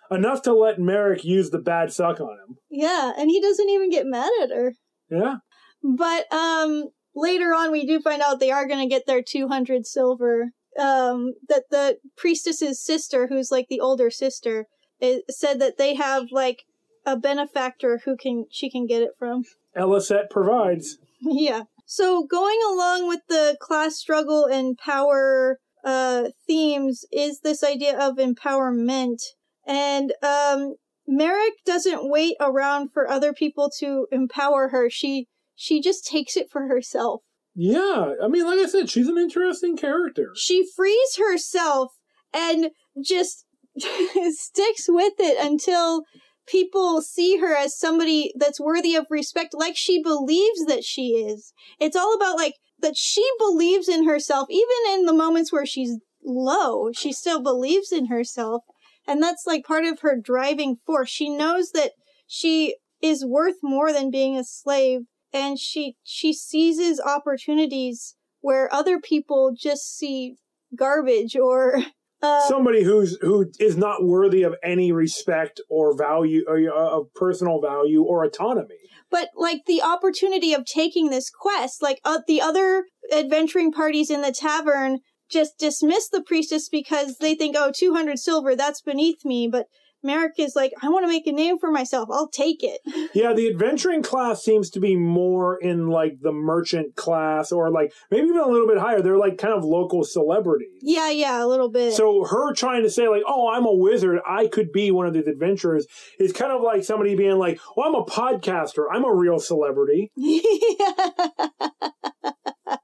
enough 0.10 0.42
to 0.44 0.54
let 0.54 0.80
Merrick 0.80 1.24
use 1.24 1.52
the 1.52 1.60
bad 1.60 1.92
suck 1.94 2.20
on 2.20 2.32
him. 2.32 2.58
yeah, 2.70 3.12
and 3.18 3.30
he 3.30 3.40
doesn't 3.42 3.70
even 3.70 3.90
get 3.90 4.06
mad 4.08 4.32
at 4.42 4.50
her. 4.50 4.74
Yeah. 5.10 5.36
But 5.84 6.32
um, 6.34 6.86
later 7.16 7.54
on, 7.54 7.72
we 7.72 7.86
do 7.86 8.00
find 8.00 8.22
out 8.22 8.40
they 8.40 8.52
are 8.52 8.68
going 8.68 8.80
to 8.80 8.94
get 8.94 9.06
their 9.08 9.22
200 9.22 9.86
silver. 9.86 10.52
Um, 10.80 11.34
that 11.50 11.64
the 11.70 11.98
priestess's 12.16 12.82
sister, 12.82 13.28
who's 13.28 13.52
like 13.52 13.68
the 13.70 13.82
older 13.82 14.10
sister, 14.10 14.68
i 15.02 15.22
said 15.30 15.60
that 15.60 15.78
they 15.78 15.96
have 15.96 16.28
like 16.32 16.64
a 17.06 17.18
benefactor 17.18 18.00
who 18.06 18.16
can 18.16 18.46
she 18.50 18.70
can 18.70 18.88
get 18.88 19.02
it 19.02 19.12
from. 19.18 19.44
Elisette 19.76 20.30
provides. 20.30 20.98
yeah. 21.22 21.64
So 21.86 22.24
going 22.24 22.60
along 22.70 23.08
with 23.08 23.22
the 23.28 23.58
class 23.60 23.98
struggle 23.98 24.46
and 24.46 24.78
power 24.78 25.60
uh, 25.84 26.30
themes 26.48 27.06
is 27.12 27.42
this 27.42 27.64
idea 27.64 27.98
of 28.00 28.18
empowerment. 28.18 29.20
And 29.68 30.14
um, 30.24 30.76
Merrick 31.08 31.54
doesn't 31.66 32.10
wait 32.10 32.36
around 32.40 32.92
for 32.94 33.10
other 33.10 33.34
people 33.34 33.70
to 33.80 34.08
empower 34.12 34.70
her. 34.70 34.90
She 34.90 35.28
she 35.62 35.80
just 35.80 36.08
takes 36.08 36.36
it 36.36 36.50
for 36.50 36.68
herself. 36.68 37.22
Yeah, 37.54 38.14
I 38.24 38.28
mean, 38.28 38.46
like 38.48 38.58
I 38.58 38.66
said, 38.66 38.90
she's 38.90 39.08
an 39.08 39.20
interesting 39.20 39.78
character. 39.78 40.32
She 40.36 40.66
frees 40.76 41.18
herself 41.20 41.92
and 42.34 42.72
just 43.00 43.46
sticks 44.32 44.86
with 44.90 45.14
it 45.20 45.38
until 45.40 46.02
people 46.48 47.04
see 47.04 47.38
her 47.38 47.56
as 47.56 47.78
somebody 47.78 48.34
that's 48.40 48.60
worthy 48.60 48.96
of 48.96 49.06
respect 49.12 49.54
like 49.54 49.78
she 49.78 50.02
believes 50.02 50.66
that 50.66 50.84
she 50.84 51.10
is 51.10 51.54
it's 51.80 51.96
all 51.96 52.16
about 52.16 52.36
like 52.36 52.56
that 52.82 52.98
she 52.98 53.24
believes 53.38 53.88
in 53.88 54.06
herself 54.06 54.48
even 54.50 54.94
in 55.00 55.06
the 55.06 55.14
moments 55.14 55.54
where 55.54 55.68
she's 55.68 56.00
low 56.26 56.92
she 56.92 57.14
still 57.14 57.42
believes 57.42 57.92
in 57.92 58.08
herself 58.08 58.64
and 59.08 59.22
that's 59.22 59.44
like 59.46 59.64
part 59.64 59.86
of 59.86 60.00
her 60.02 60.18
driving 60.20 60.76
force 60.86 61.10
she 61.10 61.30
knows 61.30 61.72
that 61.72 61.92
she 62.28 62.76
is 63.02 63.24
worth 63.24 63.58
more 63.62 63.94
than 63.94 64.12
being 64.12 64.36
a 64.36 64.44
slave 64.44 65.02
and 65.34 65.60
she 65.60 65.96
she 66.04 66.34
seizes 66.34 67.00
opportunities 67.00 68.16
where 68.42 68.74
other 68.74 69.00
people 69.00 69.54
just 69.58 69.96
see 69.98 70.36
garbage 70.76 71.36
or 71.36 71.78
uh, 72.22 72.42
Somebody 72.48 72.84
who's 72.84 73.18
who 73.22 73.52
is 73.60 73.78
not 73.78 74.04
worthy 74.04 74.44
of 74.44 74.56
any 74.64 74.92
respect 74.92 75.62
or 75.70 75.96
value 75.98 76.44
or 76.48 76.58
uh, 76.58 76.98
of 76.98 77.14
personal 77.14 77.62
value 77.62 78.04
or 78.04 78.24
autonomy. 78.24 78.76
but 79.10 79.30
like 79.36 79.66
the 79.66 79.82
opportunity 79.82 80.54
of 80.54 80.66
taking 80.66 81.10
this 81.10 81.30
quest 81.30 81.82
like 81.82 82.00
uh, 82.06 82.20
the 82.28 82.42
other 82.42 82.86
adventuring 83.12 83.72
parties 83.72 84.10
in 84.10 84.22
the 84.22 84.32
tavern 84.32 85.00
just 85.30 85.58
dismiss 85.58 86.10
the 86.10 86.22
priestess 86.22 86.70
because 86.70 87.18
they 87.18 87.36
think 87.36 87.56
oh 87.58 87.72
200 87.74 88.20
silver 88.20 88.56
that's 88.56 88.82
beneath 88.82 89.24
me 89.26 89.48
but 89.48 89.68
Merrick 90.04 90.34
is 90.38 90.56
like 90.56 90.74
I 90.82 90.90
want 90.90 91.04
to 91.04 91.08
make 91.10 91.28
a 91.28 91.32
name 91.32 91.58
for 91.60 91.72
myself 91.72 92.10
I'll 92.12 92.28
take 92.30 92.64
it 92.64 92.82
Yeah, 93.14 93.34
the 93.34 93.48
adventuring 93.50 94.04
class 94.04 94.44
seems 94.44 94.70
to 94.72 94.80
be 94.80 94.96
more 94.96 95.58
in 95.58 95.90
like 95.90 96.20
the 96.22 96.32
merchant 96.32 96.96
class 96.96 97.52
or 97.52 97.70
like 97.70 97.94
maybe 98.10 98.28
even 98.28 98.40
a 98.40 98.48
little 98.48 98.68
bit 98.68 98.78
higher. 98.78 99.02
They're 99.02 99.18
like 99.18 99.38
kind 99.38 99.54
of 99.54 99.64
local 99.64 100.04
celebrities. 100.04 100.70
yeah 100.82 101.10
yeah 101.10 101.44
a 101.44 101.48
little 101.48 101.70
bit 101.70 101.94
So 101.94 102.24
her 102.24 102.54
trying 102.54 102.84
to 102.84 102.90
say 102.90 103.08
like, 103.08 103.24
"Oh, 103.28 103.50
I'm 103.50 103.66
a 103.66 103.74
wizard. 103.74 104.20
I 104.28 104.48
could 104.48 104.72
be 104.72 104.92
one 104.92 105.06
of 105.08 105.14
these 105.14 105.28
adventurers," 105.28 105.86
is 106.20 106.32
kind 106.34 106.52
of 106.52 106.62
like 106.62 106.84
somebody 106.84 107.16
being 107.16 107.38
like, 107.38 107.60
"Well, 107.76 107.88
I'm 107.88 107.96
a 107.96 108.06
podcaster. 108.06 108.86
I'm 108.92 109.06
a 109.06 109.14
real 109.14 109.40
celebrity," 109.40 110.12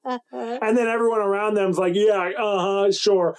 and 0.03 0.78
then 0.78 0.88
everyone 0.88 1.22
around 1.22 1.55
them's 1.55 1.78
like, 1.78 1.93
"Yeah, 1.95 2.32
uh 2.38 2.59
huh, 2.59 2.91
sure. 2.91 3.36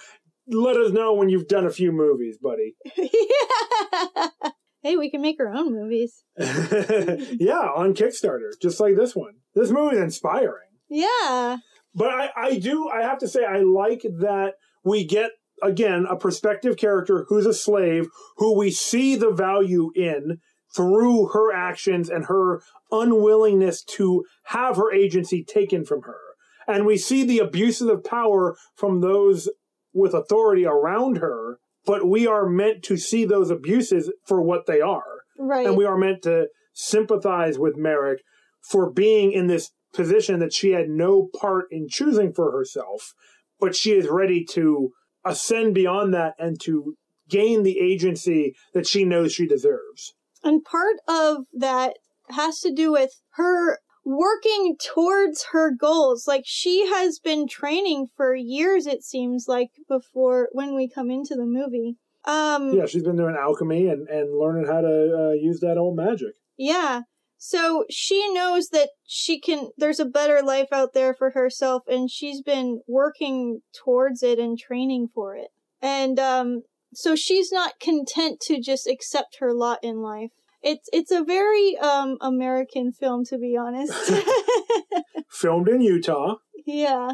Let 0.49 0.77
us 0.77 0.91
know 0.91 1.13
when 1.13 1.29
you've 1.29 1.47
done 1.47 1.65
a 1.65 1.71
few 1.71 1.91
movies, 1.91 2.37
buddy." 2.41 2.75
hey 4.81 4.95
we 4.95 5.09
can 5.09 5.21
make 5.21 5.39
our 5.39 5.53
own 5.53 5.73
movies 5.73 6.23
yeah, 6.37 7.67
on 7.75 7.93
Kickstarter, 7.93 8.51
just 8.61 8.79
like 8.79 8.95
this 8.95 9.15
one. 9.15 9.33
This 9.55 9.71
movie's 9.71 9.99
inspiring. 9.99 10.69
yeah 10.89 11.57
But 11.93 12.09
I, 12.09 12.29
I 12.35 12.59
do, 12.59 12.89
I 12.89 13.01
have 13.01 13.19
to 13.19 13.27
say, 13.27 13.45
I 13.45 13.59
like 13.59 14.01
that 14.19 14.53
we 14.83 15.05
get, 15.05 15.31
again, 15.61 16.05
a 16.09 16.15
prospective 16.15 16.77
character 16.77 17.25
who's 17.27 17.45
a 17.45 17.53
slave 17.53 18.07
who 18.37 18.57
we 18.57 18.71
see 18.71 19.15
the 19.15 19.31
value 19.31 19.91
in 19.95 20.37
through 20.75 21.27
her 21.27 21.53
actions 21.53 22.09
and 22.09 22.25
her 22.25 22.61
unwillingness 22.91 23.83
to 23.83 24.23
have 24.45 24.77
her 24.77 24.93
agency 24.93 25.43
taken 25.43 25.83
from 25.83 26.03
her. 26.03 26.19
And 26.67 26.85
we 26.85 26.97
see 26.97 27.23
the 27.23 27.39
abuses 27.39 27.89
of 27.89 28.03
power 28.03 28.55
from 28.75 29.01
those 29.01 29.49
with 29.93 30.13
authority 30.13 30.65
around 30.65 31.17
her, 31.17 31.59
but 31.85 32.07
we 32.07 32.27
are 32.27 32.47
meant 32.47 32.83
to 32.83 32.97
see 32.97 33.25
those 33.25 33.49
abuses 33.49 34.11
for 34.25 34.41
what 34.41 34.65
they 34.65 34.81
are 34.81 35.19
right 35.39 35.65
and 35.65 35.77
we 35.77 35.85
are 35.85 35.97
meant 35.97 36.21
to 36.21 36.47
sympathize 36.73 37.57
with 37.57 37.77
Merrick 37.77 38.21
for 38.61 38.91
being 38.91 39.31
in 39.31 39.47
this 39.47 39.71
position 39.93 40.39
that 40.39 40.53
she 40.53 40.71
had 40.71 40.89
no 40.89 41.29
part 41.39 41.65
in 41.71 41.87
choosing 41.89 42.33
for 42.33 42.51
herself, 42.51 43.13
but 43.59 43.75
she 43.75 43.91
is 43.91 44.07
ready 44.07 44.45
to 44.45 44.91
ascend 45.25 45.73
beyond 45.73 46.13
that 46.13 46.35
and 46.37 46.59
to 46.61 46.95
gain 47.27 47.63
the 47.63 47.79
agency 47.79 48.55
that 48.73 48.87
she 48.87 49.03
knows 49.03 49.33
she 49.33 49.47
deserves. 49.47 50.13
And 50.43 50.63
part 50.63 50.97
of 51.07 51.45
that 51.53 51.97
has 52.29 52.59
to 52.59 52.71
do 52.71 52.91
with 52.91 53.21
her 53.31 53.79
working 54.09 54.75
towards 54.83 55.45
her 55.51 55.71
goals. 55.71 56.27
Like 56.27 56.43
she 56.45 56.87
has 56.87 57.19
been 57.19 57.47
training 57.47 58.07
for 58.17 58.33
years, 58.33 58.87
it 58.87 59.03
seems 59.03 59.45
like, 59.47 59.69
before 59.87 60.49
when 60.51 60.75
we 60.75 60.89
come 60.89 61.11
into 61.11 61.35
the 61.35 61.45
movie. 61.45 61.97
Um, 62.25 62.73
Yeah, 62.75 62.85
she's 62.87 63.03
been 63.03 63.15
doing 63.15 63.35
alchemy 63.39 63.87
and, 63.87 64.07
and 64.09 64.37
learning 64.37 64.65
how 64.65 64.81
to 64.81 65.29
uh, 65.29 65.31
use 65.33 65.59
that 65.61 65.77
old 65.77 65.95
magic. 65.95 66.33
yeah. 66.57 67.01
So 67.41 67.85
she 67.89 68.33
knows 68.33 68.67
that 68.69 68.89
she 69.07 69.39
can, 69.39 69.69
there's 69.77 70.01
a 70.01 70.05
better 70.05 70.41
life 70.43 70.67
out 70.73 70.93
there 70.93 71.13
for 71.13 71.29
herself 71.29 71.83
and 71.87 72.11
she's 72.11 72.41
been 72.41 72.81
working 72.85 73.61
towards 73.73 74.23
it 74.23 74.39
and 74.39 74.59
training 74.59 75.07
for 75.15 75.37
it. 75.37 75.47
And, 75.81 76.19
um, 76.19 76.63
so 76.93 77.15
she's 77.15 77.49
not 77.49 77.79
content 77.79 78.41
to 78.41 78.59
just 78.59 78.87
accept 78.87 79.37
her 79.39 79.53
lot 79.53 79.79
in 79.81 80.01
life. 80.01 80.31
It's 80.61 80.89
it's 80.91 81.11
a 81.11 81.23
very 81.23 81.77
um 81.77 82.17
American 82.21 82.91
film 82.91 83.25
to 83.25 83.37
be 83.37 83.57
honest. 83.57 83.93
Filmed 85.29 85.69
in 85.69 85.81
Utah. 85.81 86.35
yeah. 86.65 87.09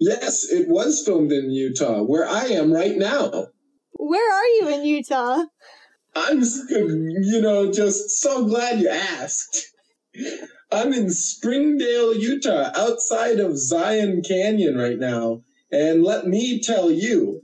Yes, 0.00 0.44
it 0.48 0.68
was 0.68 1.02
filmed 1.04 1.32
in 1.32 1.50
Utah, 1.50 2.02
where 2.02 2.24
I 2.24 2.44
am 2.44 2.72
right 2.72 2.96
now. 2.96 3.48
Where 3.94 4.32
are 4.32 4.46
you 4.46 4.68
in 4.68 4.84
Utah? 4.84 5.42
I'm, 6.14 6.40
you 6.40 7.40
know, 7.40 7.72
just 7.72 8.10
so 8.10 8.44
glad 8.46 8.80
you 8.80 8.88
asked. 8.88 9.72
I'm 10.70 10.92
in 10.92 11.10
Springdale, 11.10 12.14
Utah, 12.14 12.70
outside 12.76 13.40
of 13.40 13.58
Zion 13.58 14.22
Canyon 14.22 14.76
right 14.76 14.98
now. 14.98 15.42
And 15.72 16.04
let 16.04 16.26
me 16.28 16.60
tell 16.60 16.92
you, 16.92 17.42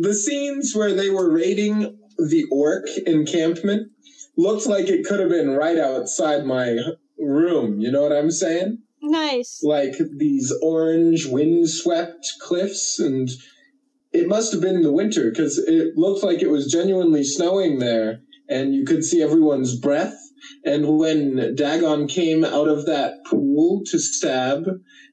the 0.00 0.14
scenes 0.14 0.74
where 0.74 0.94
they 0.94 1.08
were 1.08 1.30
raiding 1.30 1.98
the 2.18 2.44
orc 2.50 2.88
encampment 3.06 3.92
looked 4.36 4.66
like 4.66 4.88
it 4.88 5.04
could 5.04 5.20
have 5.20 5.28
been 5.28 5.50
right 5.50 5.78
outside 5.78 6.44
my 6.44 6.76
room. 7.18 7.80
You 7.80 7.90
know 7.90 8.02
what 8.02 8.12
I'm 8.12 8.30
saying? 8.30 8.78
Nice. 9.04 9.60
like 9.64 9.96
these 10.16 10.52
orange 10.62 11.26
windswept 11.26 12.24
cliffs 12.40 13.00
and 13.00 13.28
it 14.12 14.28
must 14.28 14.52
have 14.52 14.60
been 14.60 14.82
the 14.82 14.92
winter 14.92 15.28
because 15.28 15.58
it 15.58 15.96
looked 15.96 16.22
like 16.22 16.40
it 16.40 16.50
was 16.50 16.70
genuinely 16.70 17.24
snowing 17.24 17.80
there 17.80 18.20
and 18.48 18.74
you 18.74 18.84
could 18.84 19.04
see 19.04 19.20
everyone's 19.20 19.76
breath 19.76 20.14
and 20.64 20.98
when 20.98 21.54
Dagen 21.56 22.06
came 22.08 22.44
out 22.44 22.68
of 22.68 22.86
that 22.86 23.24
pool 23.26 23.82
to 23.86 23.98
stab 23.98 24.66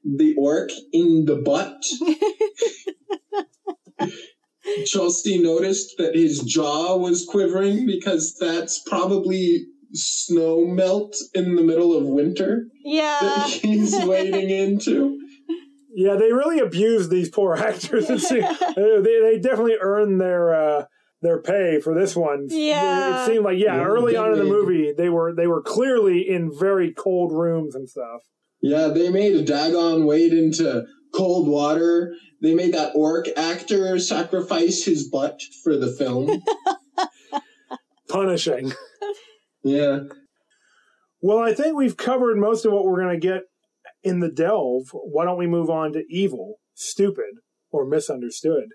the 0.04 0.34
orc 0.38 0.70
in 0.92 1.24
the 1.24 1.36
butt 1.36 1.82
chelsea 4.86 5.42
noticed 5.42 5.94
that 5.98 6.14
his 6.14 6.40
jaw 6.40 6.96
was 6.96 7.26
quivering 7.28 7.86
because 7.86 8.36
that's 8.40 8.80
probably 8.88 9.66
snow 9.92 10.64
melt 10.64 11.16
in 11.34 11.56
the 11.56 11.62
middle 11.62 11.96
of 11.96 12.04
winter 12.06 12.66
Yeah. 12.84 13.18
that 13.20 13.48
he's 13.48 13.92
wading 14.04 14.48
into. 14.50 15.18
Yeah, 15.92 16.14
they 16.14 16.32
really 16.32 16.60
abused 16.60 17.10
these 17.10 17.28
poor 17.28 17.56
actors. 17.56 18.08
It 18.08 18.20
seemed- 18.20 18.46
they, 18.76 19.20
they 19.20 19.38
definitely 19.42 19.76
earned 19.80 20.20
their 20.20 20.54
uh, 20.54 20.84
their 21.22 21.42
pay 21.42 21.80
for 21.80 21.92
this 21.98 22.14
one. 22.14 22.46
Yeah. 22.50 23.22
it 23.24 23.26
seemed 23.26 23.44
like 23.44 23.58
yeah, 23.58 23.76
Yeah, 23.76 23.84
early 23.84 24.14
on 24.16 24.32
in 24.32 24.38
the 24.38 24.44
movie 24.44 24.92
they 24.96 25.08
were 25.08 25.34
they 25.34 25.48
were 25.48 25.60
clearly 25.62 26.20
in 26.28 26.50
very 26.56 26.92
cold 26.94 27.32
rooms 27.32 27.74
and 27.74 27.88
stuff. 27.90 28.20
Yeah, 28.62 28.88
they 28.88 29.10
made 29.10 29.34
a 29.34 29.42
Dagen 29.42 30.04
wade 30.06 30.32
into 30.32 30.86
cold 31.14 31.48
water. 31.48 32.14
They 32.42 32.54
made 32.54 32.74
that 32.74 32.92
orc 32.94 33.26
actor 33.36 33.98
sacrifice 33.98 34.84
his 34.84 35.08
butt 35.08 35.42
for 35.62 35.76
the 35.76 35.92
film. 35.92 36.42
Punishing. 38.08 38.72
yeah. 39.62 40.00
Well, 41.20 41.38
I 41.38 41.52
think 41.52 41.76
we've 41.76 41.96
covered 41.96 42.38
most 42.38 42.64
of 42.64 42.72
what 42.72 42.84
we're 42.84 43.02
going 43.02 43.20
to 43.20 43.26
get 43.26 43.42
in 44.02 44.20
the 44.20 44.30
delve. 44.30 44.88
Why 44.92 45.24
don't 45.24 45.38
we 45.38 45.46
move 45.46 45.68
on 45.68 45.92
to 45.92 46.04
evil, 46.08 46.56
stupid, 46.74 47.34
or 47.70 47.86
misunderstood? 47.86 48.68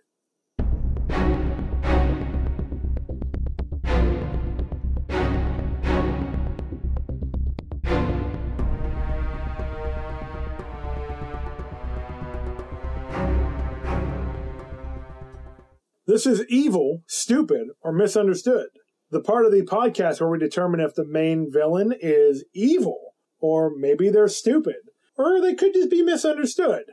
This 16.08 16.26
is 16.26 16.46
evil, 16.48 17.02
stupid, 17.08 17.70
or 17.82 17.92
misunderstood. 17.92 18.68
The 19.10 19.22
part 19.22 19.46
of 19.46 19.52
the 19.52 19.64
podcast 19.64 20.20
where 20.20 20.30
we 20.30 20.38
determine 20.38 20.80
if 20.80 20.94
the 20.94 21.06
main 21.06 21.52
villain 21.52 21.94
is 22.00 22.46
evil, 22.54 23.16
or 23.40 23.72
maybe 23.76 24.10
they're 24.10 24.28
stupid, 24.28 24.76
or 25.18 25.42
they 25.42 25.56
could 25.56 25.74
just 25.74 25.90
be 25.90 26.04
misunderstood. 26.04 26.84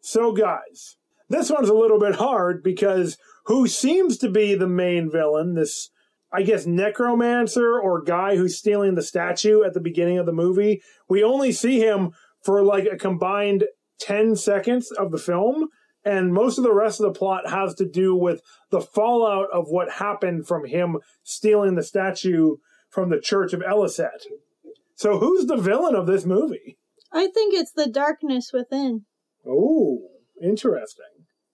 So, 0.00 0.32
guys, 0.32 0.96
this 1.28 1.50
one's 1.50 1.68
a 1.68 1.74
little 1.74 1.98
bit 1.98 2.16
hard 2.16 2.62
because 2.62 3.18
who 3.46 3.66
seems 3.66 4.16
to 4.18 4.30
be 4.30 4.54
the 4.54 4.68
main 4.68 5.10
villain, 5.10 5.54
this, 5.54 5.90
I 6.32 6.42
guess, 6.42 6.66
necromancer 6.66 7.78
or 7.78 8.02
guy 8.02 8.36
who's 8.36 8.58
stealing 8.58 8.94
the 8.94 9.02
statue 9.02 9.62
at 9.64 9.74
the 9.74 9.80
beginning 9.80 10.18
of 10.18 10.26
the 10.26 10.32
movie, 10.32 10.80
we 11.08 11.22
only 11.22 11.52
see 11.52 11.80
him 11.80 12.10
for 12.42 12.62
like 12.62 12.86
a 12.86 12.96
combined 12.96 13.64
10 14.00 14.36
seconds 14.36 14.90
of 14.92 15.10
the 15.10 15.18
film. 15.18 15.68
And 16.06 16.32
most 16.32 16.56
of 16.56 16.62
the 16.62 16.72
rest 16.72 17.00
of 17.00 17.12
the 17.12 17.18
plot 17.18 17.50
has 17.50 17.74
to 17.74 17.84
do 17.84 18.14
with 18.14 18.40
the 18.70 18.80
fallout 18.80 19.48
of 19.52 19.66
what 19.68 19.90
happened 19.90 20.46
from 20.46 20.64
him 20.64 20.98
stealing 21.24 21.74
the 21.74 21.82
statue 21.82 22.58
from 22.88 23.10
the 23.10 23.20
Church 23.20 23.52
of 23.52 23.60
Elisat. 23.60 24.22
So, 24.94 25.18
who's 25.18 25.46
the 25.46 25.56
villain 25.56 25.96
of 25.96 26.06
this 26.06 26.24
movie? 26.24 26.78
I 27.12 27.26
think 27.26 27.54
it's 27.54 27.72
the 27.72 27.88
darkness 27.88 28.52
within. 28.52 29.04
Oh, 29.44 29.98
interesting. 30.40 31.04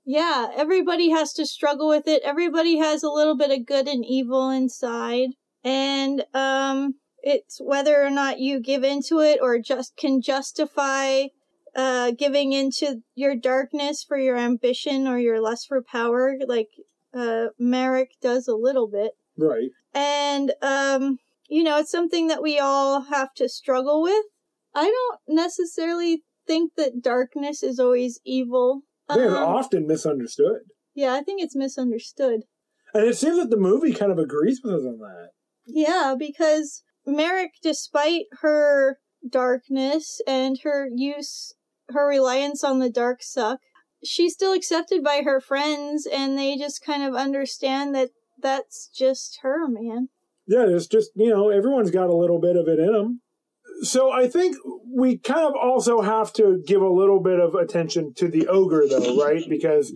Yeah, 0.04 0.50
everybody 0.54 1.08
has 1.10 1.32
to 1.34 1.46
struggle 1.46 1.88
with 1.88 2.06
it. 2.06 2.22
Everybody 2.22 2.76
has 2.76 3.02
a 3.02 3.10
little 3.10 3.36
bit 3.36 3.50
of 3.50 3.66
good 3.66 3.88
and 3.88 4.04
evil 4.04 4.50
inside. 4.50 5.30
And 5.64 6.24
um 6.34 6.96
it's 7.22 7.60
whether 7.60 8.04
or 8.04 8.10
not 8.10 8.40
you 8.40 8.60
give 8.60 8.82
into 8.82 9.20
it 9.20 9.38
or 9.40 9.58
just 9.58 9.96
can 9.96 10.20
justify 10.20 11.26
uh 11.74 12.10
giving 12.12 12.52
into 12.52 13.02
your 13.14 13.34
darkness 13.34 14.04
for 14.06 14.18
your 14.18 14.36
ambition 14.36 15.06
or 15.08 15.18
your 15.18 15.40
lust 15.40 15.66
for 15.68 15.82
power 15.82 16.36
like 16.46 16.68
uh 17.14 17.46
Merrick 17.58 18.10
does 18.20 18.46
a 18.48 18.54
little 18.54 18.88
bit. 18.88 19.12
Right. 19.36 19.70
And 19.94 20.52
um 20.62 21.18
you 21.48 21.62
know, 21.62 21.78
it's 21.78 21.90
something 21.90 22.28
that 22.28 22.42
we 22.42 22.58
all 22.58 23.02
have 23.02 23.34
to 23.34 23.48
struggle 23.48 24.02
with. 24.02 24.24
I 24.74 24.84
don't 24.84 25.20
necessarily 25.36 26.22
think 26.46 26.72
that 26.76 27.02
darkness 27.02 27.62
is 27.62 27.78
always 27.78 28.20
evil. 28.24 28.82
They're 29.08 29.28
Um, 29.36 29.48
often 29.48 29.86
misunderstood. 29.86 30.60
yeah, 30.94 31.12
I 31.14 31.22
think 31.22 31.42
it's 31.42 31.54
misunderstood. 31.56 32.42
And 32.94 33.06
it 33.06 33.16
seems 33.16 33.36
that 33.36 33.50
the 33.50 33.58
movie 33.58 33.92
kind 33.92 34.10
of 34.10 34.18
agrees 34.18 34.60
with 34.64 34.74
us 34.74 34.80
on 34.86 34.98
that. 34.98 35.30
Yeah, 35.66 36.14
because 36.18 36.82
Merrick, 37.06 37.52
despite 37.62 38.26
her 38.40 38.98
darkness 39.28 40.20
and 40.26 40.58
her 40.62 40.88
use, 40.94 41.54
her 41.92 42.08
reliance 42.08 42.62
on 42.64 42.78
the 42.78 42.90
dark 42.90 43.22
suck, 43.22 43.60
she's 44.04 44.34
still 44.34 44.52
accepted 44.52 45.02
by 45.02 45.22
her 45.24 45.40
friends, 45.40 46.06
and 46.06 46.38
they 46.38 46.56
just 46.56 46.84
kind 46.84 47.02
of 47.02 47.14
understand 47.14 47.94
that 47.94 48.10
that's 48.40 48.88
just 48.88 49.38
her, 49.42 49.68
man. 49.68 50.08
Yeah, 50.46 50.66
it's 50.66 50.86
just, 50.86 51.10
you 51.14 51.30
know, 51.30 51.50
everyone's 51.50 51.90
got 51.90 52.10
a 52.10 52.16
little 52.16 52.40
bit 52.40 52.56
of 52.56 52.66
it 52.66 52.78
in 52.78 52.92
them. 52.92 53.20
So 53.82 54.12
I 54.12 54.28
think 54.28 54.56
we 54.86 55.18
kind 55.18 55.46
of 55.46 55.54
also 55.54 56.02
have 56.02 56.32
to 56.34 56.62
give 56.66 56.82
a 56.82 56.88
little 56.88 57.20
bit 57.20 57.40
of 57.40 57.54
attention 57.54 58.12
to 58.14 58.28
the 58.28 58.48
ogre, 58.48 58.84
though, 58.88 59.22
right? 59.24 59.44
Because 59.48 59.92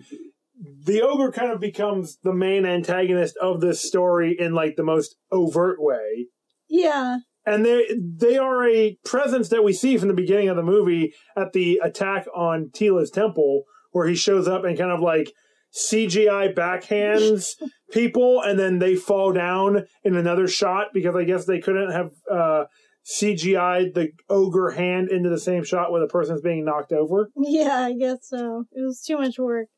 the 0.84 1.03
ogre 1.03 1.32
kind 1.32 1.53
of 1.53 1.61
becomes 1.61 2.18
the 2.22 2.32
main 2.32 2.64
antagonist 2.64 3.36
of 3.42 3.61
this 3.61 3.82
story 3.82 4.36
in 4.38 4.55
like 4.55 4.76
the 4.76 4.84
most 4.84 5.16
overt 5.30 5.76
way. 5.80 6.26
Yeah, 6.68 7.18
and 7.47 7.64
they 7.64 7.86
they 7.99 8.36
are 8.36 8.68
a 8.68 8.99
presence 9.05 9.49
that 9.51 9.64
we 9.64 9.72
see 9.72 9.97
from 9.97 10.09
the 10.09 10.14
beginning 10.14 10.49
of 10.49 10.57
the 10.57 10.62
movie 10.62 11.14
at 11.36 11.53
the 11.53 11.80
attack 11.82 12.26
on 12.34 12.70
Teela's 12.74 13.11
temple, 13.11 13.62
where 13.92 14.07
he 14.09 14.14
shows 14.16 14.47
up 14.49 14.64
and 14.64 14.76
kind 14.76 14.90
of 14.90 15.01
like 15.01 15.32
CGI 15.74 16.55
backhands 16.55 17.51
people, 17.92 18.40
and 18.42 18.59
then 18.59 18.78
they 18.78 18.97
fall 18.97 19.32
down 19.32 19.84
in 20.05 20.16
another 20.16 20.49
shot 20.49 20.88
because 20.92 21.14
I 21.14 21.24
guess 21.24 21.44
they 21.47 21.61
couldn't 21.61 21.92
have 21.92 22.11
uh, 22.30 22.64
CGI'd 23.05 23.94
the 23.94 24.11
ogre 24.28 24.70
hand 24.70 25.11
into 25.11 25.28
the 25.28 25.38
same 25.38 25.64
shot 25.64 25.92
where 25.92 26.01
the 26.01 26.09
person's 26.09 26.40
being 26.40 26.64
knocked 26.64 26.92
over. 26.92 27.30
yeah, 27.36 27.84
I 27.84 27.92
guess 27.94 28.18
so. 28.28 28.64
It 28.72 28.82
was 28.82 29.01
too 29.03 29.18
much 29.18 29.38
work. 29.38 29.68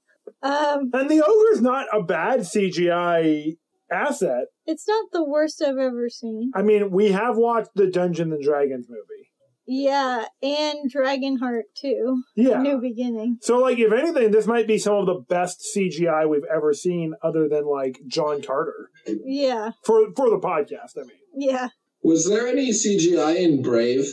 Um, 0.42 0.90
And 0.92 1.10
the 1.10 1.22
ogre's 1.26 1.60
not 1.60 1.86
a 1.92 2.02
bad 2.02 2.40
CGI 2.40 3.56
asset. 3.90 4.46
It's 4.68 4.86
not 4.86 5.06
the 5.12 5.24
worst 5.24 5.62
I've 5.62 5.78
ever 5.78 6.10
seen. 6.10 6.52
I 6.54 6.60
mean, 6.60 6.90
we 6.90 7.10
have 7.10 7.38
watched 7.38 7.70
the 7.74 7.86
Dungeons 7.86 8.34
and 8.34 8.42
Dragons 8.44 8.86
movie. 8.88 9.30
Yeah, 9.66 10.26
and 10.42 10.92
Dragonheart 10.92 11.64
too. 11.74 12.22
Yeah. 12.36 12.60
New 12.60 12.78
Beginning. 12.78 13.38
So, 13.40 13.58
like, 13.58 13.78
if 13.78 13.92
anything, 13.92 14.30
this 14.30 14.46
might 14.46 14.66
be 14.66 14.78
some 14.78 14.94
of 14.94 15.06
the 15.06 15.24
best 15.28 15.66
CGI 15.74 16.28
we've 16.28 16.44
ever 16.54 16.72
seen, 16.74 17.14
other 17.22 17.48
than 17.48 17.66
like 17.66 17.98
John 18.06 18.42
Carter 18.42 18.90
Yeah, 19.06 19.72
for 19.84 20.12
for 20.14 20.30
the 20.30 20.38
podcast. 20.38 20.96
I 20.96 21.02
mean, 21.02 21.18
yeah. 21.34 21.68
Was 22.02 22.28
there 22.28 22.46
any 22.46 22.70
CGI 22.70 23.36
in 23.36 23.62
Brave? 23.62 24.06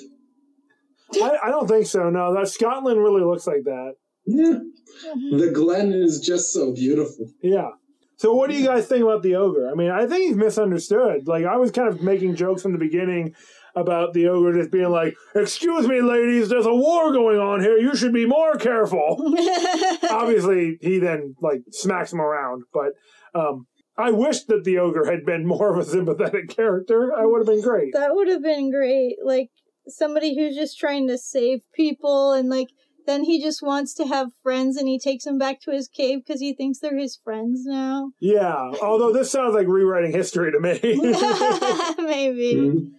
I, 1.21 1.37
I 1.45 1.49
don't 1.49 1.67
think 1.67 1.85
so. 1.85 2.09
No, 2.09 2.33
that 2.33 2.47
Scotland 2.47 2.99
really 2.99 3.23
looks 3.23 3.45
like 3.45 3.63
that. 3.65 3.93
Yeah. 4.25 4.59
Mm-hmm. 5.05 5.37
The 5.37 5.51
Glen 5.51 5.93
is 5.93 6.19
just 6.19 6.51
so 6.53 6.73
beautiful. 6.73 7.29
Yeah. 7.41 7.71
So, 8.17 8.33
what 8.33 8.49
do 8.49 8.55
you 8.55 8.65
guys 8.65 8.87
think 8.87 9.03
about 9.03 9.23
the 9.23 9.35
ogre? 9.35 9.69
I 9.69 9.75
mean, 9.75 9.91
I 9.91 10.07
think 10.07 10.27
he's 10.27 10.37
misunderstood. 10.37 11.27
Like, 11.27 11.45
I 11.45 11.57
was 11.57 11.71
kind 11.71 11.87
of 11.89 12.01
making 12.01 12.35
jokes 12.35 12.61
from 12.61 12.71
the 12.71 12.77
beginning 12.77 13.35
about 13.75 14.13
the 14.13 14.27
ogre 14.27 14.53
just 14.53 14.71
being 14.71 14.89
like, 14.89 15.15
"Excuse 15.35 15.87
me, 15.87 16.01
ladies, 16.01 16.49
there's 16.49 16.65
a 16.65 16.73
war 16.73 17.11
going 17.11 17.39
on 17.39 17.61
here. 17.61 17.77
You 17.77 17.95
should 17.95 18.13
be 18.13 18.25
more 18.25 18.55
careful." 18.55 19.17
Obviously, 20.09 20.77
he 20.81 20.99
then 20.99 21.35
like 21.41 21.61
smacks 21.71 22.13
him 22.13 22.21
around, 22.21 22.63
but 22.73 22.93
um, 23.33 23.67
I 23.97 24.11
wish 24.11 24.43
that 24.45 24.63
the 24.63 24.79
ogre 24.79 25.09
had 25.09 25.25
been 25.25 25.45
more 25.45 25.73
of 25.73 25.77
a 25.77 25.89
sympathetic 25.89 26.49
character. 26.49 27.13
I 27.13 27.25
would 27.25 27.39
have 27.39 27.47
been 27.47 27.61
great. 27.61 27.93
That 27.93 28.15
would 28.15 28.27
have 28.27 28.41
been 28.41 28.71
great. 28.71 29.17
Like 29.23 29.49
somebody 29.87 30.35
who's 30.35 30.55
just 30.55 30.79
trying 30.79 31.07
to 31.07 31.17
save 31.17 31.61
people 31.73 32.33
and 32.33 32.49
like 32.49 32.69
then 33.05 33.23
he 33.23 33.41
just 33.41 33.61
wants 33.61 33.93
to 33.95 34.05
have 34.05 34.29
friends 34.43 34.77
and 34.77 34.87
he 34.87 34.99
takes 34.99 35.25
them 35.25 35.37
back 35.37 35.61
to 35.61 35.71
his 35.71 35.87
cave 35.87 36.19
because 36.25 36.41
he 36.41 36.53
thinks 36.53 36.79
they're 36.79 36.97
his 36.97 37.17
friends 37.23 37.61
now. 37.65 38.11
Yeah, 38.19 38.71
although 38.81 39.11
this 39.13 39.31
sounds 39.31 39.53
like 39.53 39.67
rewriting 39.67 40.11
history 40.11 40.51
to 40.51 40.59
me. 40.59 40.79
Maybe. 42.03 42.55
Mhm. 42.55 42.91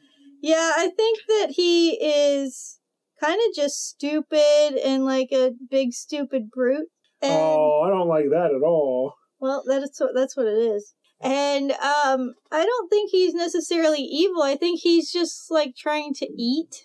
Yeah, 0.42 0.72
I 0.76 0.90
think 0.96 1.18
that 1.28 1.50
he 1.50 1.94
is 1.94 2.78
kind 3.20 3.40
of 3.48 3.54
just 3.54 3.88
stupid 3.88 4.78
and 4.84 5.04
like 5.04 5.28
a 5.32 5.52
big 5.70 5.92
stupid 5.92 6.50
brute. 6.50 6.88
And 7.22 7.32
oh, 7.32 7.82
I 7.86 7.90
don't 7.90 8.08
like 8.08 8.26
that 8.30 8.52
at 8.54 8.62
all. 8.62 9.14
well, 9.40 9.64
that's 9.66 9.98
what 10.00 10.10
that's 10.14 10.36
what 10.36 10.46
it 10.46 10.58
is. 10.58 10.92
And 11.20 11.72
um 11.72 12.34
I 12.52 12.64
don't 12.64 12.88
think 12.90 13.10
he's 13.10 13.32
necessarily 13.32 14.00
evil. 14.00 14.42
I 14.42 14.54
think 14.56 14.80
he's 14.82 15.10
just 15.10 15.50
like 15.50 15.74
trying 15.76 16.12
to 16.14 16.26
eat. 16.26 16.82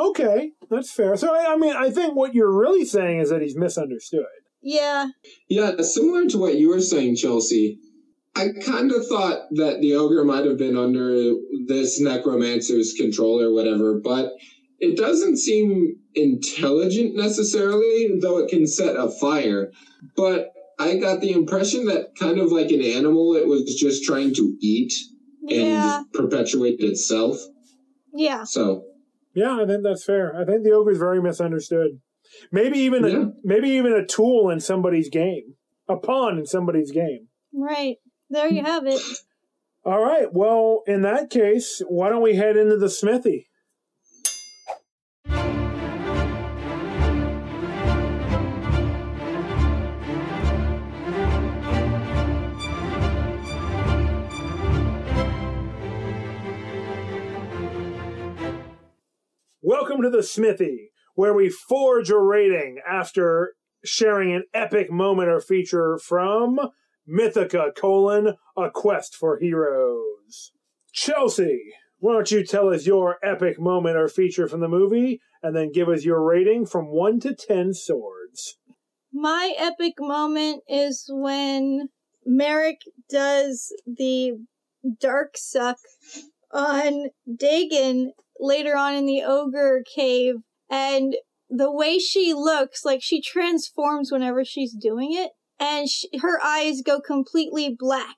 Okay, 0.00 0.52
that's 0.70 0.90
fair. 0.90 1.14
So, 1.16 1.34
I 1.34 1.52
I 1.52 1.56
mean, 1.56 1.76
I 1.76 1.90
think 1.90 2.14
what 2.14 2.34
you're 2.34 2.56
really 2.56 2.86
saying 2.86 3.20
is 3.20 3.28
that 3.28 3.42
he's 3.42 3.56
misunderstood. 3.56 4.24
Yeah. 4.62 5.08
Yeah, 5.48 5.80
similar 5.82 6.26
to 6.26 6.38
what 6.38 6.56
you 6.56 6.70
were 6.70 6.80
saying, 6.80 7.16
Chelsea. 7.16 7.78
I 8.34 8.48
kind 8.64 8.92
of 8.92 9.06
thought 9.06 9.48
that 9.52 9.80
the 9.80 9.94
ogre 9.94 10.24
might 10.24 10.46
have 10.46 10.56
been 10.56 10.76
under 10.76 11.34
this 11.66 12.00
necromancer's 12.00 12.94
control 12.94 13.42
or 13.42 13.52
whatever, 13.52 14.00
but 14.02 14.32
it 14.78 14.96
doesn't 14.96 15.36
seem 15.36 15.96
intelligent 16.14 17.14
necessarily, 17.14 18.18
though 18.22 18.38
it 18.38 18.48
can 18.48 18.66
set 18.66 18.96
a 18.96 19.10
fire. 19.10 19.70
But 20.16 20.52
I 20.78 20.96
got 20.96 21.20
the 21.20 21.32
impression 21.32 21.84
that 21.86 22.16
kind 22.18 22.38
of 22.38 22.52
like 22.52 22.70
an 22.70 22.80
animal, 22.80 23.34
it 23.34 23.46
was 23.46 23.74
just 23.74 24.04
trying 24.04 24.32
to 24.34 24.56
eat 24.62 24.94
and 25.50 26.10
perpetuate 26.14 26.80
itself. 26.80 27.36
Yeah. 28.14 28.44
So, 28.44 28.84
Yeah, 29.34 29.58
I 29.60 29.66
think 29.66 29.82
that's 29.82 30.04
fair. 30.04 30.34
I 30.36 30.44
think 30.44 30.64
the 30.64 30.72
ogre 30.72 30.90
is 30.90 30.98
very 30.98 31.20
misunderstood. 31.22 32.00
Maybe 32.52 32.78
even 32.80 33.04
Yeah. 33.04 33.18
a 33.22 33.26
maybe 33.42 33.70
even 33.70 33.92
a 33.92 34.06
tool 34.06 34.50
in 34.50 34.60
somebody's 34.60 35.08
game, 35.08 35.54
a 35.88 35.96
pawn 35.96 36.38
in 36.38 36.46
somebody's 36.46 36.90
game. 36.92 37.28
Right. 37.52 37.96
There 38.28 38.48
you 38.48 38.62
have 38.62 38.86
it. 38.86 39.00
All 39.84 40.00
right. 40.02 40.32
Well, 40.32 40.82
in 40.86 41.02
that 41.02 41.30
case, 41.30 41.82
why 41.88 42.08
don't 42.10 42.22
we 42.22 42.36
head 42.36 42.56
into 42.56 42.76
the 42.76 42.88
smithy? 42.90 43.48
Welcome 59.70 60.02
to 60.02 60.10
the 60.10 60.24
smithy, 60.24 60.90
where 61.14 61.32
we 61.32 61.48
forge 61.48 62.10
a 62.10 62.18
rating 62.18 62.80
after 62.84 63.54
sharing 63.84 64.34
an 64.34 64.42
epic 64.52 64.90
moment 64.90 65.28
or 65.28 65.40
feature 65.40 65.96
from 65.96 66.58
Mythica 67.08 67.72
colon 67.76 68.34
a 68.56 68.68
quest 68.68 69.14
for 69.14 69.38
heroes. 69.38 70.50
Chelsea, 70.92 71.60
why 72.00 72.14
don't 72.14 72.32
you 72.32 72.44
tell 72.44 72.70
us 72.70 72.84
your 72.84 73.18
epic 73.22 73.60
moment 73.60 73.96
or 73.96 74.08
feature 74.08 74.48
from 74.48 74.58
the 74.58 74.66
movie, 74.66 75.20
and 75.40 75.54
then 75.54 75.70
give 75.70 75.88
us 75.88 76.04
your 76.04 76.20
rating 76.20 76.66
from 76.66 76.86
one 76.86 77.20
to 77.20 77.32
ten 77.32 77.72
swords. 77.72 78.58
My 79.12 79.54
epic 79.56 79.94
moment 80.00 80.64
is 80.68 81.04
when 81.08 81.90
Merrick 82.26 82.80
does 83.08 83.72
the 83.86 84.32
dark 84.98 85.36
suck 85.36 85.76
on 86.52 87.10
Dagen 87.32 88.10
later 88.40 88.76
on 88.76 88.94
in 88.94 89.06
the 89.06 89.22
ogre 89.22 89.82
cave 89.94 90.34
and 90.70 91.14
the 91.48 91.70
way 91.70 91.98
she 91.98 92.32
looks 92.32 92.84
like 92.84 93.02
she 93.02 93.20
transforms 93.20 94.10
whenever 94.10 94.44
she's 94.44 94.72
doing 94.72 95.12
it 95.12 95.30
and 95.58 95.88
sh 95.88 96.04
her 96.22 96.40
eyes 96.42 96.80
go 96.80 97.00
completely 97.00 97.74
black 97.78 98.16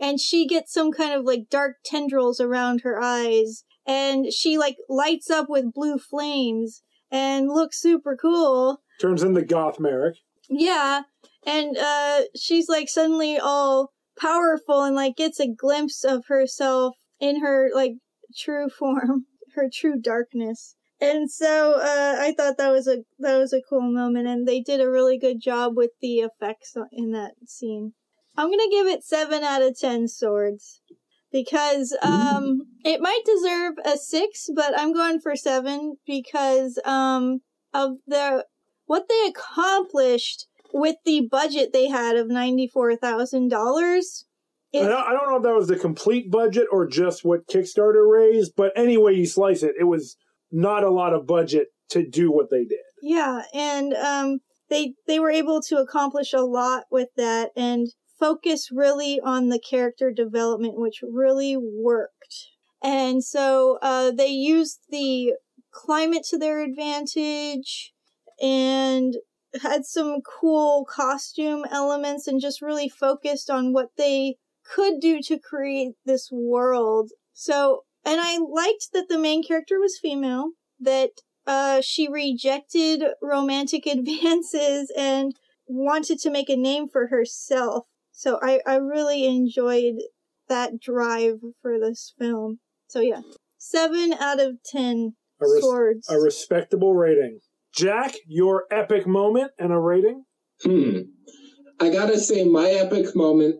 and 0.00 0.18
she 0.18 0.46
gets 0.46 0.72
some 0.72 0.90
kind 0.92 1.12
of 1.12 1.24
like 1.24 1.48
dark 1.50 1.76
tendrils 1.84 2.40
around 2.40 2.80
her 2.80 3.00
eyes 3.00 3.64
and 3.86 4.32
she 4.32 4.58
like 4.58 4.76
lights 4.88 5.30
up 5.30 5.46
with 5.48 5.72
blue 5.72 5.98
flames 5.98 6.82
and 7.10 7.48
looks 7.48 7.80
super 7.80 8.16
cool 8.16 8.80
Turns 9.00 9.22
into 9.22 9.42
Goth 9.42 9.78
Merrick. 9.80 10.16
yeah, 10.48 11.02
and 11.46 11.76
uh 11.76 12.22
she's 12.36 12.68
like 12.68 12.88
suddenly 12.88 13.38
all 13.38 13.92
powerful 14.18 14.82
and 14.82 14.94
like 14.94 15.16
gets 15.16 15.40
a 15.40 15.48
glimpse 15.48 16.04
of 16.04 16.26
herself 16.28 16.96
in 17.18 17.40
her 17.40 17.70
like 17.74 17.92
true 18.36 18.68
form, 18.68 19.24
her 19.60 19.68
true 19.72 20.00
darkness. 20.00 20.76
And 21.00 21.30
so 21.30 21.74
uh 21.74 22.16
I 22.18 22.34
thought 22.36 22.58
that 22.58 22.72
was 22.72 22.86
a 22.86 22.98
that 23.18 23.38
was 23.38 23.52
a 23.52 23.62
cool 23.68 23.80
moment 23.92 24.28
and 24.28 24.46
they 24.46 24.60
did 24.60 24.80
a 24.80 24.90
really 24.90 25.18
good 25.18 25.40
job 25.40 25.76
with 25.76 25.90
the 26.00 26.18
effects 26.18 26.76
in 26.92 27.12
that 27.12 27.32
scene. 27.46 27.94
I'm 28.36 28.48
to 28.70 28.76
give 28.76 28.86
it 28.86 29.04
7 29.04 29.42
out 29.42 29.62
of 29.62 29.78
10 29.78 30.08
swords 30.08 30.80
because 31.32 31.96
um 32.02 32.66
it 32.84 33.00
might 33.00 33.22
deserve 33.24 33.74
a 33.84 33.96
6, 33.96 34.50
but 34.54 34.78
I'm 34.78 34.92
going 34.92 35.20
for 35.20 35.36
7 35.36 35.96
because 36.06 36.78
um 36.84 37.40
of 37.72 37.96
the 38.06 38.46
what 38.86 39.08
they 39.08 39.28
accomplished 39.28 40.46
with 40.72 40.96
the 41.04 41.26
budget 41.30 41.72
they 41.72 41.88
had 41.88 42.16
of 42.16 42.28
$94,000. 44.74 44.84
I 44.84 44.88
don't, 44.88 45.08
I 45.08 45.12
don't 45.12 45.28
know 45.30 45.36
if 45.36 45.42
that 45.42 45.54
was 45.54 45.68
the 45.68 45.76
complete 45.76 46.30
budget 46.30 46.66
or 46.70 46.86
just 46.86 47.24
what 47.24 47.46
Kickstarter 47.48 48.08
raised, 48.10 48.52
but 48.56 48.72
any 48.76 48.96
way 48.96 49.12
you 49.12 49.26
slice 49.26 49.62
it, 49.62 49.72
it 49.78 49.84
was 49.84 50.16
not 50.52 50.84
a 50.84 50.90
lot 50.90 51.12
of 51.12 51.26
budget 51.26 51.68
to 51.90 52.06
do 52.06 52.30
what 52.30 52.50
they 52.50 52.64
did. 52.64 52.78
Yeah, 53.02 53.42
and 53.52 53.94
um 53.94 54.38
they 54.68 54.94
they 55.06 55.18
were 55.18 55.30
able 55.30 55.60
to 55.62 55.76
accomplish 55.76 56.32
a 56.32 56.40
lot 56.40 56.84
with 56.90 57.08
that 57.16 57.50
and 57.56 57.88
focus 58.18 58.68
really 58.70 59.18
on 59.20 59.48
the 59.48 59.58
character 59.58 60.12
development 60.12 60.74
which 60.76 61.00
really 61.02 61.56
worked. 61.56 62.48
And 62.82 63.24
so 63.24 63.78
uh 63.82 64.10
they 64.10 64.28
used 64.28 64.80
the 64.90 65.34
climate 65.72 66.24
to 66.30 66.38
their 66.38 66.60
advantage 66.60 67.92
and 68.40 69.14
had 69.62 69.84
some 69.84 70.20
cool 70.20 70.84
costume 70.84 71.64
elements 71.70 72.26
and 72.28 72.40
just 72.40 72.62
really 72.62 72.88
focused 72.88 73.50
on 73.50 73.72
what 73.72 73.88
they 73.96 74.36
could 74.74 75.00
do 75.00 75.20
to 75.22 75.38
create 75.38 75.94
this 76.04 76.28
world. 76.30 77.10
So, 77.32 77.84
and 78.04 78.20
I 78.20 78.38
liked 78.38 78.88
that 78.92 79.08
the 79.08 79.18
main 79.18 79.42
character 79.42 79.80
was 79.80 79.98
female, 80.00 80.50
that 80.78 81.10
uh, 81.46 81.80
she 81.80 82.08
rejected 82.08 83.02
romantic 83.22 83.86
advances 83.86 84.92
and 84.96 85.34
wanted 85.66 86.18
to 86.20 86.30
make 86.30 86.48
a 86.48 86.56
name 86.56 86.88
for 86.88 87.08
herself. 87.08 87.84
So 88.12 88.38
I, 88.42 88.60
I 88.66 88.76
really 88.76 89.24
enjoyed 89.26 89.94
that 90.48 90.80
drive 90.80 91.38
for 91.62 91.78
this 91.78 92.12
film. 92.18 92.58
So 92.88 93.00
yeah, 93.00 93.20
seven 93.56 94.12
out 94.12 94.40
of 94.40 94.56
ten 94.64 95.14
A, 95.40 95.46
res- 95.48 95.62
swords. 95.62 96.08
a 96.10 96.18
respectable 96.18 96.94
rating. 96.94 97.38
Jack, 97.72 98.14
your 98.26 98.64
epic 98.70 99.06
moment 99.06 99.52
and 99.58 99.72
a 99.72 99.78
rating? 99.78 100.24
Hmm. 100.64 100.98
I 101.80 101.88
gotta 101.88 102.18
say, 102.18 102.44
my 102.44 102.68
epic 102.68 103.14
moment 103.14 103.56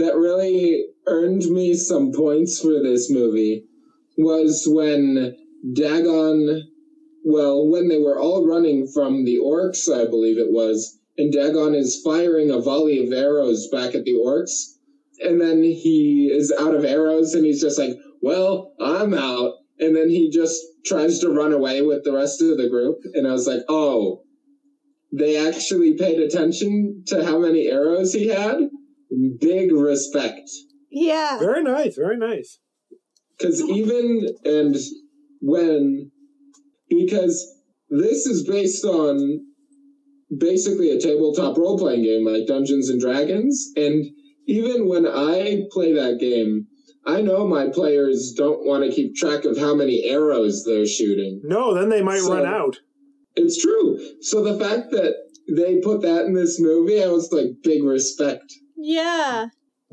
that 0.00 0.16
really 0.16 0.86
earned 1.06 1.46
me 1.46 1.74
some 1.74 2.12
points 2.12 2.60
for 2.60 2.82
this 2.82 3.10
movie 3.10 3.64
was 4.16 4.66
when 4.70 5.36
Dagen, 5.72 6.62
well, 7.24 7.66
when 7.68 7.88
they 7.88 7.98
were 7.98 8.18
all 8.18 8.46
running 8.46 8.86
from 8.86 9.24
the 9.24 9.38
orcs, 9.38 9.88
I 9.92 10.08
believe 10.08 10.38
it 10.38 10.50
was, 10.50 10.98
and 11.16 11.32
Dagen 11.32 11.74
is 11.74 12.00
firing 12.02 12.50
a 12.50 12.60
volley 12.60 13.04
of 13.04 13.12
arrows 13.12 13.68
back 13.68 13.94
at 13.94 14.04
the 14.04 14.14
orcs, 14.14 14.76
and 15.20 15.40
then 15.40 15.62
he 15.62 16.30
is 16.32 16.52
out 16.58 16.74
of 16.74 16.84
arrows 16.84 17.34
and 17.34 17.44
he's 17.44 17.60
just 17.60 17.78
like, 17.78 17.96
well, 18.20 18.74
I'm 18.80 19.14
out. 19.14 19.54
And 19.80 19.94
then 19.94 20.08
he 20.08 20.30
just 20.30 20.60
tries 20.84 21.18
to 21.20 21.30
run 21.30 21.52
away 21.52 21.82
with 21.82 22.04
the 22.04 22.12
rest 22.12 22.42
of 22.42 22.56
the 22.56 22.68
group. 22.68 22.98
And 23.14 23.26
I 23.26 23.32
was 23.32 23.46
like, 23.46 23.62
oh, 23.68 24.22
they 25.12 25.48
actually 25.48 25.94
paid 25.94 26.18
attention 26.18 27.04
to 27.06 27.24
how 27.24 27.38
many 27.38 27.68
arrows 27.68 28.12
he 28.12 28.28
had. 28.28 28.70
Big 29.40 29.72
respect. 29.72 30.48
yeah. 30.90 31.38
Very 31.38 31.62
nice, 31.62 31.96
very 31.96 32.16
nice. 32.16 32.58
Because 33.38 33.62
even 33.62 34.26
and 34.44 34.76
when, 35.40 36.10
because 36.88 37.46
this 37.90 38.26
is 38.26 38.46
based 38.46 38.84
on 38.84 39.40
basically 40.36 40.90
a 40.90 41.00
tabletop 41.00 41.56
role 41.56 41.78
playing 41.78 42.02
game 42.02 42.26
like 42.26 42.46
Dungeons 42.46 42.88
and 42.90 43.00
Dragons. 43.00 43.70
And 43.76 44.04
even 44.46 44.88
when 44.88 45.06
I 45.06 45.62
play 45.70 45.92
that 45.94 46.18
game, 46.20 46.66
I 47.06 47.22
know 47.22 47.46
my 47.46 47.68
players 47.68 48.34
don't 48.36 48.66
want 48.66 48.84
to 48.84 48.90
keep 48.90 49.14
track 49.14 49.44
of 49.44 49.56
how 49.56 49.74
many 49.74 50.04
arrows 50.04 50.64
they're 50.64 50.84
shooting. 50.86 51.40
No, 51.44 51.72
then 51.74 51.88
they 51.88 52.02
might 52.02 52.20
So- 52.20 52.34
run 52.34 52.46
out. 52.46 52.76
It's 53.36 53.56
true. 53.62 53.98
So 54.20 54.42
the 54.42 54.58
fact 54.58 54.90
that 54.90 55.14
they 55.48 55.78
put 55.80 56.02
that 56.02 56.24
in 56.26 56.34
this 56.34 56.60
movie, 56.60 57.02
I 57.02 57.06
was 57.08 57.30
like, 57.32 57.46
big 57.62 57.84
respect. 57.84 58.52
Yeah. 58.78 59.46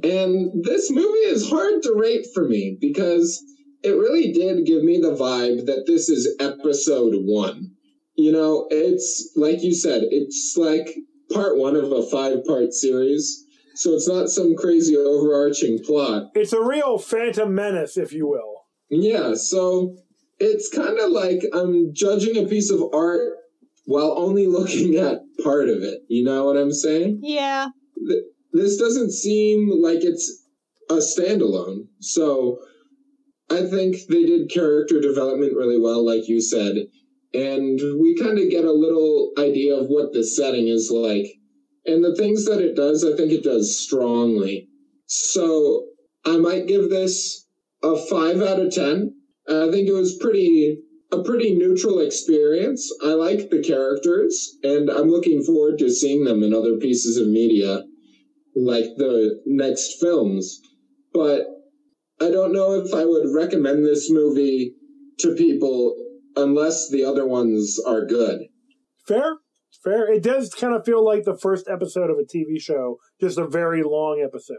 And 0.04 0.64
this 0.64 0.92
movie 0.92 1.26
is 1.28 1.50
hard 1.50 1.82
to 1.84 1.96
rate 1.96 2.28
for 2.34 2.48
me 2.48 2.78
because 2.80 3.44
it 3.84 3.92
really 3.92 4.32
did 4.32 4.66
give 4.66 4.84
me 4.84 5.00
the 5.00 5.16
vibe 5.16 5.66
that 5.66 5.86
this 5.88 6.10
is 6.10 6.36
episode 6.40 7.14
one. 7.26 7.72
You 8.16 8.32
know, 8.32 8.68
it's 8.70 9.32
like 9.36 9.62
you 9.64 9.74
said, 9.74 10.04
it's 10.10 10.56
like 10.58 10.96
part 11.32 11.58
one 11.58 11.76
of 11.76 11.92
a 11.92 12.04
five 12.10 12.46
part 12.46 12.74
series. 12.74 13.44
So 13.76 13.92
it's 13.92 14.08
not 14.08 14.30
some 14.30 14.56
crazy 14.56 14.96
overarching 14.96 15.80
plot. 15.84 16.32
It's 16.34 16.54
a 16.54 16.62
real 16.62 16.98
Phantom 16.98 17.54
Menace, 17.54 17.98
if 17.98 18.14
you 18.14 18.28
will. 18.28 18.66
Yeah, 18.90 19.34
so 19.36 19.98
it's 20.40 20.70
kind 20.70 20.98
of 21.00 21.12
like 21.12 21.44
I'm 21.54 21.94
judging 21.94 22.38
a 22.38 22.48
piece 22.48 22.70
of 22.72 22.82
art 22.94 23.34
while 23.86 24.18
only 24.18 24.48
looking 24.48 24.96
at 24.96 25.20
part 25.44 25.70
of 25.70 25.84
it. 25.84 26.02
You 26.08 26.24
know 26.24 26.46
what 26.46 26.58
I'm 26.58 26.72
saying? 26.72 27.20
Yeah. 27.22 27.70
Th- 28.56 28.64
This 28.64 28.78
doesn't 28.78 29.12
seem 29.12 29.70
like 29.82 30.03
it's 30.03 30.43
a 30.89 30.95
standalone. 30.95 31.88
So 31.99 32.60
I 33.49 33.66
think 33.66 34.08
they 34.08 34.26
did 34.26 34.49
character 34.49 35.01
development 35.01 35.56
really 35.56 35.80
well, 35.80 36.06
like 36.06 36.28
you 36.28 36.41
said. 36.41 36.88
And 37.34 37.80
we 37.99 38.16
kind 38.18 38.39
of 38.39 38.49
get 38.49 38.66
a 38.66 38.72
little 38.72 39.32
idea 39.38 39.76
of 39.76 39.88
what 39.88 40.14
the 40.14 40.24
setting 40.24 40.68
is 40.68 40.89
like. 40.91 41.28
And 41.86 42.03
the 42.03 42.16
things 42.16 42.45
that 42.45 42.62
it 42.62 42.76
does, 42.76 43.03
I 43.03 43.16
think 43.16 43.32
it 43.32 43.43
does 43.43 43.78
strongly. 43.78 44.70
So 45.08 45.89
I 46.26 46.38
might 46.38 46.68
give 46.68 46.89
this 46.89 47.45
a 47.84 47.97
five 47.97 48.41
out 48.41 48.60
of 48.60 48.74
ten. 48.74 49.16
I 49.47 49.70
think 49.70 49.88
it 49.88 49.93
was 49.93 50.18
pretty 50.18 50.80
a 51.12 51.24
pretty 51.24 51.53
neutral 51.56 51.99
experience. 51.99 52.91
I 53.03 53.10
like 53.10 53.49
the 53.49 53.62
characters, 53.62 54.58
and 54.64 54.89
I'm 54.89 55.10
looking 55.10 55.43
forward 55.43 55.78
to 55.80 55.89
seeing 55.89 56.24
them 56.26 56.43
in 56.43 56.53
other 56.53 56.78
pieces 56.78 57.18
of 57.18 57.28
media, 57.28 57.84
like 58.56 58.86
the 58.97 59.41
next 59.45 59.99
films. 59.99 60.60
But 61.14 61.41
I 62.22 62.30
don't 62.32 62.53
know 62.53 62.74
if 62.74 62.93
I 62.93 63.06
would 63.06 63.28
recommend 63.34 63.86
this 63.86 64.10
movie 64.10 64.74
to 65.20 65.36
people 65.36 65.95
unless 66.36 66.89
the 66.89 67.03
other 67.03 67.26
ones 67.28 67.80
are 67.86 68.06
good. 68.06 68.41
Fair? 69.08 69.38
Fair. 69.84 70.12
It 70.12 70.24
does 70.24 70.53
kind 70.53 70.74
of 70.74 70.86
feel 70.86 71.03
like 71.06 71.24
the 71.24 71.38
first 71.38 71.68
episode 71.70 72.10
of 72.10 72.18
a 72.18 72.24
TV 72.24 72.60
show, 72.60 72.97
just 73.22 73.38
a 73.38 73.47
very 73.47 73.84
long 73.84 74.22
episode. 74.26 74.58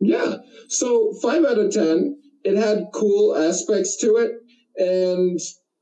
Yeah. 0.00 0.36
So 0.68 1.12
five 1.22 1.44
out 1.44 1.58
of 1.58 1.70
ten. 1.72 2.18
It 2.44 2.56
had 2.56 2.86
cool 2.92 3.36
aspects 3.36 3.96
to 3.98 4.16
it, 4.16 4.32
and 4.76 5.38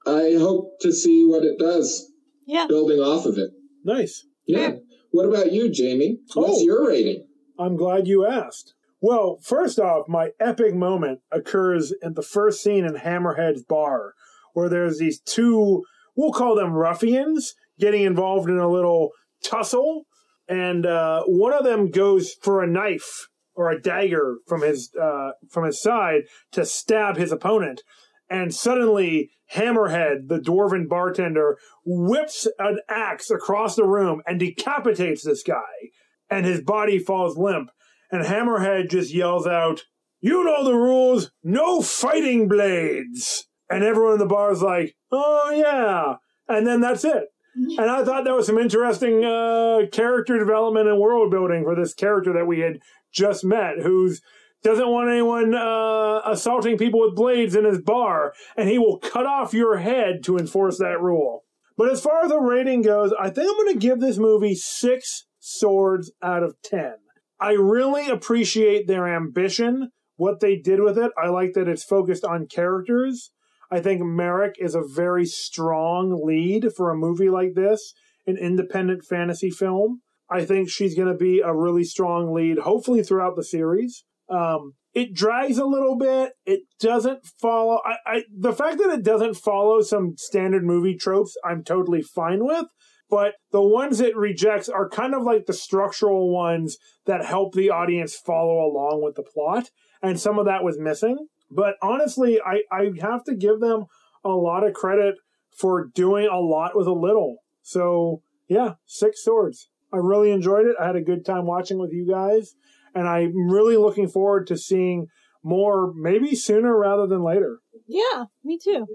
I 0.07 0.35
hope 0.39 0.79
to 0.81 0.93
see 0.93 1.25
what 1.25 1.43
it 1.45 1.59
does 1.59 2.11
Yeah. 2.47 2.67
building 2.67 2.99
off 2.99 3.25
of 3.25 3.39
it. 3.39 3.51
Nice. 3.85 4.27
Yeah. 4.47 4.77
What 5.13 5.27
about 5.27 5.53
you, 5.53 5.71
Jamie? 5.71 6.19
What's 6.35 6.59
Oh. 6.61 6.65
your 6.65 6.87
rating? 6.87 7.27
I'm 7.61 7.77
glad 7.77 8.09
you 8.09 8.27
asked. 8.27 8.75
Well, 9.03 9.39
first 9.43 9.79
off, 9.79 10.09
my 10.09 10.31
epic 10.41 10.75
moment 10.75 11.21
occurs 11.31 11.93
at 12.03 12.15
the 12.15 12.23
first 12.23 12.63
scene 12.63 12.85
in 12.85 12.95
Hammerhead's 12.95 13.63
bar, 13.63 14.15
where 14.55 14.69
there's 14.69 14.99
these 14.99 15.21
two, 15.21 15.85
we'll 16.17 16.33
call 16.33 16.55
them 16.55 16.73
ruffians, 16.73 17.55
getting 17.79 18.03
involved 18.03 18.49
in 18.49 18.59
a 18.59 18.69
little 18.69 19.11
tussle, 19.45 20.05
and 20.49 20.85
uh, 20.87 21.23
one 21.27 21.53
of 21.53 21.65
them 21.65 21.91
goes 21.91 22.35
for 22.43 22.63
a 22.63 22.67
knife 22.67 23.29
or 23.55 23.71
a 23.71 23.81
dagger 23.81 24.39
from 24.47 24.63
his 24.63 24.91
uh, 25.01 25.31
from 25.51 25.65
his 25.65 25.81
side 25.81 26.23
to 26.53 26.65
stab 26.65 27.17
his 27.17 27.33
opponent, 27.33 27.83
and 28.29 28.55
suddenly 28.55 29.31
Hammerhead, 29.55 30.29
the 30.29 30.39
dwarven 30.39 30.89
bartender, 30.89 31.59
whips 31.85 32.47
an 32.59 32.81
axe 32.89 33.31
across 33.31 33.77
the 33.77 33.87
room 33.87 34.23
and 34.27 34.39
decapitates 34.39 35.25
this 35.25 35.43
guy, 35.43 35.91
and 36.31 36.47
his 36.47 36.61
body 36.63 36.99
falls 36.99 37.37
limp. 37.37 37.71
And 38.11 38.25
Hammerhead 38.25 38.91
just 38.91 39.13
yells 39.13 39.47
out, 39.47 39.83
You 40.21 40.45
know 40.45 40.65
the 40.65 40.75
rules, 40.75 41.31
no 41.43 41.83
fighting 41.83 42.49
blades. 42.49 43.47
And 43.69 43.85
everyone 43.85 44.15
in 44.15 44.19
the 44.19 44.27
bar 44.27 44.53
is 44.53 44.63
like, 44.63 44.97
Oh, 45.11 45.53
yeah. 45.55 46.17
And 46.49 46.67
then 46.67 46.81
that's 46.81 47.05
it. 47.05 47.29
And 47.55 47.91
I 47.91 48.05
thought 48.05 48.25
that 48.25 48.35
was 48.35 48.47
some 48.47 48.59
interesting 48.59 49.25
uh, 49.25 49.81
character 49.93 50.39
development 50.39 50.89
and 50.89 50.99
world 50.99 51.31
building 51.31 51.65
for 51.65 51.75
this 51.75 51.95
character 51.95 52.33
that 52.33 52.47
we 52.47 52.61
had 52.61 52.81
just 53.13 53.45
met, 53.45 53.81
who's 53.83 54.23
doesn't 54.63 54.89
want 54.89 55.11
anyone 55.11 55.55
uh, 55.55 56.21
assaulting 56.27 56.77
people 56.77 57.01
with 57.01 57.17
blades 57.17 57.55
in 57.57 57.65
his 57.65 57.81
bar, 57.81 58.35
and 58.57 58.69
he 58.69 58.79
will 58.79 58.99
cut 58.99 59.27
off 59.27 59.55
your 59.55 59.79
head 59.79 60.23
to 60.25 60.37
enforce 60.37 60.79
that 60.79 61.01
rule. 61.01 61.45
But 61.79 61.91
as 61.91 62.03
far 62.03 62.23
as 62.23 62.31
the 62.31 62.39
rating 62.39 62.83
goes, 62.83 63.13
I 63.19 63.31
think 63.31 63.51
I'm 63.51 63.65
going 63.65 63.73
to 63.73 63.87
give 63.87 64.01
this 64.01 64.19
movie 64.19 64.55
six 64.55 65.27
swords 65.41 66.13
out 66.23 66.43
of 66.43 66.55
ten. 66.63 66.95
I 67.41 67.53
really 67.53 68.09
appreciate 68.09 68.87
their 68.87 69.09
ambition, 69.09 69.91
what 70.17 70.41
they 70.41 70.57
did 70.57 70.81
with 70.81 70.99
it. 70.99 71.11
I 71.21 71.31
like 71.31 71.55
that 71.55 71.69
it's 71.69 71.83
focused 71.83 72.25
on 72.25 72.47
characters. 72.47 73.31
I 73.71 73.81
think 73.81 74.03
Merrick 74.03 74.57
is 74.59 74.75
a 74.75 74.83
very 74.83 75.25
strong 75.25 76.23
lead 76.25 76.73
for 76.77 76.91
a 76.91 76.97
movie 76.97 77.31
like 77.31 77.55
this, 77.55 77.95
an 78.27 78.37
independent 78.37 79.05
fantasy 79.05 79.51
film. 79.51 80.03
I 80.31 80.45
think 80.45 80.69
she's 80.69 80.95
going 80.95 81.09
to 81.09 81.15
be 81.15 81.41
a 81.41 81.55
really 81.55 81.85
strong 81.85 82.33
lead, 82.33 82.59
hopefully 82.59 83.03
throughout 83.03 83.37
the 83.37 83.45
series. 83.45 84.05
Um, 84.29 84.75
it 84.93 85.15
drags 85.15 85.59
a 85.59 85.65
little 85.65 85.97
bit. 85.97 86.33
It 86.45 86.61
doesn't 86.81 87.25
follow. 87.41 87.81
I, 87.85 87.97
I 88.07 88.23
the 88.37 88.53
fact 88.53 88.79
that 88.79 88.91
it 88.91 89.05
doesn't 89.05 89.35
follow 89.35 89.81
some 89.81 90.15
standard 90.17 90.65
movie 90.65 90.97
tropes, 90.97 91.37
I'm 91.45 91.65
totally 91.65 92.03
fine 92.03 92.45
with. 92.45 92.67
But 93.11 93.35
the 93.51 93.61
ones 93.61 94.01
it 94.01 94.17
rejects 94.17 94.69
are 94.69 94.89
kind 94.89 95.15
of 95.15 95.23
like 95.23 95.47
the 95.47 95.53
structural 95.53 96.33
ones 96.33 96.79
that 97.07 97.25
help 97.25 97.55
the 97.55 97.71
audience 97.71 98.15
follow 98.15 98.65
along 98.65 99.03
with 99.03 99.17
the 99.17 99.25
plot, 99.25 99.71
and 100.03 100.19
some 100.19 100.39
of 100.39 100.47
that 100.47 100.63
was 100.63 100.79
missing. 100.79 101.27
But 101.51 101.75
honestly, 101.83 102.41
I, 102.41 102.63
I 102.71 102.93
have 103.01 103.25
to 103.25 103.35
give 103.35 103.61
them 103.61 103.87
a 104.25 104.31
lot 104.31 104.65
of 104.65 104.75
credit 104.75 105.17
for 105.59 105.89
doing 105.95 106.29
a 106.29 106.39
lot 106.39 106.77
with 106.77 106.87
a 106.87 106.93
little. 106.93 107.39
So 107.63 108.23
yeah, 108.49 108.75
six 108.87 109.25
swords. 109.25 109.69
I 109.93 109.97
really 109.97 110.31
enjoyed 110.31 110.67
it. 110.67 110.77
I 110.81 110.87
had 110.87 110.97
a 110.97 111.03
good 111.03 111.25
time 111.25 111.47
watching 111.47 111.79
with 111.79 111.93
you 111.93 112.07
guys, 112.09 112.55
and 112.95 113.09
I'm 113.09 113.51
really 113.51 113.77
looking 113.77 114.09
forward 114.09 114.47
to 114.49 114.57
seeing 114.57 115.07
more, 115.43 115.93
maybe 115.95 116.35
sooner 116.37 116.79
rather 116.79 117.07
than 117.07 117.25
later. 117.25 117.59
Yeah, 117.89 118.25
me 118.45 118.59
too. 118.63 118.87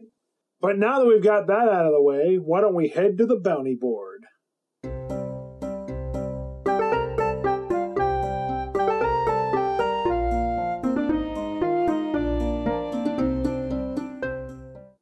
But 0.61 0.77
now 0.77 0.99
that 0.99 1.05
we've 1.05 1.23
got 1.23 1.47
that 1.47 1.67
out 1.69 1.85
of 1.85 1.91
the 1.91 2.01
way, 2.01 2.37
why 2.37 2.61
don't 2.61 2.75
we 2.75 2.87
head 2.87 3.17
to 3.17 3.25
the 3.25 3.39
bounty 3.39 3.75
board? 3.75 4.25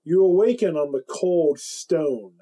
You 0.05 0.25
awaken 0.25 0.75
on 0.75 0.91
the 0.91 1.03
cold 1.07 1.59
stone, 1.59 2.33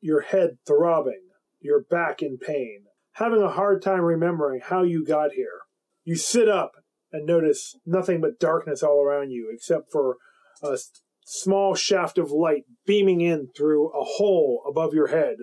your 0.00 0.22
head 0.22 0.58
throbbing, 0.66 1.28
your 1.60 1.82
back 1.82 2.22
in 2.22 2.38
pain, 2.38 2.84
having 3.12 3.42
a 3.42 3.50
hard 3.50 3.82
time 3.82 4.00
remembering 4.00 4.60
how 4.64 4.82
you 4.82 5.04
got 5.04 5.32
here. 5.32 5.60
You 6.04 6.16
sit 6.16 6.48
up 6.48 6.72
and 7.12 7.26
notice 7.26 7.76
nothing 7.84 8.20
but 8.20 8.40
darkness 8.40 8.82
all 8.82 9.02
around 9.02 9.30
you 9.30 9.50
except 9.52 9.92
for 9.92 10.16
a 10.62 10.76
small 11.32 11.76
shaft 11.76 12.18
of 12.18 12.32
light 12.32 12.64
beaming 12.86 13.20
in 13.20 13.46
through 13.56 13.88
a 13.90 14.02
hole 14.02 14.64
above 14.68 14.92
your 14.92 15.06
head. 15.06 15.36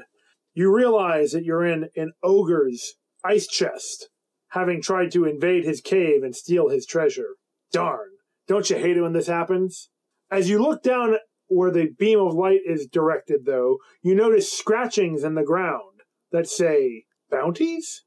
You 0.53 0.73
realize 0.75 1.31
that 1.31 1.45
you're 1.45 1.65
in 1.65 1.88
an 1.95 2.11
ogre's 2.21 2.95
ice 3.23 3.47
chest, 3.47 4.09
having 4.49 4.81
tried 4.81 5.11
to 5.11 5.23
invade 5.23 5.63
his 5.63 5.79
cave 5.79 6.23
and 6.23 6.35
steal 6.35 6.67
his 6.67 6.85
treasure. 6.85 7.35
Darn, 7.71 8.09
don't 8.49 8.69
you 8.69 8.75
hate 8.75 8.97
it 8.97 9.01
when 9.01 9.13
this 9.13 9.27
happens? 9.27 9.89
As 10.29 10.49
you 10.49 10.61
look 10.61 10.83
down 10.83 11.15
where 11.47 11.71
the 11.71 11.91
beam 11.97 12.19
of 12.19 12.33
light 12.33 12.61
is 12.65 12.85
directed, 12.85 13.45
though, 13.45 13.77
you 14.01 14.13
notice 14.13 14.51
scratchings 14.51 15.23
in 15.23 15.35
the 15.35 15.43
ground 15.43 16.01
that 16.33 16.49
say 16.49 17.05
bounties? 17.31 18.03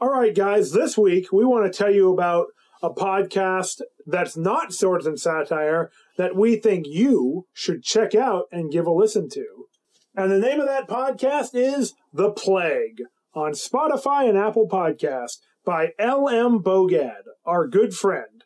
All 0.00 0.10
right, 0.10 0.34
guys, 0.34 0.72
this 0.72 0.98
week 0.98 1.32
we 1.32 1.44
want 1.44 1.72
to 1.72 1.78
tell 1.78 1.92
you 1.92 2.12
about 2.12 2.48
a 2.82 2.90
podcast 2.90 3.82
that's 4.06 4.36
not 4.36 4.72
swords 4.72 5.06
and 5.06 5.20
satire 5.20 5.90
that 6.20 6.36
we 6.36 6.54
think 6.56 6.84
you 6.86 7.46
should 7.54 7.82
check 7.82 8.14
out 8.14 8.44
and 8.52 8.70
give 8.70 8.86
a 8.86 8.92
listen 8.92 9.26
to. 9.30 9.46
And 10.14 10.30
the 10.30 10.38
name 10.38 10.60
of 10.60 10.66
that 10.66 10.86
podcast 10.86 11.54
is 11.54 11.94
The 12.12 12.30
Plague 12.30 13.00
on 13.32 13.52
Spotify 13.52 14.28
and 14.28 14.36
Apple 14.36 14.68
Podcast 14.68 15.38
by 15.64 15.92
L.M. 15.98 16.58
Bogad, 16.58 17.22
our 17.46 17.66
good 17.66 17.94
friend 17.94 18.44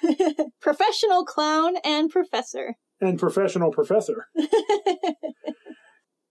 Professional 0.60 1.24
clown 1.24 1.78
and 1.84 2.10
professor. 2.10 2.76
and 3.00 3.18
professional 3.18 3.72
professor. 3.72 4.28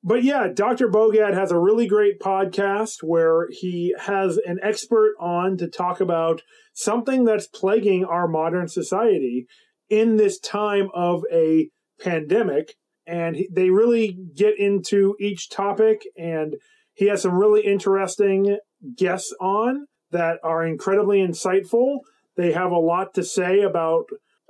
But 0.01 0.23
yeah, 0.23 0.47
Dr. 0.47 0.87
Bogad 0.87 1.33
has 1.33 1.51
a 1.51 1.59
really 1.59 1.85
great 1.85 2.21
podcast 2.21 3.03
where 3.03 3.47
he 3.51 3.93
has 3.99 4.37
an 4.37 4.57
expert 4.63 5.13
on 5.19 5.57
to 5.57 5.67
talk 5.67 5.99
about 5.99 6.41
something 6.73 7.25
that's 7.25 7.47
plaguing 7.47 8.05
our 8.05 8.25
modern 8.25 8.69
society 8.69 9.45
in 9.89 10.17
this 10.17 10.39
time 10.39 10.89
of 10.93 11.23
a 11.31 11.69
pandemic. 11.99 12.75
And 13.05 13.35
he, 13.35 13.49
they 13.51 13.69
really 13.69 14.17
get 14.35 14.59
into 14.59 15.15
each 15.19 15.49
topic, 15.49 16.03
and 16.17 16.55
he 16.93 17.07
has 17.07 17.23
some 17.23 17.33
really 17.33 17.61
interesting 17.61 18.57
guests 18.95 19.33
on 19.41 19.87
that 20.11 20.39
are 20.43 20.65
incredibly 20.65 21.19
insightful 21.19 21.99
They 22.35 22.51
have 22.51 22.71
a 22.71 22.79
lot 22.79 23.13
to 23.15 23.23
say 23.23 23.61
about 23.61 24.05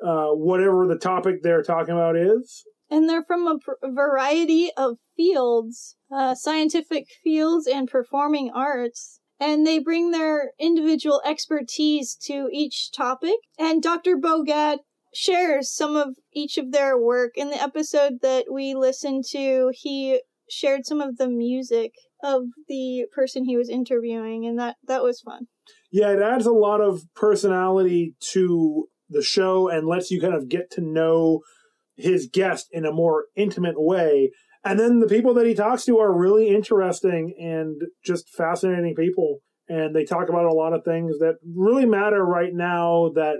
uh, 0.06 0.28
whatever 0.28 0.88
the 0.88 0.98
topic 0.98 1.42
they're 1.42 1.64
talking 1.64 1.94
about 1.94 2.16
is. 2.16 2.64
And 2.90 3.08
they're 3.08 3.24
from 3.24 3.48
a 3.48 3.58
pr- 3.60 3.72
variety 3.84 4.72
of 4.76 4.98
fields, 5.16 5.96
uh, 6.12 6.36
scientific 6.36 7.08
fields 7.24 7.68
and 7.68 7.90
performing 7.90 8.52
arts. 8.54 9.20
And 9.40 9.66
they 9.66 9.80
bring 9.80 10.12
their 10.12 10.52
individual 10.60 11.22
expertise 11.26 12.16
to 12.24 12.50
each 12.52 12.92
topic. 12.92 13.38
And 13.58 13.82
Dr. 13.82 14.18
Bogad 14.18 14.80
shares 15.20 15.70
some 15.70 15.98
of 15.98 16.16
each 16.34 16.58
of 16.58 16.72
their 16.72 16.98
work. 16.98 17.32
In 17.36 17.50
the 17.50 17.62
episode 17.62 18.20
that 18.22 18.46
we 18.52 18.74
listened 18.74 19.26
to, 19.32 19.70
he 19.74 20.22
shared 20.50 20.86
some 20.86 21.02
of 21.02 21.18
the 21.18 21.28
music 21.28 21.92
of 22.24 22.44
the 22.70 23.06
person 23.14 23.44
he 23.44 23.58
was 23.58 23.70
interviewing, 23.70 24.46
and 24.46 24.58
that, 24.58 24.78
that 24.88 25.04
was 25.04 25.20
fun. 25.20 25.48
Yeah, 25.92 26.12
it 26.12 26.22
adds 26.22 26.46
a 26.46 26.54
lot 26.54 26.80
of 26.80 27.04
personality 27.16 28.16
to 28.32 28.86
the 29.10 29.22
show 29.22 29.68
and 29.68 29.88
lets 29.88 30.10
you 30.10 30.22
kind 30.22 30.36
of 30.36 30.48
get 30.48 30.72
to 30.72 30.82
know 30.82 31.42
his 31.96 32.30
guest 32.32 32.68
in 32.72 32.86
a 32.86 32.92
more 32.92 33.26
intimate 33.36 33.76
way. 33.78 34.32
And 34.64 34.80
then 34.80 35.00
the 35.00 35.08
people 35.08 35.34
that 35.34 35.46
he 35.46 35.54
talks 35.54 35.84
to 35.86 36.00
are 36.00 36.18
really 36.18 36.50
interesting 36.50 37.36
and 37.40 37.82
just 38.06 38.30
fascinating 38.30 38.96
people. 38.96 39.40
And 39.68 39.96
they 39.96 40.06
talk 40.06 40.30
about 40.30 40.46
a 40.46 40.54
lot 40.54 40.74
of 40.74 40.84
things 40.86 41.20
that 41.20 41.36
really 41.56 41.86
matter 41.86 42.26
right 42.26 42.54
now 42.54 43.12
that 43.16 43.38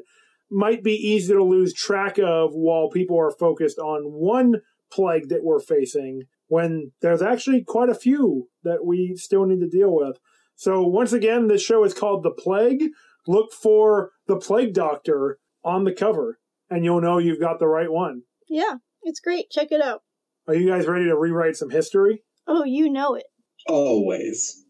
might 0.52 0.84
be 0.84 0.94
easy 0.94 1.34
to 1.34 1.44
lose 1.44 1.74
track 1.74 2.18
of 2.18 2.52
while 2.54 2.90
people 2.90 3.20
are 3.20 3.32
focused 3.32 3.78
on 3.78 4.04
one 4.04 4.62
plague 4.92 5.30
that 5.30 5.44
we're 5.44 5.60
facing 5.60 6.24
when 6.48 6.92
there's 7.02 7.22
actually 7.22 7.64
quite 7.64 7.90
a 7.90 7.96
few 7.96 8.50
that 8.64 8.84
we 8.84 9.16
still 9.16 9.46
need 9.46 9.60
to 9.60 9.68
deal 9.68 9.94
with. 9.94 10.18
So 10.56 10.82
once 10.82 11.14
again, 11.14 11.48
this 11.48 11.64
show 11.64 11.84
is 11.84 11.94
called 11.94 12.24
The 12.24 12.32
Plague. 12.32 12.90
Look 13.28 13.54
for 13.54 14.12
the 14.28 14.38
Plague 14.38 14.74
Doctor 14.74 15.38
on 15.64 15.84
the 15.84 15.94
cover, 15.94 16.40
and 16.70 16.84
you'll 16.84 17.02
know 17.02 17.20
you've 17.20 17.40
got 17.40 17.60
the 17.60 17.68
right 17.68 17.92
one. 17.92 18.24
Yeah, 18.50 18.76
it's 19.04 19.20
great. 19.20 19.52
Check 19.52 19.72
it 19.72 19.82
out. 19.82 20.02
Are 20.48 20.56
you 20.56 20.68
guys 20.68 20.88
ready 20.88 21.06
to 21.06 21.16
rewrite 21.16 21.56
some 21.56 21.70
history? 21.70 22.24
Oh, 22.48 22.64
you 22.64 22.90
know 22.90 23.14
it. 23.14 23.26
Always. 23.68 24.66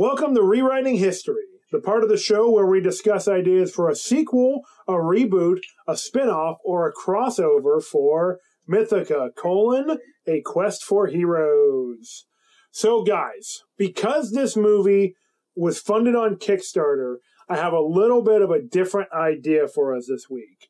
Welcome 0.00 0.36
to 0.36 0.42
Rewriting 0.42 0.94
History, 0.94 1.42
the 1.72 1.80
part 1.80 2.04
of 2.04 2.08
the 2.08 2.16
show 2.16 2.48
where 2.48 2.66
we 2.66 2.80
discuss 2.80 3.26
ideas 3.26 3.74
for 3.74 3.88
a 3.88 3.96
sequel, 3.96 4.60
a 4.86 4.92
reboot, 4.92 5.58
a 5.88 5.96
spin-off, 5.96 6.58
or 6.64 6.86
a 6.86 6.92
crossover 6.92 7.82
for 7.82 8.38
Mythica, 8.70 9.30
colon, 9.36 9.98
a 10.24 10.40
quest 10.42 10.84
for 10.84 11.08
heroes. 11.08 12.26
So 12.70 13.02
guys, 13.02 13.64
because 13.76 14.30
this 14.30 14.56
movie 14.56 15.16
was 15.56 15.80
funded 15.80 16.14
on 16.14 16.36
Kickstarter, 16.36 17.16
I 17.48 17.56
have 17.56 17.72
a 17.72 17.80
little 17.80 18.22
bit 18.22 18.40
of 18.40 18.52
a 18.52 18.62
different 18.62 19.08
idea 19.12 19.66
for 19.66 19.96
us 19.96 20.06
this 20.08 20.30
week. 20.30 20.68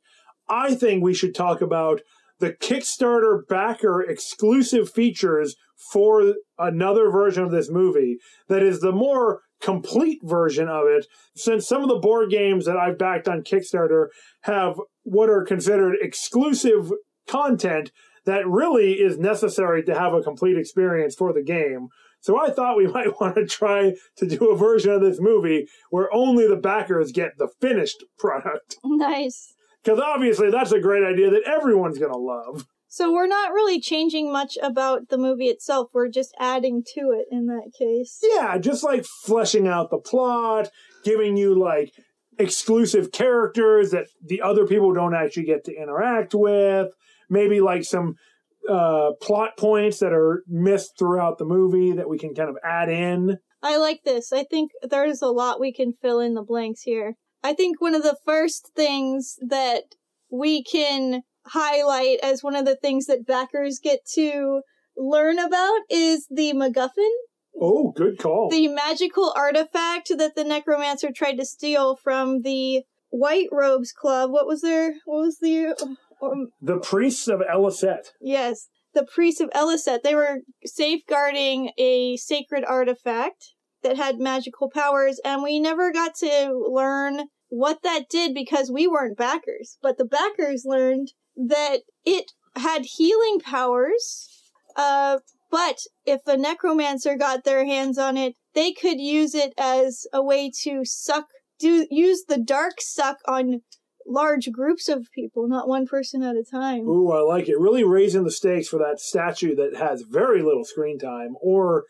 I 0.49 0.75
think 0.75 1.05
we 1.05 1.13
should 1.13 1.35
talk 1.35 1.61
about 1.61 2.01
the 2.41 2.53
Kickstarter 2.53 3.47
backer 3.49 4.01
exclusive 4.03 4.91
features 4.91 5.57
for 5.93 6.35
another 6.59 7.11
version 7.11 7.45
of 7.45 7.51
this 7.51 7.71
movie 7.71 8.19
that 8.49 8.63
is 8.63 8.81
the 8.81 8.93
more 8.93 9.41
complete 9.61 10.21
version 10.23 10.69
of 10.69 10.87
it 10.87 11.07
since 11.37 11.67
some 11.67 11.83
of 11.83 11.89
the 11.89 11.99
board 11.99 12.31
games 12.31 12.65
that 12.67 12.77
I've 12.77 12.99
backed 12.99 13.29
on 13.29 13.43
Kickstarter 13.43 14.07
have 14.43 14.81
what 15.03 15.31
are 15.31 15.45
considered 15.45 15.97
exclusive 16.01 16.93
content 17.29 17.91
that 18.25 18.47
really 18.47 18.95
is 18.95 19.19
necessary 19.19 19.83
to 19.85 19.99
have 19.99 20.13
a 20.13 20.23
complete 20.23 20.59
experience 20.59 21.15
for 21.15 21.33
the 21.33 21.43
game. 21.43 21.89
So 22.21 22.39
I 22.39 22.51
thought 22.51 22.77
we 22.77 22.87
might 22.93 23.21
want 23.21 23.37
to 23.37 23.47
try 23.47 23.95
to 24.17 24.27
do 24.27 24.51
a 24.51 24.57
version 24.57 24.93
of 24.93 25.01
this 25.01 25.19
movie 25.21 25.67
where 25.91 26.13
only 26.15 26.47
the 26.47 26.57
backers 26.57 27.13
get 27.13 27.39
the 27.39 27.49
finished 27.61 28.05
product. 28.19 28.77
Nice. 28.85 29.55
Because 29.83 30.01
obviously 30.01 30.51
that's 30.51 30.73
a 30.73 30.81
great 30.81 31.05
idea 31.05 31.31
that 31.31 31.43
everyone's 31.47 31.99
going 31.99 32.13
to 32.13 32.19
love. 32.19 32.67
So 32.89 33.13
we're 33.13 33.27
not 33.27 33.53
really 33.53 33.81
changing 33.81 34.33
much 34.33 34.57
about 34.63 35.11
the 35.11 35.19
movie 35.19 35.49
itself. 35.49 35.89
We're 35.93 36.09
just 36.09 36.35
adding 36.39 36.83
to 36.95 37.01
it 37.01 37.27
in 37.31 37.47
that 37.47 37.71
case. 37.79 38.19
Yeah, 38.23 38.57
just 38.57 38.83
like 38.83 39.05
fleshing 39.25 39.69
out 39.69 39.91
the 39.91 39.99
plot, 39.99 40.71
giving 41.05 41.37
you 41.37 41.59
like 41.59 41.93
exclusive 42.39 43.13
characters 43.13 43.91
that 43.91 44.07
the 44.25 44.41
other 44.41 44.67
people 44.67 44.95
don't 44.95 45.15
actually 45.15 45.45
get 45.45 45.65
to 45.65 45.77
interact 45.77 46.35
with, 46.35 46.89
maybe 47.29 47.61
like 47.61 47.85
some 47.85 48.15
uh, 48.71 49.11
plot 49.21 49.57
points 49.59 49.99
that 49.99 50.13
are 50.13 50.43
missed 50.49 50.93
throughout 50.99 51.39
the 51.39 51.45
movie 51.45 51.93
that 51.93 52.09
we 52.09 52.19
can 52.19 52.35
kind 52.35 52.49
of 52.49 52.57
add 52.65 52.89
in. 52.89 53.37
I 53.63 53.77
like 53.77 54.01
this. 54.05 54.33
I 54.33 54.45
think 54.45 54.71
there's 54.83 55.21
a 55.21 55.29
lot 55.29 55.61
we 55.61 55.73
can 55.73 55.93
fill 56.01 56.21
in 56.21 56.35
the 56.35 56.43
blanks 56.43 56.83
here. 56.83 57.17
I 57.43 57.53
think 57.55 57.81
one 57.81 57.95
of 57.95 58.03
the 58.03 58.17
first 58.25 58.71
things 58.75 59.37
that 59.41 59.95
we 60.31 60.63
can 60.63 61.23
highlight 61.47 62.19
as 62.23 62.43
one 62.43 62.55
of 62.57 62.65
the 62.65 62.77
things 62.77 63.07
that 63.07 63.27
backers 63.27 63.79
get 63.83 64.01
to 64.15 64.63
learn 64.97 65.39
about 65.39 65.81
is 65.89 66.27
the 66.31 66.53
MacGuffin, 66.53 67.11
Oh, 67.61 67.93
good 67.97 68.19
call. 68.19 68.49
the 68.51 68.69
magical 68.69 69.33
artifact 69.37 70.13
that 70.17 70.35
the 70.37 70.45
necromancer 70.45 71.11
tried 71.15 71.37
to 71.39 71.45
steal 71.47 71.97
from 71.97 72.43
the 72.43 72.83
White 73.11 73.49
Robes 73.51 73.93
Club. 73.93 74.31
What 74.31 74.47
was 74.47 74.61
their? 74.61 74.95
What 75.07 75.23
was 75.23 75.39
the? 75.39 75.75
Um, 76.21 76.49
the 76.61 76.79
priests 76.79 77.29
of 77.29 77.41
Elisette. 77.41 78.09
yes, 78.21 78.69
the 78.93 79.05
priests 79.05 79.41
of 79.41 79.51
Elisette. 79.55 80.03
They 80.03 80.15
were 80.17 80.41
safeguarding 80.67 81.71
a 81.79 82.17
sacred 82.17 82.65
artifact 82.67 83.55
that 83.83 83.97
had 83.97 84.19
magical 84.19 84.71
powers, 84.71 85.21
and 85.25 85.43
we 85.43 85.59
never 85.59 85.93
got 85.93 86.15
to 86.17 86.53
learn 86.71 87.29
what 87.49 87.83
that 87.83 88.09
did 88.11 88.35
because 88.35 88.71
we 88.71 88.87
weren't 88.87 89.17
backers. 89.17 89.79
But 89.83 89.99
the 89.99 90.05
backers 90.05 90.65
learned 90.65 91.13
that 91.37 91.81
it 92.05 92.33
had 92.57 92.85
healing 92.85 93.41
powers. 93.41 94.29
Uh, 94.77 95.19
but 95.51 95.79
if 96.05 96.21
a 96.27 96.37
necromancer 96.37 97.17
got 97.17 97.45
their 97.45 97.65
hands 97.65 97.99
on 97.99 98.17
it, 98.17 98.35
they 98.55 98.73
could 98.73 99.01
use 99.01 99.35
it 99.35 99.55
as 99.59 100.07
a 100.13 100.23
way 100.23 100.51
to 100.63 100.85
suck, 100.85 101.27
do 101.59 101.87
use 101.91 102.25
the 102.29 102.39
dark 102.39 102.81
suck 102.81 103.19
on 103.27 103.61
large 104.07 104.51
groups 104.51 104.89
of 104.89 105.07
people, 105.15 105.49
not 105.49 105.69
one 105.69 105.87
person 105.87 106.23
at 106.23 106.37
a 106.37 106.45
time. 106.45 106.89
Ooh, 106.89 107.13
I 107.13 107.21
like 107.21 107.49
it. 107.49 107.59
Really 107.59 107.85
raising 107.85 108.25
the 108.25 108.31
stakes 108.31 108.69
for 108.69 108.79
that 108.79 109.01
statue 109.01 109.55
that 109.57 109.77
has 109.77 110.03
very 110.03 110.43
little 110.43 110.65
screen 110.65 110.99
time 110.99 111.37
or 111.41 111.85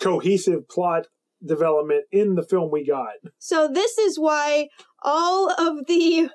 cohesive 0.00 0.68
plot 0.68 1.06
development 1.44 2.04
in 2.12 2.34
the 2.34 2.42
film 2.42 2.70
we 2.70 2.86
got. 2.86 3.14
So 3.38 3.68
this 3.68 3.98
is 3.98 4.18
why 4.18 4.68
all 5.02 5.50
of 5.50 5.86
the 5.86 6.30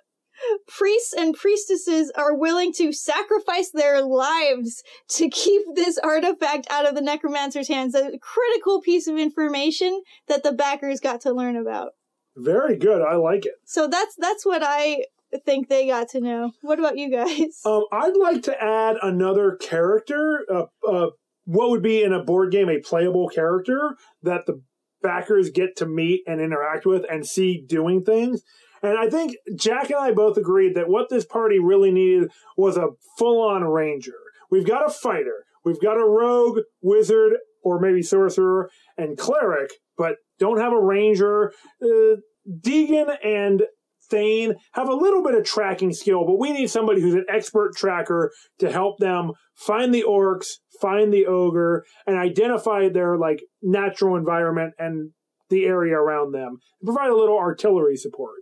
priests 0.68 1.14
and 1.14 1.34
priestesses 1.34 2.12
are 2.16 2.36
willing 2.36 2.74
to 2.74 2.92
sacrifice 2.92 3.72
their 3.72 4.02
lives 4.02 4.84
to 5.10 5.30
keep 5.30 5.62
this 5.76 5.98
artifact 5.98 6.68
out 6.70 6.88
of 6.88 6.96
the 6.96 7.02
necromancer's 7.02 7.68
hands. 7.68 7.96
A 7.96 8.18
critical 8.20 8.82
piece 8.82 9.08
of 9.08 9.18
information 9.18 10.02
that 10.28 10.44
the 10.44 10.52
backers 10.52 11.00
got 11.00 11.22
to 11.22 11.34
learn 11.34 11.56
about. 11.56 11.92
Very 12.36 12.76
good. 12.76 13.02
I 13.02 13.16
like 13.16 13.46
it. 13.46 13.54
So 13.66 13.88
that's 13.88 14.16
that's 14.18 14.46
what 14.46 14.62
I 14.62 15.06
think 15.46 15.70
they 15.70 15.88
got 15.88 16.10
to 16.10 16.22
know. 16.22 16.52
What 16.62 16.80
about 16.80 16.98
you 16.98 17.10
guys? 17.10 17.62
Um, 17.66 17.86
I'd 17.92 18.18
like 18.18 18.44
to 18.44 18.62
add 18.62 18.98
another 19.02 19.56
character. 19.56 20.46
Uh, 20.52 20.66
uh, 20.88 21.10
what 21.46 21.70
would 21.70 21.84
be 21.84 22.04
in 22.04 22.12
a 22.12 22.24
board 22.24 22.52
game 22.52 22.70
a 22.70 22.80
playable 22.80 23.30
character 23.30 23.96
that 24.24 24.46
the 24.46 24.62
backers 25.06 25.52
get 25.52 25.76
to 25.78 25.86
meet 25.86 26.24
and 26.26 26.42
interact 26.42 26.86
with 26.86 27.06
and 27.10 27.26
see 27.26 27.62
doing 27.62 28.04
things. 28.04 28.42
And 28.82 28.98
I 28.98 29.08
think 29.08 29.36
Jack 29.56 29.92
and 29.92 30.00
I 30.00 30.12
both 30.12 30.36
agreed 30.36 30.76
that 30.76 30.90
what 30.90 31.10
this 31.10 31.26
party 31.26 31.60
really 31.60 31.92
needed 31.92 32.32
was 32.58 32.76
a 32.76 32.90
full 33.18 33.48
on 33.48 33.64
ranger. 33.64 34.18
We've 34.50 34.66
got 34.66 34.88
a 34.88 34.92
fighter, 34.92 35.46
we've 35.64 35.82
got 35.82 35.98
a 35.98 36.06
rogue, 36.06 36.60
wizard, 36.82 37.34
or 37.64 37.80
maybe 37.80 38.02
sorcerer, 38.02 38.72
and 38.98 39.18
cleric, 39.18 39.72
but 39.96 40.18
don't 40.40 40.60
have 40.60 40.74
a 40.74 40.82
ranger. 40.82 41.54
Uh, 41.82 42.18
Dagen 42.62 43.10
and 43.24 43.64
Thane 44.10 44.56
have 44.74 44.88
a 44.88 44.94
little 44.94 45.24
bit 45.24 45.36
of 45.36 45.46
tracking 45.46 45.94
skill, 45.94 46.26
but 46.26 46.40
we 46.40 46.52
need 46.52 46.70
somebody 46.70 47.02
who's 47.02 47.16
an 47.16 47.26
expert 47.30 47.76
tracker 47.76 48.32
to 48.60 48.72
help 48.72 49.00
them 49.00 49.32
find 49.56 49.94
the 49.94 50.04
orcs, 50.08 50.48
find 50.82 51.14
the 51.14 51.26
ogre, 51.26 51.86
and 52.06 52.18
identify 52.18 52.90
their 52.90 53.18
like 53.18 53.42
natural 53.62 54.16
environment 54.16 54.74
and 54.78 55.12
the 55.50 55.66
area 55.66 55.96
around 55.96 56.34
them. 56.34 56.58
Provide 56.84 57.10
a 57.10 57.16
little 57.16 57.38
artillery 57.38 57.96
support. 57.96 58.42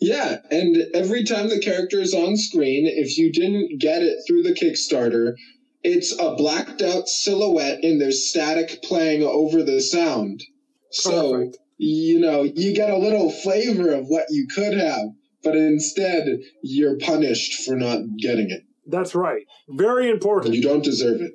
Yeah, 0.00 0.38
and 0.50 0.76
every 0.94 1.24
time 1.24 1.50
the 1.50 1.60
character 1.60 2.00
is 2.00 2.14
on 2.14 2.36
screen, 2.36 2.86
if 2.86 3.18
you 3.18 3.30
didn't 3.30 3.80
get 3.80 4.02
it 4.02 4.18
through 4.26 4.42
the 4.42 4.54
Kickstarter, 4.54 5.34
it's 5.82 6.18
a 6.18 6.34
blacked 6.34 6.80
out 6.80 7.06
silhouette 7.06 7.80
and 7.82 8.00
there's 8.00 8.28
static 8.28 8.82
playing 8.82 9.22
over 9.22 9.62
the 9.62 9.80
sound. 9.80 10.42
So, 10.90 11.32
Perfect. 11.32 11.58
You 11.82 12.20
know, 12.20 12.42
you 12.42 12.74
get 12.74 12.90
a 12.90 12.98
little 12.98 13.30
flavor 13.30 13.90
of 13.92 14.06
what 14.06 14.26
you 14.28 14.46
could 14.54 14.76
have, 14.76 15.08
but 15.42 15.56
instead 15.56 16.26
you're 16.62 16.98
punished 16.98 17.64
for 17.64 17.74
not 17.74 18.00
getting 18.18 18.50
it. 18.50 18.64
That's 18.86 19.14
right. 19.14 19.46
Very 19.66 20.04
And 20.04 20.14
important. 20.14 20.54
you 20.54 20.62
don't 20.62 20.84
deserve 20.84 21.22
it. 21.22 21.32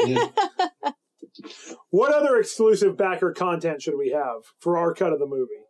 Yeah. 0.00 0.90
What 1.90 2.12
other 2.12 2.38
exclusive 2.38 2.96
backer 2.96 3.32
content 3.32 3.82
should 3.82 3.96
we 3.96 4.10
have 4.10 4.42
for 4.60 4.76
our 4.78 4.94
cut 4.94 5.12
of 5.12 5.18
the 5.18 5.26
movie? 5.26 5.62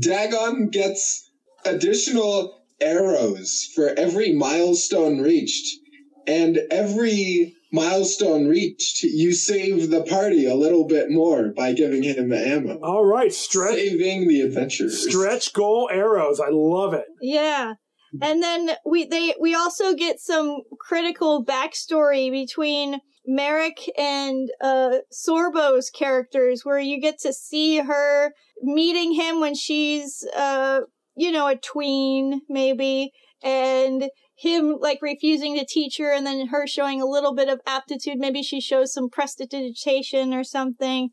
Dagen 0.00 0.68
gets 0.70 1.30
additional 1.64 2.62
arrows 2.80 3.68
for 3.74 3.88
every 3.88 4.32
milestone 4.32 5.20
reached. 5.20 5.78
And 6.26 6.60
every 6.70 7.54
milestone 7.72 8.46
reached, 8.46 9.02
you 9.02 9.32
save 9.32 9.90
the 9.90 10.02
party 10.02 10.46
a 10.46 10.54
little 10.54 10.86
bit 10.86 11.10
more 11.10 11.52
by 11.56 11.72
giving 11.72 12.02
him 12.02 12.28
the 12.28 12.38
ammo. 12.46 12.78
All 12.82 13.04
right, 13.04 13.32
stretch 13.32 13.74
Saving 13.76 14.28
the 14.28 14.42
adventurers. 14.42 15.08
stretch 15.08 15.52
goal 15.52 15.88
arrows. 15.92 16.38
I 16.40 16.48
love 16.50 16.94
it. 16.94 17.06
Yeah. 17.20 17.74
And 18.20 18.42
then 18.42 18.72
we 18.84 19.06
they 19.06 19.34
we 19.40 19.54
also 19.54 19.94
get 19.94 20.20
some 20.20 20.58
critical 20.78 21.42
backstory 21.42 22.30
between 22.30 23.00
Merrick 23.26 23.90
and 23.98 24.50
uh 24.62 24.96
Sorbo's 25.10 25.88
characters 25.88 26.60
where 26.62 26.78
you 26.78 27.00
get 27.00 27.18
to 27.20 27.32
see 27.32 27.78
her 27.78 28.32
meeting 28.60 29.14
him 29.14 29.40
when 29.40 29.54
she's 29.54 30.26
uh 30.36 30.80
you 31.16 31.32
know 31.32 31.48
a 31.48 31.56
tween 31.56 32.42
maybe 32.50 33.12
and 33.42 34.10
him 34.42 34.76
like 34.80 34.98
refusing 35.00 35.56
to 35.56 35.64
teach 35.64 35.98
her 35.98 36.12
and 36.12 36.26
then 36.26 36.48
her 36.48 36.66
showing 36.66 37.00
a 37.00 37.06
little 37.06 37.34
bit 37.34 37.48
of 37.48 37.60
aptitude 37.66 38.18
maybe 38.18 38.42
she 38.42 38.60
shows 38.60 38.92
some 38.92 39.08
prestidigitation 39.08 40.34
or 40.34 40.44
something 40.44 41.08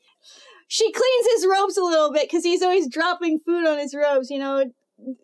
she 0.67 0.91
cleans 0.91 1.27
his 1.33 1.47
robes 1.47 1.77
a 1.77 1.83
little 1.83 2.11
bit 2.11 2.23
because 2.29 2.43
he's 2.43 2.61
always 2.61 2.89
dropping 2.89 3.39
food 3.45 3.67
on 3.67 3.77
his 3.77 3.95
robes 3.95 4.29
you 4.29 4.39
know 4.39 4.65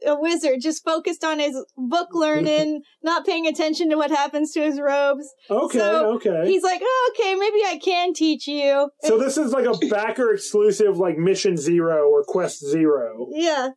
a 0.05 0.19
wizard 0.19 0.59
just 0.61 0.83
focused 0.83 1.23
on 1.23 1.39
his 1.39 1.53
book 1.77 2.09
learning, 2.13 2.81
not 3.03 3.25
paying 3.25 3.45
attention 3.47 3.89
to 3.89 3.97
what 3.97 4.11
happens 4.11 4.51
to 4.53 4.61
his 4.61 4.79
robes. 4.79 5.27
Okay, 5.49 5.77
So, 5.79 6.13
okay. 6.15 6.43
He's 6.45 6.63
like, 6.63 6.79
oh, 6.83 7.13
okay, 7.13 7.35
maybe 7.35 7.59
I 7.65 7.79
can 7.83 8.13
teach 8.13 8.47
you. 8.47 8.89
So 9.03 9.17
this 9.17 9.37
is 9.37 9.51
like 9.51 9.65
a 9.65 9.77
backer 9.87 10.33
exclusive, 10.33 10.97
like 10.97 11.17
Mission 11.17 11.57
Zero 11.57 12.09
or 12.09 12.23
Quest 12.23 12.65
Zero. 12.65 13.27
yeah. 13.31 13.69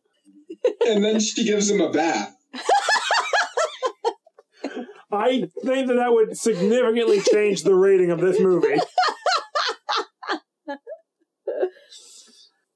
And 0.87 1.03
then 1.03 1.19
she 1.19 1.43
gives 1.43 1.69
him 1.69 1.79
a 1.81 1.91
bath. 1.91 2.35
I 5.11 5.47
think 5.63 5.87
that 5.87 5.95
that 5.95 6.11
would 6.11 6.37
significantly 6.37 7.19
change 7.21 7.63
the 7.63 7.73
rating 7.75 8.11
of 8.11 8.19
this 8.21 8.39
movie. 8.39 8.75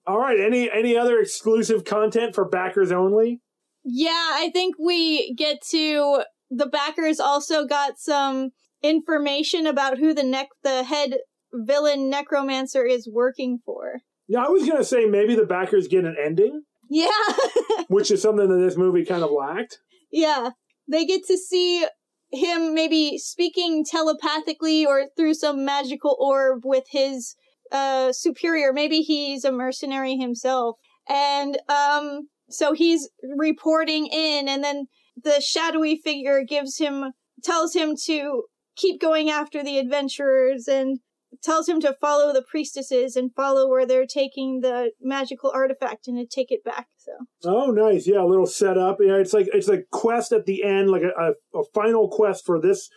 All 0.05 0.19
right, 0.19 0.39
any 0.39 0.69
any 0.69 0.97
other 0.97 1.19
exclusive 1.19 1.85
content 1.85 2.35
for 2.35 2.43
backers 2.43 2.91
only? 2.91 3.39
Yeah, 3.85 4.09
I 4.33 4.49
think 4.51 4.75
we 4.77 5.33
get 5.35 5.61
to 5.69 6.23
the 6.49 6.65
backers 6.67 7.19
also 7.19 7.65
got 7.65 7.99
some 7.99 8.49
information 8.81 9.65
about 9.65 9.97
who 9.99 10.13
the 10.13 10.23
neck 10.23 10.49
the 10.63 10.83
head 10.83 11.19
villain 11.53 12.09
necromancer 12.09 12.85
is 12.85 13.07
working 13.11 13.59
for. 13.65 14.01
Yeah, 14.27 14.43
I 14.43 14.49
was 14.49 14.67
gonna 14.67 14.83
say 14.83 15.05
maybe 15.05 15.35
the 15.35 15.45
backers 15.45 15.87
get 15.87 16.03
an 16.03 16.17
ending, 16.21 16.63
Yeah. 16.89 17.07
which 17.87 18.11
is 18.11 18.21
something 18.21 18.49
that 18.49 18.57
this 18.57 18.75
movie 18.75 19.05
kind 19.05 19.23
of 19.23 19.31
lacked. 19.31 19.79
Yeah. 20.11 20.49
They 20.91 21.05
get 21.05 21.25
to 21.27 21.37
see 21.37 21.85
him 22.33 22.73
maybe 22.73 23.17
speaking 23.17 23.85
telepathically 23.85 24.85
or 24.85 25.05
through 25.15 25.35
some 25.35 25.63
magical 25.63 26.17
orb 26.19 26.61
with 26.65 26.85
his 26.89 27.35
uh 27.71 28.11
superior. 28.11 28.73
Maybe 28.73 29.01
he's 29.01 29.45
a 29.45 29.51
mercenary 29.51 30.17
himself. 30.17 30.77
And 31.07 31.57
um 31.69 32.27
so 32.49 32.73
he's 32.73 33.09
reporting 33.37 34.07
in 34.07 34.47
and 34.47 34.63
then 34.63 34.87
the 35.23 35.39
shadowy 35.41 35.97
figure 35.97 36.43
gives 36.43 36.77
him 36.77 37.13
tells 37.43 37.73
him 37.73 37.95
to 38.05 38.43
keep 38.75 38.99
going 38.99 39.29
after 39.29 39.63
the 39.63 39.77
adventurers 39.77 40.67
and 40.67 40.99
tells 41.43 41.67
him 41.67 41.79
to 41.81 41.95
follow 41.99 42.33
the 42.33 42.41
priestesses 42.41 43.15
and 43.15 43.33
follow 43.35 43.67
where 43.67 43.85
they're 43.85 44.05
taking 44.05 44.61
the 44.61 44.91
magical 45.01 45.51
artifact 45.53 46.07
and 46.07 46.17
to 46.17 46.25
take 46.25 46.51
it 46.51 46.63
back. 46.63 46.87
So 46.97 47.11
Oh, 47.45 47.71
nice. 47.71 48.07
Yeah, 48.07 48.23
a 48.23 48.25
little 48.25 48.45
setup. 48.45 48.97
Yeah, 49.01 49.15
it's 49.15 49.33
like 49.33 49.47
it's 49.53 49.69
a 49.69 49.83
quest 49.91 50.31
at 50.31 50.45
the 50.45 50.63
end, 50.63 50.89
like 50.89 51.03
a, 51.03 51.21
a, 51.21 51.59
a 51.59 51.63
final 51.73 52.07
quest 52.09 52.45
for 52.45 52.59
this 52.59 52.89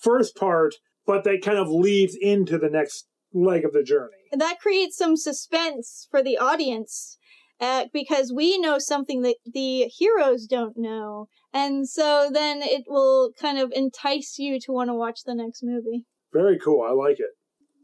first 0.00 0.36
part, 0.36 0.74
but 1.06 1.24
that 1.24 1.42
kind 1.42 1.58
of 1.58 1.68
leads 1.68 2.16
into 2.18 2.58
the 2.58 2.70
next 2.70 3.06
leg 3.32 3.64
of 3.64 3.72
the 3.72 3.82
journey. 3.82 4.12
And 4.32 4.40
that 4.40 4.60
creates 4.60 4.96
some 4.96 5.16
suspense 5.16 6.06
for 6.10 6.22
the 6.22 6.38
audience 6.38 7.18
uh, 7.60 7.86
because 7.92 8.32
we 8.34 8.58
know 8.58 8.78
something 8.78 9.22
that 9.22 9.36
the 9.44 9.84
heroes 9.96 10.46
don't 10.46 10.76
know. 10.76 11.28
And 11.52 11.88
so 11.88 12.30
then 12.32 12.62
it 12.62 12.84
will 12.86 13.32
kind 13.38 13.58
of 13.58 13.72
entice 13.74 14.38
you 14.38 14.58
to 14.60 14.72
want 14.72 14.88
to 14.88 14.94
watch 14.94 15.24
the 15.24 15.34
next 15.34 15.62
movie. 15.62 16.06
Very 16.32 16.58
cool. 16.58 16.82
I 16.88 16.92
like 16.92 17.18
it. 17.18 17.30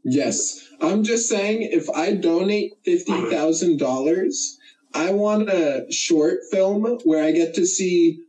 Yes. 0.09 0.65
I'm 0.79 1.03
just 1.03 1.27
saying, 1.27 1.63
if 1.63 1.89
I 1.89 2.13
donate 2.13 2.81
$50,000, 2.87 4.33
I 4.93 5.11
want 5.11 5.49
a 5.49 5.85
short 5.91 6.39
film 6.49 6.99
where 7.03 7.23
I 7.23 7.31
get 7.31 7.53
to 7.55 7.65
see 7.65 8.23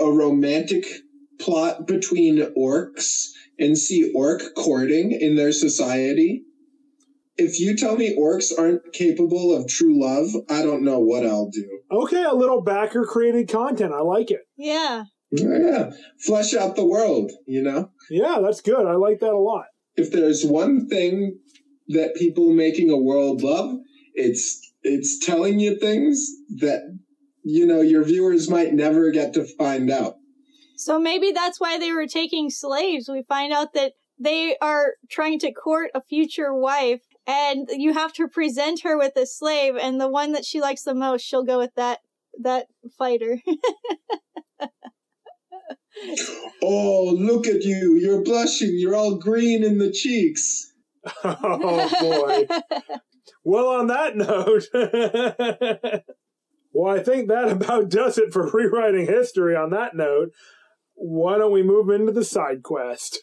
a 0.00 0.10
romantic 0.10 0.84
plot 1.38 1.86
between 1.86 2.38
orcs 2.56 3.28
and 3.60 3.78
see 3.78 4.12
orc 4.12 4.42
courting 4.56 5.12
in 5.12 5.36
their 5.36 5.52
society. 5.52 6.42
If 7.36 7.60
you 7.60 7.76
tell 7.76 7.96
me 7.96 8.16
orcs 8.18 8.50
aren't 8.58 8.92
capable 8.92 9.56
of 9.56 9.68
true 9.68 10.00
love, 10.02 10.30
I 10.50 10.62
don't 10.62 10.82
know 10.82 10.98
what 10.98 11.24
I'll 11.24 11.48
do. 11.48 11.80
Okay, 11.92 12.24
a 12.24 12.34
little 12.34 12.60
backer 12.60 13.04
created 13.04 13.48
content. 13.48 13.92
I 13.92 14.00
like 14.00 14.32
it. 14.32 14.40
Yeah. 14.56 15.04
Yeah, 15.30 15.92
flesh 16.18 16.54
out 16.54 16.74
the 16.74 16.84
world, 16.84 17.30
you 17.46 17.62
know? 17.62 17.92
Yeah, 18.10 18.40
that's 18.42 18.60
good. 18.60 18.84
I 18.84 18.94
like 18.94 19.20
that 19.20 19.32
a 19.32 19.38
lot. 19.38 19.66
If 20.00 20.10
there's 20.10 20.44
one 20.44 20.88
thing 20.88 21.38
that 21.88 22.14
people 22.14 22.52
making 22.52 22.90
a 22.90 22.96
world 22.96 23.42
love, 23.42 23.78
it's 24.14 24.60
it's 24.82 25.24
telling 25.24 25.60
you 25.60 25.76
things 25.76 26.26
that 26.56 26.98
you 27.44 27.66
know 27.66 27.80
your 27.80 28.04
viewers 28.04 28.48
might 28.48 28.72
never 28.72 29.10
get 29.10 29.34
to 29.34 29.44
find 29.44 29.90
out. 29.90 30.16
So 30.76 30.98
maybe 30.98 31.32
that's 31.32 31.60
why 31.60 31.78
they 31.78 31.92
were 31.92 32.06
taking 32.06 32.48
slaves. 32.48 33.08
We 33.08 33.22
find 33.22 33.52
out 33.52 33.74
that 33.74 33.92
they 34.18 34.56
are 34.62 34.94
trying 35.10 35.38
to 35.40 35.52
court 35.52 35.90
a 35.94 36.02
future 36.02 36.54
wife 36.54 37.02
and 37.26 37.68
you 37.70 37.92
have 37.92 38.12
to 38.14 38.28
present 38.28 38.82
her 38.82 38.96
with 38.96 39.16
a 39.16 39.26
slave 39.26 39.76
and 39.76 40.00
the 40.00 40.08
one 40.08 40.32
that 40.32 40.44
she 40.44 40.60
likes 40.60 40.82
the 40.82 40.94
most, 40.94 41.22
she'll 41.22 41.44
go 41.44 41.58
with 41.58 41.74
that 41.76 42.00
that 42.42 42.68
fighter. 42.96 43.38
Oh, 46.62 47.14
look 47.18 47.46
at 47.46 47.62
you! 47.62 47.94
You're 47.94 48.22
blushing. 48.22 48.72
You're 48.74 48.94
all 48.94 49.16
green 49.16 49.64
in 49.64 49.78
the 49.78 49.90
cheeks. 49.90 50.66
Oh 51.24 51.88
boy. 51.98 52.46
well, 53.42 53.68
on 53.68 53.86
that 53.86 54.16
note, 54.16 54.68
well, 56.72 56.94
I 56.94 57.02
think 57.02 57.28
that 57.28 57.48
about 57.48 57.88
does 57.88 58.18
it 58.18 58.32
for 58.34 58.50
rewriting 58.50 59.06
history. 59.06 59.56
On 59.56 59.70
that 59.70 59.94
note, 59.96 60.32
why 60.94 61.38
don't 61.38 61.52
we 61.52 61.62
move 61.62 61.88
into 61.88 62.12
the 62.12 62.24
side 62.24 62.62
quest? 62.62 63.20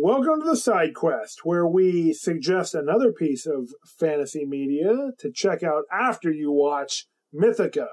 Welcome 0.00 0.42
to 0.42 0.46
the 0.46 0.56
side 0.56 0.94
quest, 0.94 1.40
where 1.42 1.66
we 1.66 2.12
suggest 2.12 2.72
another 2.72 3.12
piece 3.12 3.46
of 3.46 3.70
fantasy 3.84 4.46
media 4.46 5.10
to 5.18 5.32
check 5.32 5.64
out 5.64 5.86
after 5.92 6.30
you 6.30 6.52
watch 6.52 7.08
Mythica. 7.34 7.88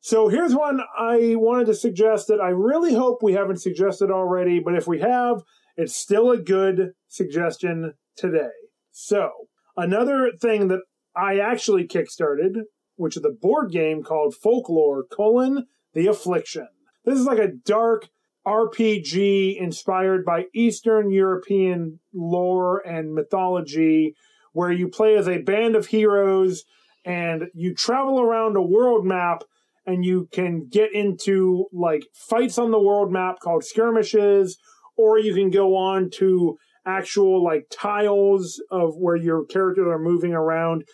So 0.00 0.26
here's 0.26 0.56
one 0.56 0.80
I 0.98 1.36
wanted 1.36 1.66
to 1.66 1.74
suggest 1.74 2.26
that 2.26 2.40
I 2.40 2.48
really 2.48 2.94
hope 2.94 3.22
we 3.22 3.34
haven't 3.34 3.60
suggested 3.60 4.10
already, 4.10 4.58
but 4.58 4.74
if 4.74 4.88
we 4.88 4.98
have, 4.98 5.44
it's 5.76 5.94
still 5.94 6.32
a 6.32 6.42
good 6.42 6.90
suggestion 7.06 7.92
today. 8.16 8.50
So, 8.90 9.30
another 9.76 10.32
thing 10.40 10.66
that 10.66 10.80
I 11.14 11.38
actually 11.38 11.86
kickstarted, 11.86 12.62
which 12.96 13.16
is 13.16 13.24
a 13.24 13.30
board 13.30 13.70
game 13.70 14.02
called 14.02 14.34
Folklore 14.34 15.04
colon 15.04 15.66
the 15.92 16.08
Affliction. 16.08 16.66
This 17.04 17.20
is 17.20 17.24
like 17.24 17.38
a 17.38 17.52
dark 17.52 18.08
RPG 18.46 19.60
inspired 19.60 20.24
by 20.24 20.44
Eastern 20.54 21.10
European 21.10 21.98
lore 22.14 22.78
and 22.86 23.12
mythology, 23.12 24.14
where 24.52 24.70
you 24.70 24.88
play 24.88 25.16
as 25.16 25.28
a 25.28 25.42
band 25.42 25.74
of 25.74 25.86
heroes 25.86 26.64
and 27.04 27.44
you 27.54 27.74
travel 27.74 28.20
around 28.20 28.56
a 28.56 28.62
world 28.62 29.04
map 29.04 29.42
and 29.84 30.04
you 30.04 30.28
can 30.32 30.66
get 30.70 30.92
into 30.92 31.66
like 31.72 32.02
fights 32.12 32.58
on 32.58 32.70
the 32.70 32.80
world 32.80 33.12
map 33.12 33.36
called 33.40 33.64
skirmishes, 33.64 34.56
or 34.96 35.18
you 35.18 35.34
can 35.34 35.50
go 35.50 35.76
on 35.76 36.10
to 36.10 36.56
actual 36.86 37.42
like 37.42 37.66
tiles 37.70 38.62
of 38.70 38.94
where 38.96 39.16
your 39.16 39.44
characters 39.44 39.86
are 39.88 39.98
moving 39.98 40.32
around 40.32 40.84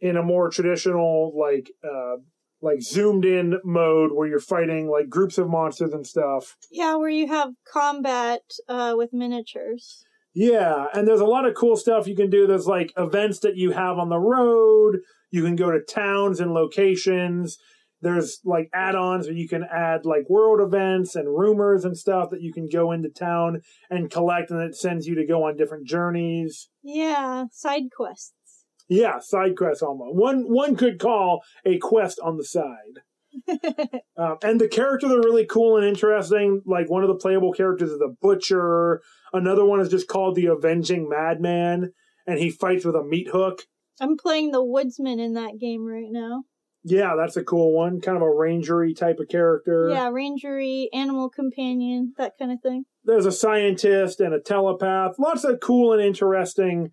in 0.00 0.16
a 0.16 0.22
more 0.22 0.50
traditional 0.50 1.32
like 1.38 1.70
uh 1.84 2.16
like 2.62 2.80
zoomed 2.80 3.24
in 3.24 3.58
mode 3.64 4.12
where 4.14 4.28
you're 4.28 4.38
fighting 4.38 4.88
like 4.88 5.08
groups 5.10 5.36
of 5.36 5.50
monsters 5.50 5.92
and 5.92 6.06
stuff. 6.06 6.56
yeah, 6.70 6.94
where 6.94 7.10
you 7.10 7.26
have 7.26 7.50
combat 7.70 8.42
uh, 8.68 8.94
with 8.96 9.12
miniatures. 9.12 10.04
Yeah, 10.34 10.86
and 10.94 11.06
there's 11.06 11.20
a 11.20 11.26
lot 11.26 11.44
of 11.44 11.54
cool 11.54 11.76
stuff 11.76 12.06
you 12.06 12.16
can 12.16 12.30
do. 12.30 12.46
There's 12.46 12.66
like 12.66 12.92
events 12.96 13.40
that 13.40 13.56
you 13.56 13.72
have 13.72 13.98
on 13.98 14.08
the 14.08 14.18
road. 14.18 15.00
You 15.30 15.42
can 15.42 15.56
go 15.56 15.70
to 15.70 15.80
towns 15.82 16.40
and 16.40 16.52
locations. 16.54 17.58
There's 18.00 18.40
like 18.44 18.68
add-ons 18.74 19.26
where 19.26 19.36
you 19.36 19.48
can 19.48 19.62
add 19.62 20.04
like 20.04 20.28
world 20.28 20.60
events 20.60 21.14
and 21.14 21.28
rumors 21.28 21.84
and 21.84 21.96
stuff 21.96 22.30
that 22.30 22.40
you 22.40 22.52
can 22.52 22.68
go 22.68 22.90
into 22.92 23.08
town 23.10 23.60
and 23.90 24.10
collect, 24.10 24.50
and 24.50 24.60
it 24.60 24.74
sends 24.74 25.06
you 25.06 25.14
to 25.16 25.26
go 25.26 25.44
on 25.44 25.56
different 25.56 25.86
journeys. 25.86 26.68
Yeah, 26.82 27.44
side 27.52 27.84
quests. 27.94 28.32
Yeah, 28.92 29.20
side 29.20 29.56
quests 29.56 29.82
almost. 29.82 30.14
One 30.14 30.42
one 30.52 30.76
could 30.76 30.98
call 30.98 31.42
a 31.64 31.78
quest 31.78 32.20
on 32.22 32.36
the 32.36 32.44
side. 32.44 33.00
Um, 34.14 34.36
and 34.42 34.60
the 34.60 34.68
characters 34.68 35.10
are 35.10 35.20
really 35.20 35.46
cool 35.46 35.78
and 35.78 35.86
interesting. 35.86 36.60
Like 36.66 36.90
one 36.90 37.02
of 37.02 37.08
the 37.08 37.16
playable 37.16 37.52
characters 37.52 37.90
is 37.90 37.98
the 37.98 38.14
butcher. 38.20 39.00
Another 39.32 39.64
one 39.64 39.80
is 39.80 39.88
just 39.88 40.06
called 40.06 40.36
the 40.36 40.46
Avenging 40.46 41.08
Madman, 41.08 41.92
and 42.26 42.38
he 42.38 42.50
fights 42.50 42.84
with 42.84 42.94
a 42.94 43.02
meat 43.02 43.28
hook. 43.32 43.62
I'm 44.00 44.18
playing 44.18 44.52
the 44.52 44.62
woodsman 44.62 45.18
in 45.18 45.32
that 45.32 45.58
game 45.58 45.86
right 45.86 46.10
now. 46.10 46.44
Yeah, 46.84 47.14
that's 47.16 47.38
a 47.38 47.42
cool 47.42 47.74
one. 47.74 48.02
Kind 48.02 48.18
of 48.18 48.22
a 48.22 48.26
rangery 48.26 48.94
type 48.94 49.18
of 49.18 49.28
character. 49.28 49.88
Yeah, 49.90 50.10
rangery, 50.10 50.88
animal 50.92 51.30
companion, 51.30 52.12
that 52.18 52.34
kind 52.38 52.52
of 52.52 52.60
thing. 52.60 52.84
There's 53.02 53.26
a 53.26 53.32
scientist 53.32 54.20
and 54.20 54.34
a 54.34 54.40
telepath. 54.40 55.12
Lots 55.18 55.44
of 55.44 55.58
cool 55.60 55.94
and 55.94 56.02
interesting 56.02 56.90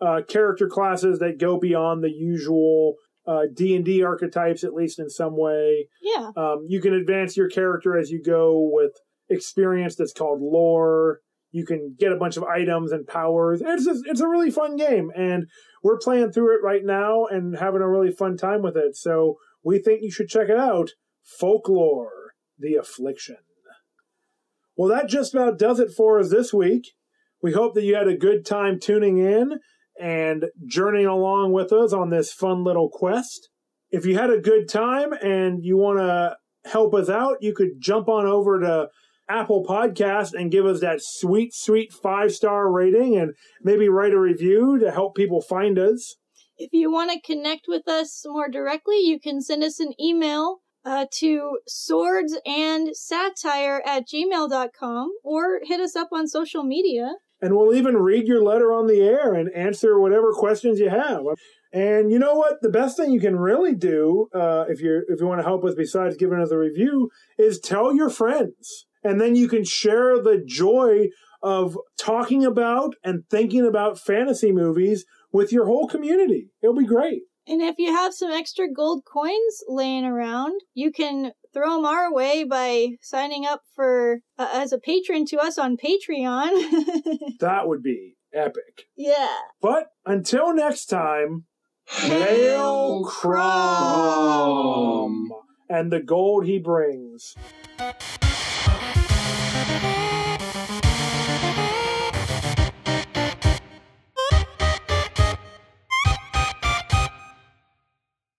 uh, 0.00 0.22
character 0.28 0.68
classes 0.68 1.18
that 1.18 1.38
go 1.38 1.58
beyond 1.58 2.02
the 2.02 2.10
usual 2.10 2.96
uh, 3.26 3.42
D&D 3.54 4.02
archetypes, 4.02 4.64
at 4.64 4.74
least 4.74 4.98
in 4.98 5.10
some 5.10 5.36
way. 5.36 5.88
Yeah. 6.02 6.30
Um, 6.36 6.66
you 6.68 6.80
can 6.80 6.94
advance 6.94 7.36
your 7.36 7.48
character 7.48 7.98
as 7.98 8.10
you 8.10 8.22
go 8.22 8.70
with 8.72 8.92
experience 9.28 9.96
that's 9.96 10.12
called 10.12 10.40
lore. 10.40 11.20
You 11.52 11.66
can 11.66 11.96
get 11.98 12.12
a 12.12 12.16
bunch 12.16 12.36
of 12.36 12.44
items 12.44 12.92
and 12.92 13.06
powers. 13.06 13.62
It's 13.64 13.84
just, 13.84 14.04
it's 14.06 14.20
a 14.20 14.28
really 14.28 14.50
fun 14.50 14.76
game, 14.76 15.10
and 15.16 15.48
we're 15.82 15.98
playing 15.98 16.32
through 16.32 16.56
it 16.56 16.62
right 16.62 16.84
now 16.84 17.26
and 17.26 17.56
having 17.56 17.82
a 17.82 17.88
really 17.88 18.12
fun 18.12 18.36
time 18.36 18.62
with 18.62 18.76
it. 18.76 18.96
So 18.96 19.36
we 19.64 19.80
think 19.80 20.02
you 20.02 20.12
should 20.12 20.28
check 20.28 20.48
it 20.48 20.58
out. 20.58 20.90
Folklore: 21.24 22.34
The 22.58 22.76
Affliction. 22.76 23.38
Well, 24.76 24.88
that 24.88 25.08
just 25.08 25.34
about 25.34 25.58
does 25.58 25.80
it 25.80 25.90
for 25.90 26.20
us 26.20 26.30
this 26.30 26.54
week. 26.54 26.92
We 27.42 27.52
hope 27.52 27.74
that 27.74 27.84
you 27.84 27.96
had 27.96 28.08
a 28.08 28.16
good 28.16 28.46
time 28.46 28.78
tuning 28.78 29.18
in 29.18 29.58
and 30.00 30.46
journeying 30.66 31.06
along 31.06 31.52
with 31.52 31.72
us 31.72 31.92
on 31.92 32.10
this 32.10 32.32
fun 32.32 32.64
little 32.64 32.88
quest. 32.88 33.48
If 33.90 34.06
you 34.06 34.16
had 34.16 34.30
a 34.30 34.40
good 34.40 34.68
time 34.68 35.12
and 35.12 35.64
you 35.64 35.76
want 35.76 35.98
to 35.98 36.36
help 36.70 36.94
us 36.94 37.08
out, 37.08 37.38
you 37.40 37.54
could 37.54 37.80
jump 37.80 38.08
on 38.08 38.26
over 38.26 38.60
to 38.60 38.88
Apple 39.28 39.64
Podcast 39.64 40.32
and 40.34 40.50
give 40.50 40.66
us 40.66 40.80
that 40.80 41.00
sweet, 41.00 41.54
sweet 41.54 41.92
five 41.92 42.32
star 42.32 42.70
rating 42.70 43.16
and 43.16 43.34
maybe 43.62 43.88
write 43.88 44.12
a 44.12 44.18
review 44.18 44.78
to 44.78 44.90
help 44.90 45.14
people 45.14 45.40
find 45.40 45.78
us. 45.78 46.16
If 46.56 46.70
you 46.72 46.92
want 46.92 47.10
to 47.12 47.20
connect 47.20 47.66
with 47.68 47.88
us 47.88 48.22
more 48.26 48.48
directly, 48.48 48.98
you 48.98 49.18
can 49.18 49.40
send 49.40 49.62
us 49.62 49.80
an 49.80 49.94
email 50.00 50.58
uh, 50.84 51.06
to 51.12 51.58
swords 51.66 52.36
and 52.44 52.94
satire 52.94 53.82
at 53.86 54.06
gmail.com 54.08 55.12
or 55.22 55.60
hit 55.62 55.80
us 55.80 55.96
up 55.96 56.08
on 56.12 56.26
social 56.26 56.62
media. 56.62 57.14
And 57.42 57.56
we'll 57.56 57.74
even 57.74 57.96
read 57.96 58.26
your 58.26 58.42
letter 58.42 58.72
on 58.72 58.86
the 58.86 59.00
air 59.00 59.34
and 59.34 59.50
answer 59.54 59.98
whatever 59.98 60.32
questions 60.32 60.78
you 60.78 60.90
have. 60.90 61.22
And 61.72 62.10
you 62.10 62.18
know 62.18 62.34
what? 62.34 62.60
The 62.62 62.68
best 62.68 62.96
thing 62.96 63.12
you 63.12 63.20
can 63.20 63.36
really 63.36 63.74
do, 63.74 64.28
uh, 64.34 64.64
if 64.68 64.80
you 64.80 65.04
if 65.08 65.20
you 65.20 65.26
want 65.26 65.40
to 65.40 65.46
help 65.46 65.64
us, 65.64 65.74
besides 65.74 66.16
giving 66.16 66.40
us 66.40 66.50
a 66.50 66.58
review, 66.58 67.10
is 67.38 67.60
tell 67.60 67.94
your 67.94 68.10
friends, 68.10 68.86
and 69.04 69.20
then 69.20 69.36
you 69.36 69.48
can 69.48 69.64
share 69.64 70.20
the 70.20 70.42
joy 70.44 71.08
of 71.42 71.78
talking 71.98 72.44
about 72.44 72.94
and 73.04 73.22
thinking 73.30 73.66
about 73.66 73.98
fantasy 73.98 74.52
movies 74.52 75.04
with 75.32 75.52
your 75.52 75.66
whole 75.66 75.86
community. 75.86 76.48
It'll 76.62 76.76
be 76.76 76.84
great. 76.84 77.22
And 77.46 77.62
if 77.62 77.76
you 77.78 77.92
have 77.92 78.14
some 78.14 78.30
extra 78.30 78.70
gold 78.70 79.04
coins 79.04 79.64
laying 79.68 80.04
around, 80.04 80.60
you 80.74 80.92
can 80.92 81.32
throw 81.52 81.76
them 81.76 81.84
our 81.84 82.12
way 82.12 82.44
by 82.44 82.90
signing 83.00 83.44
up 83.44 83.62
for 83.74 84.20
uh, 84.38 84.48
as 84.52 84.72
a 84.72 84.78
patron 84.78 85.26
to 85.26 85.38
us 85.38 85.58
on 85.58 85.76
Patreon. 85.76 86.50
That 87.40 87.66
would 87.68 87.82
be 87.82 88.16
epic. 88.34 88.84
yeah. 88.96 89.36
But 89.60 89.88
until 90.04 90.54
next 90.54 90.86
time, 90.86 91.46
hail 91.86 93.02
Crom 93.04 93.70
and 95.68 95.90
the 95.90 96.00
gold 96.00 96.46
he 96.46 96.58
brings. 96.58 97.34